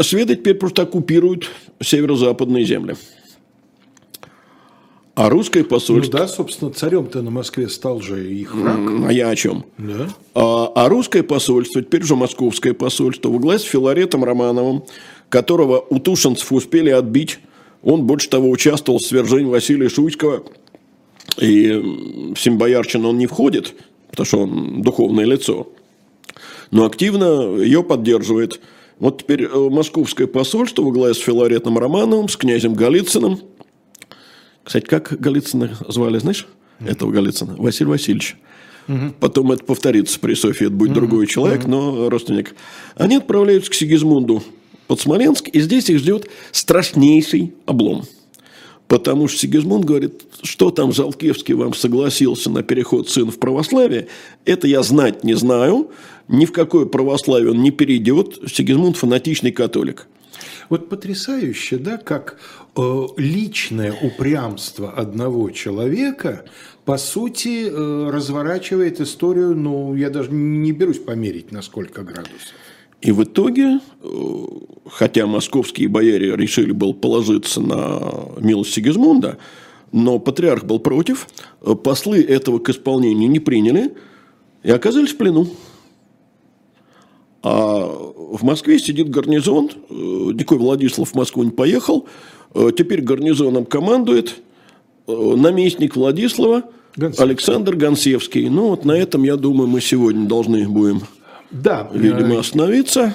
шведы 0.00 0.36
теперь 0.36 0.54
просто 0.54 0.82
оккупируют 0.82 1.50
северо-западные 1.82 2.64
земли. 2.64 2.94
А 5.14 5.28
русское 5.28 5.64
посольство... 5.64 6.12
Ну 6.12 6.18
да, 6.18 6.28
собственно, 6.28 6.70
царем-то 6.70 7.20
на 7.22 7.30
Москве 7.30 7.68
стал 7.68 8.00
же 8.00 8.32
их 8.32 8.54
враг. 8.54 8.78
А 9.06 9.12
я 9.12 9.28
о 9.28 9.36
чем? 9.36 9.64
Да. 9.76 10.08
А, 10.34 10.72
а 10.74 10.88
русское 10.88 11.22
посольство, 11.22 11.82
теперь 11.82 12.02
уже 12.02 12.16
московское 12.16 12.74
посольство, 12.74 13.28
во 13.28 13.38
главе 13.38 13.58
с 13.58 13.64
Филаретом 13.64 14.24
Романовым, 14.24 14.84
которого 15.28 15.84
у 15.90 15.98
тушинцев 15.98 16.50
успели 16.52 16.90
отбить, 16.90 17.40
он 17.82 18.04
больше 18.06 18.28
того 18.28 18.48
участвовал 18.50 18.98
в 18.98 19.02
свержении 19.02 19.50
Василия 19.50 19.88
Шуйского, 19.88 20.44
и 21.38 21.70
в 22.34 22.36
Симбоярчину 22.36 23.10
он 23.10 23.18
не 23.18 23.26
входит, 23.26 23.74
потому 24.10 24.26
что 24.26 24.38
он 24.40 24.82
духовное 24.82 25.24
лицо, 25.24 25.68
но 26.70 26.84
активно 26.84 27.56
ее 27.56 27.82
поддерживает. 27.82 28.60
Вот 28.98 29.22
теперь 29.22 29.44
э, 29.44 29.68
московское 29.70 30.26
посольство 30.26 30.82
во 30.82 30.92
главе 30.92 31.14
с 31.14 31.18
Филаретом 31.18 31.78
Романовым, 31.78 32.28
с 32.28 32.36
князем 32.36 32.74
Голицыным. 32.74 33.40
Кстати, 34.64 34.84
как 34.84 35.18
Голицына 35.18 35.76
звали, 35.88 36.18
знаешь, 36.18 36.46
этого 36.80 37.10
Голицына? 37.10 37.56
Василий 37.56 37.90
Васильевич. 37.90 38.36
Угу. 38.88 39.14
Потом 39.20 39.52
это 39.52 39.64
повторится 39.64 40.18
при 40.18 40.34
Софии, 40.34 40.66
это 40.66 40.74
будет 40.74 40.90
угу. 40.90 41.00
другой 41.00 41.26
человек, 41.26 41.62
угу. 41.62 41.70
но 41.70 42.10
родственник. 42.10 42.54
Они 42.96 43.16
отправляются 43.16 43.70
к 43.70 43.74
Сигизмунду 43.74 44.42
под 44.86 45.00
Смоленск, 45.00 45.48
и 45.48 45.60
здесь 45.60 45.88
их 45.90 45.98
ждет 45.98 46.28
страшнейший 46.52 47.54
облом– 47.66 48.04
Потому 48.90 49.28
что 49.28 49.38
Сигизмунд 49.38 49.84
говорит, 49.84 50.24
что 50.42 50.72
там 50.72 50.92
Жалкевский 50.92 51.54
вам 51.54 51.74
согласился 51.74 52.50
на 52.50 52.64
переход 52.64 53.08
сына 53.08 53.30
в 53.30 53.38
православие, 53.38 54.08
это 54.44 54.66
я 54.66 54.82
знать 54.82 55.22
не 55.22 55.34
знаю, 55.34 55.92
ни 56.26 56.44
в 56.44 56.50
какое 56.50 56.86
православие 56.86 57.52
он 57.52 57.62
не 57.62 57.70
перейдет. 57.70 58.40
Сигизмунд 58.52 58.96
фанатичный 58.96 59.52
католик. 59.52 60.08
Вот 60.70 60.88
потрясающе, 60.88 61.78
да, 61.78 61.98
как 61.98 62.40
личное 63.16 63.92
упрямство 63.92 64.90
одного 64.90 65.50
человека, 65.50 66.44
по 66.84 66.98
сути, 66.98 67.68
э, 67.68 68.10
разворачивает 68.10 69.00
историю, 69.00 69.54
ну, 69.56 69.94
я 69.94 70.10
даже 70.10 70.30
не 70.32 70.72
берусь 70.72 70.98
померить 70.98 71.52
на 71.52 71.62
сколько 71.62 72.02
градусов. 72.02 72.54
И 73.00 73.12
в 73.12 73.24
итоге, 73.24 73.80
э, 74.02 74.46
хотя 74.90 75.26
московские 75.26 75.88
бояре 75.88 76.36
решили 76.36 76.72
был 76.72 76.94
положиться 76.94 77.60
на 77.60 78.00
милость 78.38 78.74
Сигизмунда, 78.74 79.38
но 79.92 80.18
патриарх 80.18 80.64
был 80.64 80.78
против, 80.78 81.28
э, 81.62 81.74
послы 81.74 82.22
этого 82.22 82.58
к 82.58 82.68
исполнению 82.68 83.30
не 83.30 83.40
приняли 83.40 83.94
и 84.62 84.70
оказались 84.70 85.12
в 85.12 85.16
плену. 85.16 85.48
А 87.42 88.09
в 88.30 88.42
Москве 88.42 88.78
сидит 88.78 89.10
гарнизон, 89.10 89.70
э, 89.70 89.94
никакой 89.94 90.58
Владислав 90.58 91.10
в 91.10 91.14
Москву 91.14 91.42
не 91.42 91.50
поехал, 91.50 92.06
теперь 92.76 93.00
гарнизоном 93.00 93.64
командует 93.64 94.36
наместник 95.06 95.94
Владислава 95.94 96.64
Гонсевский. 96.96 97.24
Александр 97.24 97.76
Гонсевский. 97.76 98.48
Ну 98.48 98.70
вот 98.70 98.84
на 98.84 98.92
этом, 98.92 99.22
я 99.22 99.36
думаю, 99.36 99.68
мы 99.68 99.80
сегодня 99.80 100.26
должны 100.26 100.68
будем 100.68 101.02
да, 101.50 101.88
видимо, 101.92 102.36
э, 102.36 102.38
остановиться. 102.38 103.14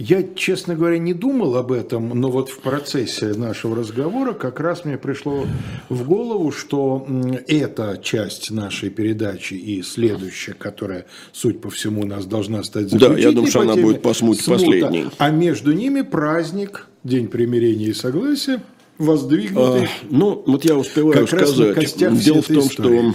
Я, 0.00 0.22
честно 0.36 0.76
говоря, 0.76 0.96
не 0.98 1.12
думал 1.12 1.56
об 1.56 1.72
этом, 1.72 2.10
но 2.10 2.30
вот 2.30 2.50
в 2.50 2.60
процессе 2.60 3.34
нашего 3.34 3.74
разговора 3.74 4.32
как 4.32 4.60
раз 4.60 4.84
мне 4.84 4.96
пришло 4.96 5.44
в 5.88 6.06
голову, 6.06 6.52
что 6.52 7.04
эта 7.48 7.98
часть 8.00 8.52
нашей 8.52 8.90
передачи 8.90 9.54
и 9.54 9.82
следующая, 9.82 10.52
которая, 10.52 11.06
суть 11.32 11.60
по 11.60 11.68
всему, 11.68 12.02
у 12.02 12.06
нас 12.06 12.26
должна 12.26 12.62
стать 12.62 12.96
Да, 12.96 13.12
я 13.18 13.32
думаю, 13.32 13.50
что 13.50 13.62
она 13.62 13.74
будет 13.74 14.00
по 14.00 14.14
смуте 14.14 14.44
последней. 14.48 15.06
А 15.18 15.30
между 15.30 15.72
ними 15.72 16.02
праздник, 16.02 16.86
День 17.02 17.26
примирения 17.26 17.86
и 17.86 17.92
согласия, 17.92 18.62
воздвигнутый. 18.98 19.86
А, 19.86 19.88
ну, 20.10 20.44
вот 20.46 20.64
я 20.64 20.76
успеваю 20.76 21.26
как 21.26 21.28
сказать. 21.28 21.96
Дело 21.96 22.42
в 22.42 22.46
том, 22.46 22.60
истории. 22.60 22.68
что 22.68 23.14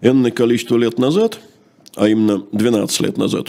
энное 0.00 0.30
количество 0.30 0.78
лет 0.78 0.98
назад– 0.98 1.38
а 1.94 2.08
именно 2.08 2.44
12 2.52 3.00
лет 3.00 3.16
назад, 3.16 3.48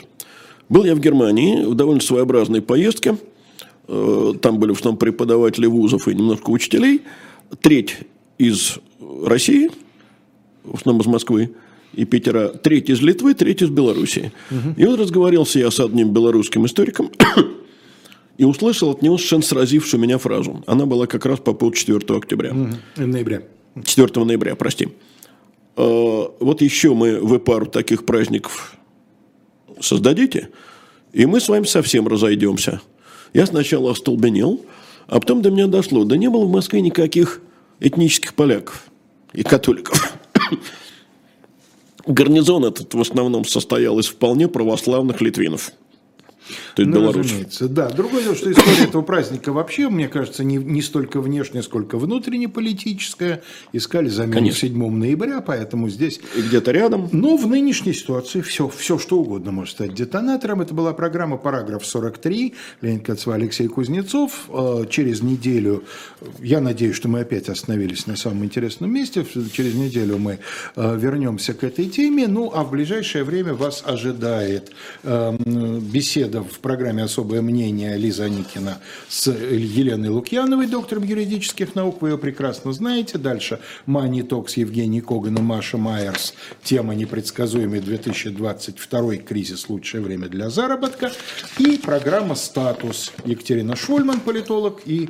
был 0.69 0.83
я 0.83 0.95
в 0.95 0.99
Германии 0.99 1.65
в 1.65 1.75
довольно 1.75 2.01
своеобразной 2.01 2.61
поездке. 2.61 3.17
Э, 3.87 4.33
там 4.41 4.59
были 4.59 4.73
в 4.73 4.77
основном 4.77 4.97
преподаватели 4.97 5.65
вузов 5.65 6.07
и 6.07 6.15
немножко 6.15 6.49
учителей. 6.49 7.01
Треть 7.61 7.97
из 8.37 8.79
России, 9.25 9.69
в 10.63 10.75
основном 10.75 11.01
из 11.01 11.07
Москвы 11.07 11.51
и 11.93 12.05
Питера, 12.05 12.49
треть 12.49 12.89
из 12.89 13.01
Литвы, 13.01 13.33
треть 13.33 13.61
из 13.61 13.69
Белоруссии. 13.69 14.31
Угу. 14.49 14.73
И 14.77 14.85
вот 14.85 14.99
разговаривался 14.99 15.59
я 15.59 15.69
с 15.69 15.79
одним 15.79 16.11
белорусским 16.11 16.65
историком 16.65 17.11
и 18.37 18.43
услышал 18.43 18.91
от 18.91 19.01
него 19.01 19.17
совершенно 19.17 19.43
сразившую 19.43 20.01
меня 20.01 20.17
фразу. 20.17 20.63
Она 20.65 20.85
была 20.85 21.05
как 21.05 21.25
раз 21.25 21.39
по 21.39 21.53
поводу 21.53 21.77
4 21.77 21.99
октября. 22.17 22.51
Угу. 22.51 23.05
Ноября. 23.05 23.43
4 23.83 24.25
ноября, 24.25 24.55
прости. 24.55 24.89
А, 25.75 26.31
вот 26.39 26.61
еще 26.61 26.93
мы 26.93 27.19
вы 27.19 27.39
пару 27.39 27.65
таких 27.65 28.05
праздников 28.05 28.75
создадите, 29.81 30.49
и 31.11 31.25
мы 31.25 31.39
с 31.39 31.49
вами 31.49 31.65
совсем 31.65 32.07
разойдемся. 32.07 32.81
Я 33.33 33.45
сначала 33.45 33.91
остолбенел, 33.91 34.65
а 35.07 35.19
потом 35.19 35.41
до 35.41 35.51
меня 35.51 35.67
дошло, 35.67 36.03
да 36.03 36.17
не 36.17 36.29
было 36.29 36.45
в 36.45 36.51
Москве 36.51 36.81
никаких 36.81 37.41
этнических 37.79 38.33
поляков 38.33 38.85
и 39.33 39.43
католиков. 39.43 40.13
Гарнизон 42.05 42.65
этот 42.65 42.93
в 42.93 43.01
основном 43.01 43.45
состоял 43.45 43.99
из 43.99 44.07
вполне 44.07 44.47
православных 44.47 45.21
литвинов. 45.21 45.71
То 46.75 46.81
есть 46.81 46.93
Ну, 46.93 47.11
разумеется, 47.11 47.67
да. 47.67 47.89
Другое 47.89 48.23
дело, 48.23 48.35
что 48.35 48.51
история 48.51 48.83
этого 48.85 49.01
праздника 49.03 49.51
вообще, 49.53 49.89
мне 49.89 50.07
кажется, 50.07 50.43
не, 50.43 50.57
не 50.57 50.81
столько 50.81 51.21
внешняя, 51.21 51.61
сколько 51.61 51.97
внутренне-политическая. 51.97 53.41
Искали 53.73 54.09
замену 54.09 54.33
Конечно. 54.33 54.59
7 54.59 54.89
ноября, 54.97 55.41
поэтому 55.41 55.89
здесь... 55.89 56.19
И 56.35 56.41
где-то 56.41 56.71
рядом. 56.71 57.09
Но 57.11 57.37
в 57.37 57.47
нынешней 57.47 57.93
ситуации 57.93 58.41
все, 58.41 58.67
все 58.69 58.97
что 58.97 59.19
угодно 59.19 59.51
может 59.51 59.73
стать 59.75 59.93
детонатором. 59.93 60.61
Это 60.61 60.73
была 60.73 60.93
программа 60.93 61.37
«Параграф 61.37 61.83
43». 61.83 62.53
Леонид 62.81 63.05
Кацва, 63.05 63.35
Алексей 63.35 63.67
Кузнецов. 63.67 64.49
Э, 64.49 64.85
Через 64.89 65.21
неделю, 65.21 65.83
я 66.41 66.59
надеюсь, 66.59 66.95
что 66.95 67.07
мы 67.07 67.21
опять 67.21 67.49
остановились 67.49 68.07
на 68.07 68.15
самом 68.15 68.43
интересном 68.45 68.91
месте. 68.91 69.25
Через 69.53 69.75
неделю 69.75 70.17
мы 70.17 70.39
э, 70.75 70.97
вернемся 70.97 71.53
к 71.53 71.63
этой 71.63 71.85
теме. 71.85 72.27
Ну, 72.27 72.51
а 72.53 72.63
в 72.63 72.71
ближайшее 72.71 73.23
время 73.23 73.53
вас 73.53 73.83
ожидает 73.85 74.71
э, 75.03 75.37
м, 75.45 75.79
беседа 75.79 76.41
в 76.43 76.59
программе 76.63 77.03
«Особое 77.03 77.41
мнение» 77.41 77.95
Лиза 77.97 78.27
Никина 78.29 78.79
с 79.09 79.27
Еленой 79.27 80.09
Лукьяновой, 80.09 80.65
доктором 80.65 81.03
юридических 81.03 81.75
наук. 81.75 82.01
Вы 82.01 82.11
ее 82.11 82.17
прекрасно 82.17 82.71
знаете. 82.73 83.19
Дальше 83.19 83.59
«Мани 83.85 84.23
Токс» 84.23 84.57
Евгений 84.57 85.01
Коган 85.01 85.37
и 85.37 85.41
Маша 85.41 85.77
Майерс. 85.77 86.33
Тема 86.63 86.95
«Непредсказуемый 86.95 87.81
2022 87.81 89.17
кризис. 89.17 89.69
Лучшее 89.69 90.01
время 90.01 90.29
для 90.29 90.49
заработка». 90.49 91.11
И 91.59 91.77
программа 91.77 92.33
«Статус» 92.35 93.11
Екатерина 93.25 93.75
Шульман, 93.75 94.21
политолог 94.21 94.81
и 94.85 95.09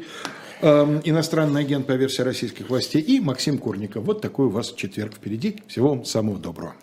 эм, 0.61 1.01
иностранный 1.03 1.61
агент 1.61 1.85
по 1.85 1.91
версии 1.91 2.23
российских 2.23 2.69
властей, 2.69 3.01
и 3.01 3.19
Максим 3.19 3.59
Курников. 3.59 4.03
Вот 4.03 4.21
такой 4.21 4.47
у 4.47 4.49
вас 4.49 4.73
четверг 4.73 5.13
впереди. 5.13 5.61
Всего 5.67 5.89
вам 5.89 6.03
самого 6.03 6.39
доброго. 6.39 6.73